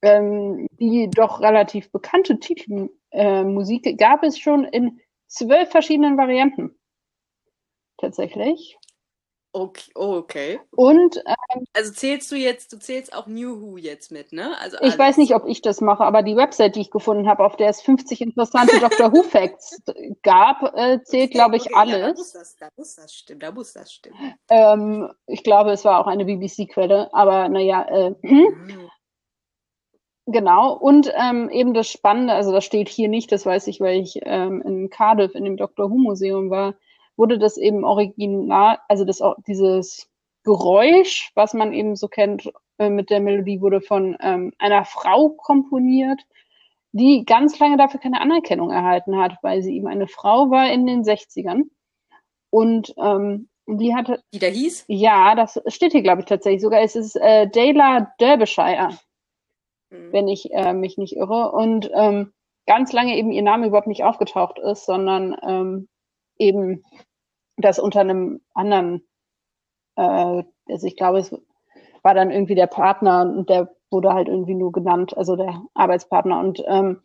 ähm, 0.03 0.67
die 0.73 1.09
doch 1.09 1.41
relativ 1.41 1.91
bekannte 1.91 2.37
Titelmusik 2.37 3.87
äh, 3.87 3.95
gab 3.95 4.21
es 4.21 4.37
schon 4.37 4.63
in 4.65 4.99
zwölf 5.25 5.71
verschiedenen 5.71 6.15
Varianten. 6.15 6.77
Tatsächlich. 7.97 8.77
Okay, 9.53 9.91
oh, 9.95 10.13
okay. 10.15 10.61
Und 10.71 11.17
äh, 11.17 11.35
Also 11.73 11.91
zählst 11.91 12.31
du 12.31 12.35
jetzt, 12.35 12.71
du 12.71 12.79
zählst 12.79 13.13
auch 13.13 13.27
New 13.27 13.61
Who 13.61 13.75
jetzt 13.77 14.09
mit, 14.09 14.31
ne? 14.31 14.57
Also 14.61 14.77
ich 14.79 14.93
weiß 14.93 14.99
alles. 14.99 15.17
nicht, 15.17 15.35
ob 15.35 15.45
ich 15.45 15.61
das 15.61 15.81
mache, 15.81 16.05
aber 16.05 16.23
die 16.23 16.37
Website, 16.37 16.75
die 16.77 16.81
ich 16.81 16.89
gefunden 16.91 17.27
habe, 17.27 17.43
auf 17.43 17.57
der 17.57 17.67
es 17.67 17.81
50 17.81 18.21
interessante 18.21 18.79
Doctor 18.79 19.11
Who 19.11 19.23
Facts 19.23 19.81
gab, 20.23 20.73
äh, 20.77 21.03
zählt, 21.03 21.31
glaube 21.31 21.57
ich, 21.57 21.65
okay, 21.75 21.89
ja, 21.89 21.99
da 21.99 22.07
muss 22.13 22.17
alles. 22.17 22.31
das, 22.33 22.55
da 22.57 22.69
muss 22.77 22.95
das 22.95 23.13
stimmen, 23.13 23.39
da 23.41 23.51
muss 23.51 23.73
das 23.73 23.91
stimmen. 23.91 24.33
Ähm, 24.49 25.11
ich 25.27 25.43
glaube, 25.43 25.71
es 25.71 25.83
war 25.83 25.99
auch 25.99 26.07
eine 26.07 26.23
BBC-Quelle, 26.23 27.13
aber 27.13 27.49
naja, 27.49 27.83
äh, 27.89 28.15
Mhm. 28.21 28.89
genau. 30.27 30.73
Und 30.77 31.11
ähm, 31.13 31.49
eben 31.49 31.73
das 31.73 31.89
Spannende, 31.89 32.33
also 32.33 32.51
das 32.53 32.63
steht 32.63 32.87
hier 32.87 33.09
nicht, 33.09 33.31
das 33.33 33.45
weiß 33.45 33.67
ich, 33.67 33.81
weil 33.81 33.99
ich 33.99 34.19
ähm, 34.23 34.61
in 34.61 34.89
Cardiff 34.89 35.35
in 35.35 35.43
dem 35.43 35.57
Doctor 35.57 35.89
Who 35.89 35.97
Museum 35.97 36.49
war, 36.49 36.75
wurde 37.21 37.37
das 37.37 37.57
eben 37.57 37.83
original, 37.83 38.79
also 38.87 39.05
das 39.05 39.21
dieses 39.45 40.09
Geräusch, 40.43 41.29
was 41.35 41.53
man 41.53 41.71
eben 41.71 41.95
so 41.95 42.07
kennt 42.07 42.51
äh, 42.79 42.89
mit 42.89 43.11
der 43.11 43.19
Melodie, 43.19 43.61
wurde 43.61 43.79
von 43.79 44.17
ähm, 44.21 44.51
einer 44.57 44.85
Frau 44.85 45.29
komponiert, 45.29 46.19
die 46.93 47.23
ganz 47.25 47.59
lange 47.59 47.77
dafür 47.77 47.99
keine 47.99 48.19
Anerkennung 48.21 48.71
erhalten 48.71 49.17
hat, 49.17 49.37
weil 49.43 49.61
sie 49.61 49.75
eben 49.77 49.87
eine 49.87 50.07
Frau 50.07 50.49
war 50.49 50.71
in 50.71 50.87
den 50.87 51.03
60ern. 51.03 51.65
Und 52.49 52.95
ähm, 52.97 53.49
die 53.67 53.93
hatte, 53.93 54.23
Die 54.33 54.39
da 54.39 54.47
hieß? 54.47 54.85
ja, 54.87 55.35
das 55.35 55.61
steht 55.67 55.91
hier, 55.91 56.01
glaube 56.01 56.21
ich, 56.21 56.25
tatsächlich 56.25 56.63
sogar. 56.63 56.81
Es 56.81 56.95
ist 56.95 57.15
äh, 57.17 57.47
Dayla 57.47 58.11
Derbyshire, 58.19 58.89
Mhm. 59.91 60.11
wenn 60.11 60.27
ich 60.27 60.51
äh, 60.53 60.73
mich 60.73 60.97
nicht 60.97 61.15
irre. 61.15 61.51
Und 61.51 61.91
ähm, 61.93 62.33
ganz 62.65 62.93
lange 62.93 63.15
eben 63.15 63.31
ihr 63.31 63.43
Name 63.43 63.67
überhaupt 63.67 63.87
nicht 63.87 64.03
aufgetaucht 64.03 64.57
ist, 64.57 64.85
sondern 64.85 65.35
ähm, 65.43 65.87
eben 66.39 66.83
das 67.57 67.79
unter 67.79 68.01
einem 68.01 68.41
anderen, 68.53 69.07
äh, 69.95 70.43
also 70.67 70.87
ich 70.87 70.95
glaube, 70.95 71.19
es 71.19 71.35
war 72.03 72.13
dann 72.13 72.31
irgendwie 72.31 72.55
der 72.55 72.67
Partner 72.67 73.21
und 73.21 73.49
der 73.49 73.75
wurde 73.89 74.13
halt 74.13 74.27
irgendwie 74.27 74.55
nur 74.55 74.71
genannt, 74.71 75.15
also 75.15 75.35
der 75.35 75.61
Arbeitspartner. 75.73 76.39
Und 76.39 76.63
ähm, 76.67 77.01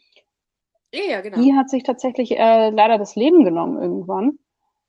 Ja, 0.92 1.20
genau. 1.20 1.40
die 1.40 1.54
hat 1.54 1.68
sich 1.68 1.82
tatsächlich 1.82 2.38
äh, 2.38 2.70
leider 2.70 2.96
das 2.98 3.16
Leben 3.16 3.44
genommen 3.44 3.80
irgendwann. 3.80 4.38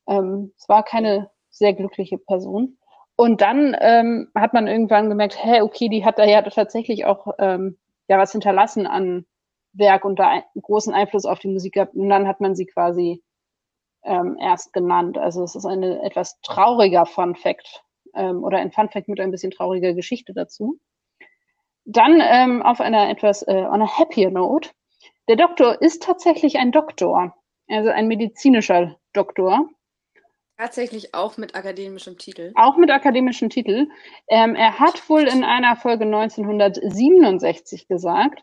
Ähm, 0.08 0.53
es 0.58 0.70
war 0.70 0.84
keine 0.84 1.30
sehr 1.49 1.74
glückliche 1.74 2.18
Person. 2.18 2.78
Und 3.16 3.41
dann 3.41 3.76
ähm, 3.80 4.30
hat 4.36 4.53
man 4.53 4.68
irgendwann 4.68 5.10
gemerkt, 5.10 5.43
hä, 5.43 5.62
okay, 5.62 5.89
die 5.89 6.05
hat 6.05 6.20
da 6.20 6.26
ja 6.26 6.43
tatsächlich 6.43 7.05
auch 7.05 7.34
ähm, 7.39 7.78
ja 8.08 8.20
was 8.20 8.32
hinterlassen 8.32 8.86
an 8.86 9.26
Werk 9.74 10.05
und 10.05 10.20
da 10.20 10.30
ein, 10.30 10.43
großen 10.62 10.93
Einfluss 10.93 11.26
auf 11.26 11.39
die 11.39 11.47
Musik 11.47 11.74
gehabt. 11.74 11.95
Und 11.95 12.10
dann 12.10 12.28
hat 12.28 12.41
man 12.41 12.55
sie 12.55 12.68
quasi 12.68 13.24
ähm, 14.08 14.38
erst 14.39 14.74
genannt. 14.74 15.18
Also 15.18 15.43
es 15.43 15.55
ist 15.55 15.66
ein 15.66 15.84
etwas 15.84 16.39
trauriger 16.41 17.05
Fun 17.05 17.36
Fact 17.36 17.84
ähm, 18.16 18.43
oder 18.43 18.58
ein 18.58 18.72
Fun 18.72 18.89
Fact 18.89 19.08
mit 19.08 19.20
ein 19.20 19.32
bisschen 19.32 19.51
trauriger 19.51 19.93
Geschichte 19.93 20.34
dazu. 20.34 20.80
Dann 21.86 22.20
ähm, 22.22 22.62
auf 22.64 22.82
einer 22.82 23.10
etwas 23.10 23.43
äh, 23.43 23.66
on 23.72 23.82
a 23.82 23.88
happier 23.99 24.32
note. 24.32 24.72
Der 25.30 25.36
Doktor 25.36 25.82
ist 25.82 26.03
tatsächlich 26.03 26.58
ein 26.58 26.72
Doktor, 26.72 27.34
also 27.70 27.89
ein 27.89 28.08
medizinischer 28.08 28.97
Doktor, 29.14 29.70
Tatsächlich 30.60 31.14
auch 31.14 31.38
mit 31.38 31.53
akademischem 31.55 32.18
Titel. 32.18 32.51
auch 32.55 32.78
mit 32.78 32.89
akademischem 32.89 33.49
Titel. 33.51 33.88
Ähm, 34.28 34.55
er 34.55 34.80
hat 34.80 35.08
wohl 35.08 35.28
in 35.28 35.43
einer 35.43 35.76
Folge 35.76 36.05
1967 36.05 37.88
gesagt, 37.88 38.41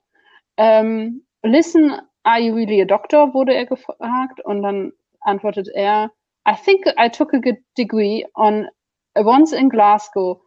ähm, 0.57 1.25
Listen, 1.43 1.93
are 2.23 2.39
you 2.41 2.55
really 2.55 2.81
a 2.81 2.85
doctor? 2.85 3.35
wurde 3.35 3.53
er 3.55 3.67
gefragt 3.67 4.41
und 4.45 4.63
dann 4.63 4.93
antwortet 5.25 5.69
er, 5.69 6.13
I 6.47 6.55
think 6.55 6.87
I 6.99 7.09
took 7.09 7.33
a 7.35 7.39
good 7.39 7.59
degree 7.77 8.27
on 8.35 8.69
once 9.17 9.53
in 9.53 9.69
Glasgow, 9.69 10.41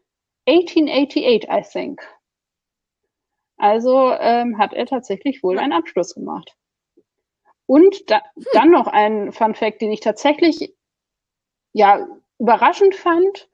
1888, 0.47 1.47
I 1.49 1.61
think. 1.61 2.01
Also 3.57 4.11
ähm, 4.11 4.57
hat 4.57 4.73
er 4.73 4.85
tatsächlich 4.85 5.41
wohl 5.41 5.57
einen 5.57 5.73
Abschluss 5.73 6.13
gemacht. 6.13 6.55
Und 7.65 8.09
da, 8.09 8.21
dann 8.53 8.69
noch 8.69 8.87
ein 8.87 9.31
Fun 9.31 9.55
Fact, 9.55 9.81
den 9.81 9.91
ich 9.91 9.99
tatsächlich 9.99 10.73
ja 11.73 12.07
überraschend 12.39 12.95
fand, 12.95 13.49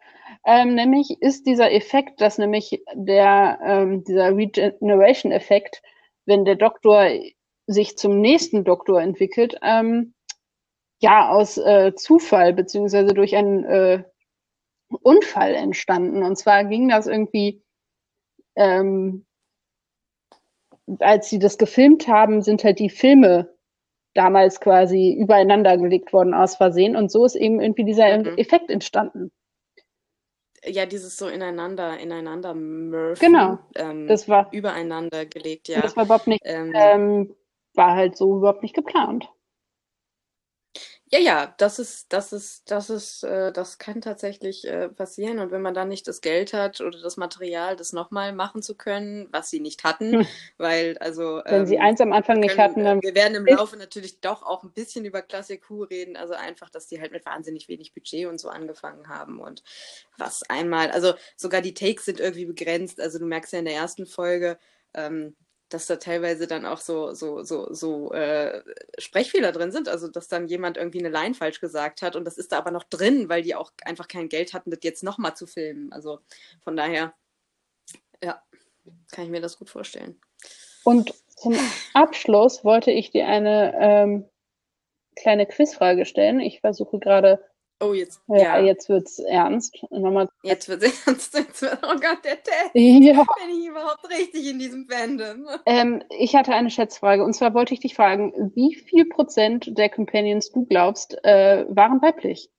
ähm, 0.46 0.76
nämlich 0.76 1.22
ist 1.22 1.48
dieser 1.48 1.72
Effekt, 1.72 2.20
dass 2.22 2.38
nämlich 2.38 2.84
der 2.94 3.60
ähm, 3.64 4.04
dieser 4.04 4.36
Regeneration-Effekt, 4.36 5.82
wenn 6.26 6.46
der 6.46 6.56
Doktor 6.56 7.08
sich 7.66 7.98
zum 7.98 8.20
nächsten 8.20 8.66
Doktor 8.66 9.02
entwickelt, 9.02 9.58
ähm, 9.62 10.14
ja 11.04 11.30
aus 11.30 11.58
äh, 11.60 11.94
Zufall 11.96 12.54
beziehungsweise 12.54 13.14
durch 13.14 13.36
einen 13.36 13.66
äh, 13.66 14.04
Unfall 15.04 15.56
entstanden. 15.56 16.24
Und 16.24 16.38
zwar 16.38 16.66
ging 16.66 16.90
das 16.90 17.08
irgendwie, 17.08 17.64
ähm, 18.56 19.26
als 21.00 21.30
sie 21.30 21.40
das 21.40 21.58
gefilmt 21.58 22.08
haben, 22.08 22.42
sind 22.42 22.64
halt 22.64 22.80
die 22.80 22.90
Filme 22.90 23.54
damals 24.16 24.60
quasi 24.60 25.14
übereinander 25.14 25.78
gelegt 25.78 26.14
worden 26.14 26.34
aus 26.34 26.56
Versehen. 26.58 26.96
Und 26.96 27.12
so 27.12 27.26
ist 27.26 27.36
eben 27.36 27.60
irgendwie 27.62 27.86
dieser 27.86 28.18
Mhm. 28.20 28.38
Effekt 28.38 28.70
entstanden. 28.72 29.32
Ja, 30.66 30.86
dieses 30.86 31.18
so 31.18 31.28
ineinander, 31.28 32.00
ineinander 32.00 32.54
murphen, 32.54 33.20
Genau. 33.34 33.60
ähm, 33.76 34.08
Das 34.08 34.30
war, 34.30 34.54
übereinander 34.54 35.26
gelegt, 35.26 35.68
ja. 35.68 35.82
das 35.82 35.96
war 35.98 36.06
überhaupt 36.06 36.28
nicht, 36.28 36.42
Ähm, 36.46 36.74
ähm, 36.74 37.36
war 37.74 37.96
halt 37.96 38.16
so 38.18 38.38
überhaupt 38.38 38.64
nicht 38.64 38.76
geplant. 38.76 39.30
Ja, 41.14 41.20
ja, 41.20 41.54
das 41.60 41.78
ist, 41.78 42.12
das 42.12 42.34
ist, 42.34 42.72
das 42.72 42.90
ist, 42.90 43.24
äh, 43.24 43.52
das 43.52 43.78
kann 43.78 44.02
tatsächlich 44.02 44.66
äh, 44.66 44.90
passieren. 44.90 45.38
Und 45.38 45.52
wenn 45.52 45.62
man 45.62 45.76
dann 45.76 45.88
nicht 45.88 46.08
das 46.08 46.22
Geld 46.22 46.54
hat 46.54 46.82
oder 46.82 47.00
das 47.00 47.18
Material, 47.18 47.76
das 47.76 47.94
nochmal 47.94 48.34
machen 48.34 48.64
zu 48.64 48.74
können, 48.76 49.28
was 49.32 49.52
sie 49.52 49.60
nicht 49.60 49.84
hatten, 49.84 50.12
Hm. 50.12 50.28
weil, 50.58 50.98
also, 50.98 51.40
Wenn 51.46 51.68
sie 51.68 51.76
ähm, 51.76 51.82
eins 51.82 52.02
am 52.02 52.14
Anfang 52.14 52.38
wir 52.38 52.42
nicht 52.42 52.56
können, 52.56 52.68
hatten, 52.68 52.80
äh, 52.80 52.84
dann 52.86 53.02
wir 53.04 53.14
werden 53.14 53.36
im 53.36 53.46
Laufe 53.46 53.78
natürlich 53.78 54.22
doch 54.22 54.42
auch 54.42 54.64
ein 54.64 54.74
bisschen 54.74 55.06
über 55.06 55.22
Classic 55.22 55.62
Who 55.70 55.84
reden, 55.84 56.16
also 56.18 56.34
einfach, 56.34 56.72
dass 56.72 56.88
die 56.88 57.00
halt 57.00 57.12
mit 57.12 57.28
wahnsinnig 57.28 57.68
wenig 57.68 57.94
Budget 57.94 58.26
und 58.26 58.40
so 58.40 58.50
angefangen 58.50 59.08
haben 59.08 59.40
und 59.40 59.62
was 60.18 60.42
einmal, 60.50 60.90
also 60.90 61.14
sogar 61.38 61.62
die 61.62 61.76
Takes 61.76 62.06
sind 62.06 62.20
irgendwie 62.22 62.46
begrenzt. 62.46 63.00
Also 63.00 63.20
du 63.20 63.26
merkst 63.26 63.54
ja 63.54 63.60
in 63.60 63.66
der 63.66 63.76
ersten 63.76 64.08
Folge, 64.08 64.58
ähm, 64.96 65.36
dass 65.74 65.88
da 65.88 65.96
teilweise 65.96 66.46
dann 66.46 66.66
auch 66.66 66.78
so, 66.78 67.14
so, 67.14 67.44
so, 67.44 67.74
so 67.74 68.12
äh, 68.14 68.62
Sprechfehler 69.00 69.52
drin 69.52 69.72
sind. 69.72 69.90
Also, 69.90 70.08
dass 70.08 70.28
dann 70.28 70.48
jemand 70.48 70.78
irgendwie 70.78 71.00
eine 71.00 71.10
Line 71.10 71.34
falsch 71.34 71.60
gesagt 71.60 72.02
hat 72.02 72.16
und 72.16 72.26
das 72.26 72.38
ist 72.38 72.52
da 72.52 72.60
aber 72.60 72.72
noch 72.72 72.84
drin, 72.84 73.28
weil 73.30 73.42
die 73.42 73.56
auch 73.56 73.72
einfach 73.84 74.08
kein 74.08 74.30
Geld 74.30 74.54
hatten, 74.54 74.70
das 74.70 74.80
jetzt 74.84 75.04
nochmal 75.04 75.36
zu 75.36 75.48
filmen. 75.48 75.92
Also 75.92 76.20
von 76.64 76.76
daher, 76.76 77.14
ja, 78.24 78.42
kann 79.12 79.26
ich 79.26 79.32
mir 79.32 79.42
das 79.42 79.58
gut 79.58 79.70
vorstellen. 79.70 80.20
Und 80.84 81.14
zum 81.28 81.58
Abschluss 81.94 82.64
wollte 82.64 82.92
ich 82.92 83.12
dir 83.12 83.28
eine 83.28 83.74
ähm, 83.80 84.30
kleine 85.16 85.46
Quizfrage 85.46 86.06
stellen. 86.06 86.40
Ich 86.40 86.62
versuche 86.62 87.00
gerade, 87.00 87.44
Oh, 87.84 87.94
jetzt, 87.94 88.22
ja, 88.28 88.38
ja, 88.38 88.60
jetzt 88.60 88.88
wird's 88.88 89.20
ernst. 89.20 89.76
Nochmal, 89.90 90.30
jetzt 90.42 90.70
wird 90.70 90.84
ernst. 91.06 91.34
Jetzt 91.34 91.62
wird, 91.62 91.80
oh 91.84 91.96
Gott, 92.00 92.24
der 92.24 92.42
Test. 92.42 92.72
ja, 92.74 93.24
Bin 93.24 93.60
ich 93.60 93.68
überhaupt 93.68 94.10
richtig 94.10 94.50
in 94.50 94.60
diesem 94.60 94.88
Fandom? 94.88 95.48
ähm, 95.66 96.02
ich 96.10 96.36
hatte 96.36 96.54
eine 96.54 96.70
Schätzfrage 96.70 97.24
und 97.26 97.34
zwar 97.34 97.54
wollte 97.54 97.74
ich 97.74 97.82
dich 97.82 97.96
fragen, 97.96 98.52
wie 98.56 98.76
viel 98.76 99.06
Prozent 99.06 99.78
der 99.78 99.90
Companions 99.90 100.52
du 100.52 100.66
glaubst, 100.66 101.18
äh, 101.26 101.66
waren 101.68 102.02
weiblich? 102.02 102.50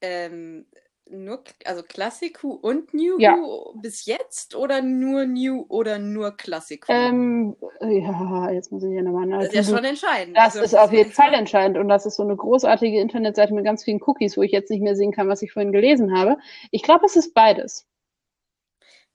Ähm, 0.00 0.66
nur, 1.10 1.42
also 1.64 1.82
Classic 1.82 2.42
Who 2.42 2.52
und 2.52 2.94
New 2.94 3.18
Ja. 3.18 3.36
Who 3.36 3.74
bis 3.80 4.06
jetzt 4.06 4.54
oder 4.54 4.82
nur 4.82 5.26
New 5.26 5.66
oder 5.68 5.98
nur 5.98 6.36
Classic 6.36 6.86
Who? 6.88 6.92
Ähm, 6.92 7.56
ja, 7.80 8.50
jetzt 8.50 8.72
muss 8.72 8.82
ich 8.82 8.90
hier 8.90 9.02
nochmal 9.02 9.28
das 9.28 9.48
ist 9.48 9.54
ja 9.54 9.76
schon 9.76 9.84
entscheidend. 9.84 10.36
Das 10.36 10.56
Also, 10.56 10.62
ist 10.64 10.74
auf 10.74 10.92
jeden 10.92 11.12
Fall 11.12 11.34
entscheidend 11.34 11.78
und 11.78 11.88
das 11.88 12.06
ist 12.06 12.16
so 12.16 12.22
eine 12.22 12.36
großartige 12.36 13.00
Internetseite 13.00 13.52
mit 13.54 13.64
ganz 13.64 13.84
vielen 13.84 14.00
Cookies, 14.06 14.36
wo 14.36 14.42
ich 14.42 14.52
jetzt 14.52 14.70
nicht 14.70 14.82
mehr 14.82 14.96
sehen 14.96 15.12
kann, 15.12 15.28
was 15.28 15.42
ich 15.42 15.52
vorhin 15.52 15.72
gelesen 15.72 16.16
habe. 16.16 16.36
Ich 16.70 16.82
glaube, 16.82 17.04
es 17.06 17.16
ist 17.16 17.34
beides. 17.34 17.86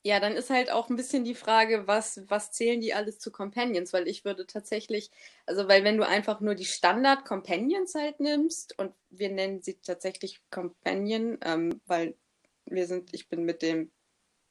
Ja, 0.03 0.21
dann 0.21 0.33
ist 0.33 0.49
halt 0.49 0.71
auch 0.71 0.89
ein 0.89 0.95
bisschen 0.95 1.25
die 1.25 1.35
Frage, 1.35 1.85
was, 1.85 2.21
was 2.29 2.51
zählen 2.51 2.79
die 2.79 2.93
alles 2.93 3.19
zu 3.19 3.31
Companions? 3.31 3.91
Weil 3.91 4.07
ich 4.07 4.23
würde 4.23 4.47
tatsächlich, 4.47 5.11
also 5.45 5.67
weil 5.67 5.83
wenn 5.83 5.97
du 5.97 6.07
einfach 6.07 6.39
nur 6.39 6.55
die 6.55 6.65
Standard-Companions 6.65 7.95
halt 7.95 8.19
nimmst 8.21 8.79
und 8.79 8.93
wir 9.09 9.29
nennen 9.29 9.61
sie 9.61 9.75
tatsächlich 9.75 10.39
Companion, 10.51 11.37
ähm, 11.43 11.81
weil 11.85 12.15
wir 12.65 12.87
sind, 12.87 13.13
ich 13.13 13.27
bin 13.27 13.43
mit 13.43 13.61
dem 13.61 13.91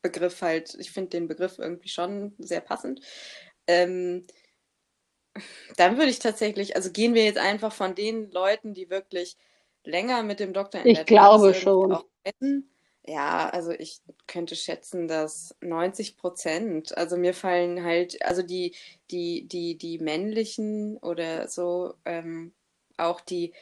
Begriff 0.02 0.42
halt, 0.42 0.74
ich 0.78 0.92
finde 0.92 1.10
den 1.10 1.28
Begriff 1.28 1.58
irgendwie 1.58 1.88
schon 1.88 2.34
sehr 2.38 2.60
passend. 2.60 3.00
Ähm, 3.66 4.26
dann 5.76 5.96
würde 5.96 6.10
ich 6.10 6.18
tatsächlich, 6.18 6.76
also 6.76 6.90
gehen 6.90 7.14
wir 7.14 7.24
jetzt 7.24 7.38
einfach 7.38 7.72
von 7.72 7.94
den 7.94 8.30
Leuten, 8.30 8.74
die 8.74 8.90
wirklich 8.90 9.36
länger 9.84 10.22
mit 10.22 10.40
dem 10.40 10.52
Doktor 10.52 10.80
in 10.82 10.88
Ich 10.88 10.96
der 10.96 11.04
glaube 11.04 11.46
irgendwie 11.46 11.60
schon. 11.60 11.92
auch 11.92 12.04
retten. 12.26 12.70
Ja, 13.08 13.48
also 13.48 13.70
ich 13.70 14.00
könnte 14.26 14.54
schätzen, 14.54 15.08
dass 15.08 15.56
90 15.62 16.18
Prozent, 16.18 16.96
also 16.98 17.16
mir 17.16 17.32
fallen 17.32 17.82
halt, 17.82 18.22
also 18.22 18.42
die, 18.42 18.74
die, 19.10 19.48
die, 19.48 19.78
die 19.78 19.98
männlichen 19.98 20.98
oder 20.98 21.48
so, 21.48 21.94
ähm, 22.04 22.52
auch 22.98 23.22
die, 23.22 23.54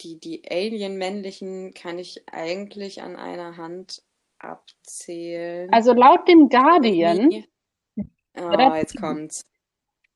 die, 0.00 0.18
die 0.18 0.42
Alien-männlichen 0.50 1.74
kann 1.74 1.98
ich 1.98 2.22
eigentlich 2.32 3.02
an 3.02 3.16
einer 3.16 3.58
Hand 3.58 4.02
abzählen. 4.38 5.70
Also 5.70 5.92
laut 5.92 6.26
dem 6.26 6.48
Guardian, 6.48 7.44
oh, 8.40 8.74
jetzt 8.74 8.98
kommt's. 8.98 9.44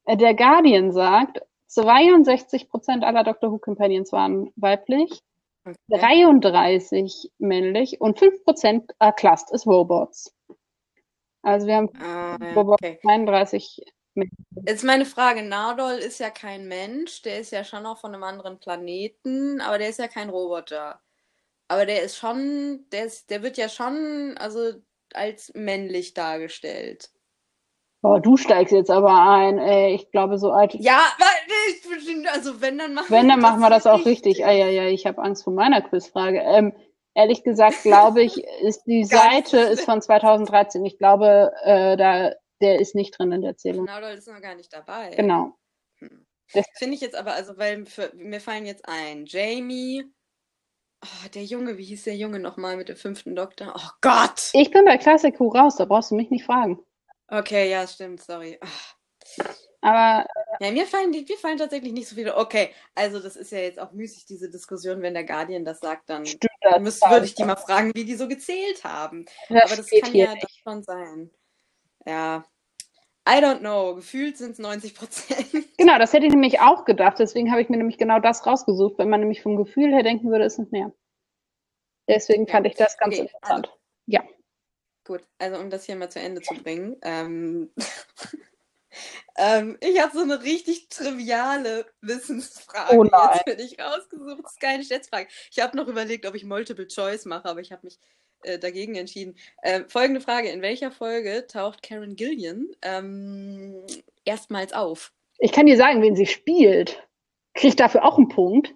Äh, 0.07 0.17
der 0.17 0.33
Guardian 0.33 0.93
sagt, 0.93 1.43
62 1.67 2.71
Prozent 2.71 3.05
aller 3.05 3.23
Doctor 3.23 3.53
Who 3.53 3.59
Companions 3.59 4.13
waren 4.13 4.51
weiblich, 4.57 5.23
okay. 5.65 5.77
33 5.89 7.31
männlich 7.39 8.01
und 8.01 8.19
5 8.19 8.45
Prozent 8.45 8.93
are 8.99 9.13
classed 9.13 9.53
as 9.53 9.67
Robots. 9.67 10.35
Also 11.43 11.67
wir 11.67 11.77
haben 11.77 11.91
ah, 12.01 12.37
okay. 12.55 12.99
32 13.03 13.83
Jetzt 14.67 14.85
meine 14.85 15.07
Frage, 15.07 15.43
Nardol 15.43 15.93
ist 15.93 16.21
ja 16.21 16.31
kein 16.31 16.69
Mensch, 16.69 17.23
der 17.23 17.41
ist 17.41 17.51
ja 17.51 17.65
schon 17.65 17.87
auch 17.87 17.99
von 17.99 18.15
einem 18.15 18.25
anderen 18.25 18.59
Planeten, 18.59 19.61
aber 19.61 19.79
der 19.79 19.89
ist 19.89 19.99
ja 19.99 20.09
kein 20.09 20.29
Roboter. 20.29 21.01
Aber 21.69 21.87
der 21.87 22.03
ist 22.03 22.19
schon, 22.19 22.87
der, 22.93 23.07
ist, 23.07 23.31
der 23.31 23.43
wird 23.43 23.57
ja 23.57 23.69
schon 23.69 24.37
also 24.39 24.75
als 25.15 25.53
männlich 25.55 26.15
dargestellt. 26.15 27.11
Oh, 28.03 28.19
du 28.19 28.37
steigst 28.37 28.73
jetzt 28.73 28.91
aber 28.91 29.15
ein, 29.15 29.59
ey. 29.59 29.95
Ich 29.95 30.11
glaube, 30.11 30.37
so 30.37 30.51
alt. 30.51 30.75
Ja, 30.75 31.01
also 32.33 32.61
wenn, 32.61 32.79
dann 32.79 32.95
machen 32.95 33.07
Wenn, 33.11 33.29
dann 33.29 33.41
machen 33.41 33.61
wir 33.61 33.71
das 33.71 33.87
auch 33.87 34.05
richtig. 34.05 34.39
richtig. 34.39 34.47
Ah, 34.47 34.51
ja, 34.51 34.69
ja, 34.69 34.87
ich 34.87 35.07
habe 35.07 35.23
Angst 35.23 35.45
vor 35.45 35.53
meiner 35.53 35.81
Quizfrage. 35.83 36.41
Ähm, 36.41 36.73
ehrlich 37.15 37.45
gesagt, 37.45 37.83
glaube 37.83 38.23
ich, 38.23 38.43
ist 38.63 38.85
die 38.87 39.05
Seite 39.05 39.59
ist 39.59 39.85
von 39.85 40.03
2013. 40.03 40.85
Ich 40.85 40.99
glaube, 40.99 41.53
äh, 41.65 41.97
da 41.97 42.33
der 42.63 42.81
ist 42.81 42.95
nicht 42.95 43.19
drin 43.19 43.33
in 43.33 43.43
der 43.43 43.57
Zählung. 43.57 43.87
Genau, 43.87 44.09
ist 44.09 44.29
noch 44.29 44.41
gar 44.41 44.55
nicht 44.55 44.73
dabei. 44.73 45.11
Genau. 45.17 45.59
Hm. 45.99 46.25
Finde 46.77 46.95
ich 46.95 47.01
jetzt 47.01 47.17
aber, 47.17 47.35
also, 47.35 47.59
weil 47.59 47.87
für, 47.87 48.13
mir 48.15 48.41
fallen 48.41 48.67
jetzt 48.67 48.89
ein, 48.89 49.25
Jamie, 49.27 50.05
oh, 51.03 51.29
der 51.35 51.45
Junge, 51.45 51.77
wie 51.79 51.85
hieß 51.85 52.05
der 52.05 52.17
Junge 52.17 52.39
nochmal 52.39 52.77
mit 52.77 52.89
dem 52.89 52.97
fünften 52.97 53.35
Doktor? 53.35 53.75
Oh 53.77 53.91
Gott! 54.01 54.51
Ich 54.53 54.71
bin 54.71 54.85
bei 54.85 54.99
Classic 54.99 55.39
Who 55.41 55.49
raus, 55.49 55.77
da 55.77 55.87
brauchst 55.87 56.11
du 56.11 56.15
mich 56.15 56.31
nicht 56.31 56.45
fragen. 56.45 56.79
Okay, 57.33 57.71
ja, 57.71 57.87
stimmt, 57.87 58.21
sorry. 58.21 58.59
Oh. 58.63 59.45
Aber. 59.81 60.27
Ja, 60.61 60.71
mir 60.71 60.87
fallen, 60.87 61.11
mir 61.11 61.37
fallen 61.39 61.57
tatsächlich 61.57 61.93
nicht 61.93 62.07
so 62.07 62.15
viele. 62.15 62.37
Okay, 62.37 62.71
also 62.95 63.21
das 63.21 63.37
ist 63.37 63.51
ja 63.53 63.59
jetzt 63.59 63.81
auch 63.81 63.93
müßig, 63.93 64.27
diese 64.27 64.51
Diskussion, 64.51 65.01
wenn 65.01 65.15
der 65.15 65.25
Guardian 65.25 65.65
das 65.65 65.81
sagt, 65.81 66.11
dann 66.11 66.27
stimmt, 66.27 66.53
das 66.61 66.81
müsste, 66.81 67.11
würde 67.11 67.25
ich 67.25 67.35
die 67.35 67.45
mal 67.45 67.57
fragen, 67.57 67.91
wie 67.95 68.05
die 68.05 68.15
so 68.15 68.29
gezählt 68.29 68.85
haben. 68.85 69.25
Das 69.49 69.65
Aber 69.65 69.77
das 69.77 69.91
kann 69.91 70.15
ja 70.15 70.35
das 70.35 70.57
schon 70.63 70.83
sein. 70.83 71.31
Ja, 72.05 72.45
I 73.27 73.39
don't 73.41 73.61
know. 73.61 73.95
Gefühlt 73.95 74.37
sind 74.37 74.53
es 74.53 74.59
90 74.59 74.95
Prozent. 74.95 75.47
Genau, 75.79 75.99
das 75.99 76.13
hätte 76.13 76.27
ich 76.27 76.33
nämlich 76.33 76.61
auch 76.61 76.85
gedacht. 76.85 77.19
Deswegen 77.19 77.51
habe 77.51 77.61
ich 77.61 77.69
mir 77.69 77.77
nämlich 77.77 77.99
genau 77.99 78.21
das 78.21 78.47
rausgesucht. 78.47 78.99
Wenn 78.99 79.09
man 79.09 79.19
nämlich 79.19 79.43
vom 79.43 79.57
Gefühl 79.57 79.93
her 79.93 80.05
denken 80.05 80.31
würde, 80.31 80.45
ist 80.45 80.61
es 80.61 80.71
mehr. 80.71 80.93
Deswegen 82.09 82.47
fand 82.47 82.67
ich 82.67 82.75
das 82.75 82.97
ganz 82.99 83.15
okay, 83.15 83.23
interessant. 83.23 83.67
Also, 83.69 83.79
ja. 84.07 84.23
Gut, 85.05 85.23
also 85.39 85.59
um 85.59 85.71
das 85.71 85.85
hier 85.85 85.97
mal 85.97 86.11
zu 86.11 86.21
Ende 86.21 86.41
zu 86.41 86.55
bringen. 86.55 86.97
Ähm, 87.03 87.71
ähm, 89.37 89.77
ich 89.81 90.01
habe 90.01 90.13
so 90.13 90.23
eine 90.23 90.43
richtig 90.43 90.89
triviale 90.89 91.87
Wissensfrage 92.01 92.97
oh 92.97 93.05
nein. 93.05 93.31
jetzt 93.35 93.49
für 93.49 93.57
dich 93.57 93.81
rausgesucht. 93.81 94.45
Das 94.45 94.53
ist 94.53 94.61
keine 94.61 94.85
Schätzfrage. 94.85 95.29
Ich 95.51 95.59
habe 95.61 95.77
noch 95.77 95.89
überlegt, 95.89 96.25
ob 96.27 96.35
ich 96.37 96.45
Multiple 96.45 96.87
Choice 96.87 97.25
mache, 97.25 97.49
aber 97.49 97.61
ich 97.61 97.73
habe 97.73 97.85
mich 97.85 97.99
äh, 98.43 98.59
dagegen 98.59 98.95
entschieden. 98.95 99.37
Äh, 99.63 99.85
folgende 99.89 100.21
Frage: 100.21 100.51
In 100.51 100.63
welcher 100.63 100.93
Folge 100.93 101.47
taucht 101.49 101.83
Karen 101.83 102.15
Gillian 102.15 102.69
ähm, 102.83 103.85
erstmals 104.25 104.73
auf? 104.73 105.13
Ich 105.39 105.51
kann 105.51 105.67
dir 105.67 105.77
sagen, 105.77 106.03
wen 106.03 106.15
sie 106.15 106.27
spielt. 106.27 107.09
Kriegt 107.55 107.81
dafür 107.81 108.05
auch 108.05 108.19
einen 108.19 108.29
Punkt. 108.29 108.75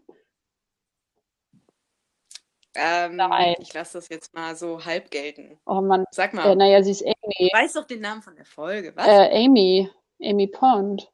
Ähm, 2.77 3.16
Nein. 3.16 3.57
Ich 3.59 3.72
lasse 3.72 3.99
das 3.99 4.09
jetzt 4.09 4.35
mal 4.35 4.55
so 4.57 4.85
halb 4.85 5.11
gelten. 5.11 5.59
Oh 5.66 5.81
Mann. 5.81 6.05
Sag 6.11 6.35
mal. 6.35 6.53
Äh, 6.53 6.57
naja, 6.57 6.83
sie 6.83 6.93
ist 6.93 7.03
Amy. 7.03 7.51
Du 7.51 7.59
weißt 7.59 7.77
doch 7.77 7.87
den 7.87 8.01
Namen 8.01 8.22
von 8.22 8.37
der 8.37 8.45
Folge, 8.45 8.93
was? 8.95 9.07
Äh, 9.07 9.45
Amy. 9.45 9.91
Amy 10.22 10.47
Pond. 10.47 11.11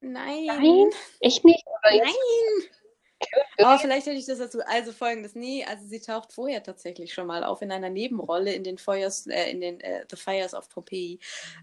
Nein. 0.00 0.46
Nein? 0.46 0.90
Echt 1.20 1.44
nicht? 1.44 1.64
Nein. 1.82 2.00
Oh, 3.58 3.78
vielleicht 3.78 4.06
hätte 4.06 4.16
ich 4.16 4.26
das 4.26 4.38
dazu. 4.38 4.58
Also 4.66 4.92
folgendes, 4.92 5.34
nee, 5.34 5.64
also 5.64 5.86
sie 5.86 6.00
taucht 6.00 6.32
vorher 6.32 6.62
tatsächlich 6.62 7.14
schon 7.14 7.26
mal 7.26 7.44
auf 7.44 7.62
in 7.62 7.72
einer 7.72 7.90
Nebenrolle 7.90 8.52
in 8.52 8.64
den 8.64 8.78
Feuers, 8.78 9.26
äh, 9.26 9.50
in 9.50 9.60
den 9.60 9.80
äh, 9.80 10.04
The 10.10 10.16
Fires 10.16 10.54
of 10.54 10.68
Pompeii. 10.68 11.18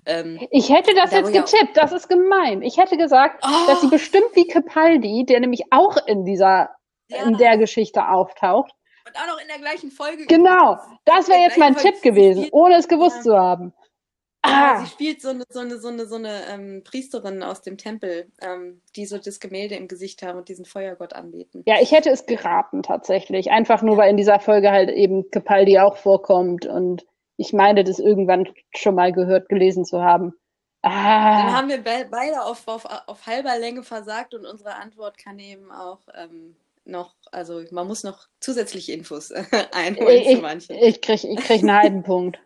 Ähm, 0.05 0.39
ich 0.49 0.69
hätte 0.69 0.93
das 0.95 1.11
da 1.11 1.17
jetzt 1.17 1.33
getippt, 1.33 1.75
das 1.75 1.91
ist 1.91 2.09
gemein. 2.09 2.61
Ich 2.61 2.77
hätte 2.77 2.97
gesagt, 2.97 3.43
oh. 3.45 3.67
dass 3.67 3.81
sie 3.81 3.87
bestimmt 3.87 4.35
wie 4.35 4.47
Capaldi, 4.47 5.25
der 5.25 5.39
nämlich 5.39 5.63
auch 5.71 5.97
in 6.07 6.25
dieser, 6.25 6.69
ja. 7.09 7.23
in 7.23 7.37
der 7.37 7.57
Geschichte 7.57 8.07
auftaucht. 8.07 8.73
Und 9.05 9.15
auch 9.15 9.27
noch 9.27 9.41
in 9.41 9.47
der 9.47 9.59
gleichen 9.59 9.91
Folge. 9.91 10.25
Genau, 10.27 10.77
das 11.05 11.27
wäre 11.27 11.41
jetzt 11.41 11.57
mein 11.57 11.75
Tipp 11.75 12.01
gewesen, 12.01 12.47
ohne 12.51 12.75
es 12.75 12.87
gewusst 12.87 13.17
ja. 13.17 13.21
zu 13.23 13.37
haben. 13.37 13.73
Ah. 14.43 14.79
Sie 14.79 14.87
spielt 14.87 15.21
so 15.21 15.29
eine, 15.29 15.43
so 15.49 15.59
eine, 15.59 15.77
so 15.77 15.87
eine, 15.87 16.05
so 16.07 16.15
eine 16.15 16.47
ähm, 16.49 16.83
Priesterin 16.83 17.43
aus 17.43 17.61
dem 17.61 17.77
Tempel, 17.77 18.31
ähm, 18.41 18.81
die 18.95 19.05
so 19.05 19.19
das 19.19 19.39
Gemälde 19.39 19.75
im 19.75 19.87
Gesicht 19.87 20.23
haben 20.23 20.39
und 20.39 20.49
diesen 20.49 20.65
Feuergott 20.65 21.13
anbeten. 21.13 21.63
Ja, 21.67 21.75
ich 21.79 21.91
hätte 21.91 22.09
es 22.09 22.25
geraten 22.25 22.81
tatsächlich. 22.81 23.51
Einfach 23.51 23.83
nur, 23.83 23.97
weil 23.97 24.09
in 24.09 24.17
dieser 24.17 24.39
Folge 24.39 24.71
halt 24.71 24.89
eben 24.89 25.29
Capaldi 25.29 25.77
auch 25.77 25.97
vorkommt 25.97 26.65
und 26.65 27.05
ich 27.37 27.53
meine, 27.53 27.83
das 27.83 27.99
irgendwann 27.99 28.47
schon 28.75 28.95
mal 28.95 29.11
gehört, 29.11 29.47
gelesen 29.49 29.85
zu 29.85 30.01
haben. 30.01 30.33
Ah. 30.81 31.43
Dann 31.43 31.55
haben 31.55 31.69
wir 31.69 31.77
be 31.77 32.07
beide 32.09 32.43
auf, 32.43 32.67
auf, 32.67 32.85
auf 33.05 33.27
halber 33.27 33.57
Länge 33.59 33.83
versagt 33.83 34.33
und 34.33 34.45
unsere 34.45 34.75
Antwort 34.75 35.17
kann 35.19 35.37
eben 35.37 35.71
auch 35.71 35.99
ähm, 36.15 36.55
noch, 36.85 37.15
also 37.31 37.63
man 37.71 37.87
muss 37.87 38.03
noch 38.03 38.27
zusätzliche 38.39 38.93
Infos 38.93 39.31
einholen 39.71 40.21
ich, 40.21 40.35
zu 40.35 40.41
manchen. 40.41 40.75
Ich 40.75 41.01
kriege 41.01 41.27
ich 41.27 41.39
krieg 41.39 41.59
einen 41.61 41.73
halben 41.73 42.03
Punkt. 42.03 42.39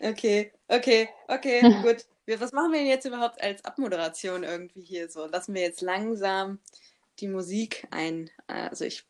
Okay, 0.00 0.52
okay, 0.68 1.08
okay, 1.28 1.60
gut. 1.82 2.04
Wir, 2.24 2.40
was 2.40 2.52
machen 2.52 2.72
wir 2.72 2.78
denn 2.78 2.88
jetzt 2.88 3.04
überhaupt 3.04 3.42
als 3.42 3.64
Abmoderation 3.64 4.44
irgendwie 4.44 4.82
hier 4.82 5.08
so? 5.08 5.26
Lassen 5.26 5.54
wir 5.54 5.62
jetzt 5.62 5.80
langsam 5.80 6.60
die 7.18 7.28
Musik 7.28 7.86
ein, 7.90 8.30
also 8.46 8.84
ich 8.84 9.04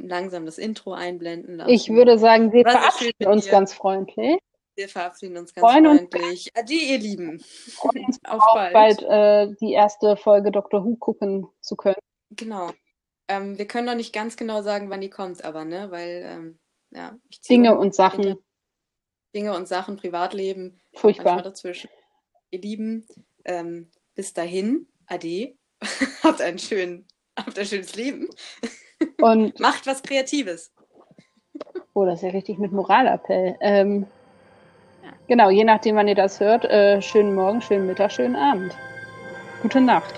langsam 0.00 0.46
das 0.46 0.58
Intro 0.58 0.92
einblenden 0.92 1.56
lassen. 1.56 1.70
Ich 1.70 1.90
würde 1.90 2.18
sagen, 2.18 2.52
wir 2.52 2.64
verabschieden 2.64 3.26
uns 3.26 3.44
dir. 3.44 3.50
ganz 3.50 3.74
freundlich. 3.74 4.38
Wir 4.74 4.88
verabschieden 4.88 5.36
uns 5.36 5.52
ganz 5.52 5.66
Freuen 5.66 5.84
freundlich. 5.84 6.50
Ade, 6.54 6.72
ihr 6.72 6.98
Lieben. 6.98 7.44
Und 7.82 8.18
Auf 8.24 8.42
bald, 8.54 8.72
bald 8.72 9.02
äh, 9.02 9.54
die 9.60 9.72
erste 9.72 10.16
Folge 10.16 10.50
Dr. 10.50 10.84
Who 10.84 10.96
gucken 10.96 11.48
zu 11.60 11.76
können. 11.76 11.96
Genau. 12.30 12.70
Ähm, 13.28 13.58
wir 13.58 13.66
können 13.66 13.86
noch 13.86 13.94
nicht 13.94 14.12
ganz 14.14 14.36
genau 14.36 14.62
sagen, 14.62 14.90
wann 14.90 15.02
die 15.02 15.10
kommt, 15.10 15.44
aber 15.44 15.64
ne, 15.64 15.90
weil 15.90 16.24
ähm, 16.26 16.58
ja, 16.90 17.16
Dinge 17.48 17.78
und 17.78 17.94
Sachen. 17.94 18.38
Dinge 19.34 19.54
und 19.54 19.68
Sachen, 19.68 19.96
Privatleben, 19.96 20.80
Furchtbar. 20.94 21.42
dazwischen. 21.42 21.90
Ihr 22.50 22.60
Lieben, 22.60 23.06
ähm, 23.44 23.90
bis 24.14 24.32
dahin, 24.32 24.88
ade. 25.06 25.54
habt, 26.22 26.40
einen 26.40 26.58
schönen, 26.58 27.06
habt 27.38 27.58
ein 27.58 27.66
schönes 27.66 27.94
Leben. 27.94 28.28
Und 29.20 29.60
macht 29.60 29.86
was 29.86 30.02
Kreatives. 30.02 30.72
Oh, 31.94 32.04
das 32.04 32.16
ist 32.16 32.22
ja 32.22 32.30
richtig 32.30 32.58
mit 32.58 32.72
Moralappell. 32.72 33.56
Ähm, 33.60 34.06
ja. 35.04 35.12
Genau, 35.28 35.50
je 35.50 35.64
nachdem, 35.64 35.96
wann 35.96 36.08
ihr 36.08 36.14
das 36.16 36.40
hört, 36.40 36.64
äh, 36.64 37.00
schönen 37.00 37.34
Morgen, 37.34 37.60
schönen 37.62 37.86
Mittag, 37.86 38.10
schönen 38.10 38.34
Abend. 38.34 38.76
Gute 39.62 39.80
Nacht. 39.80 40.14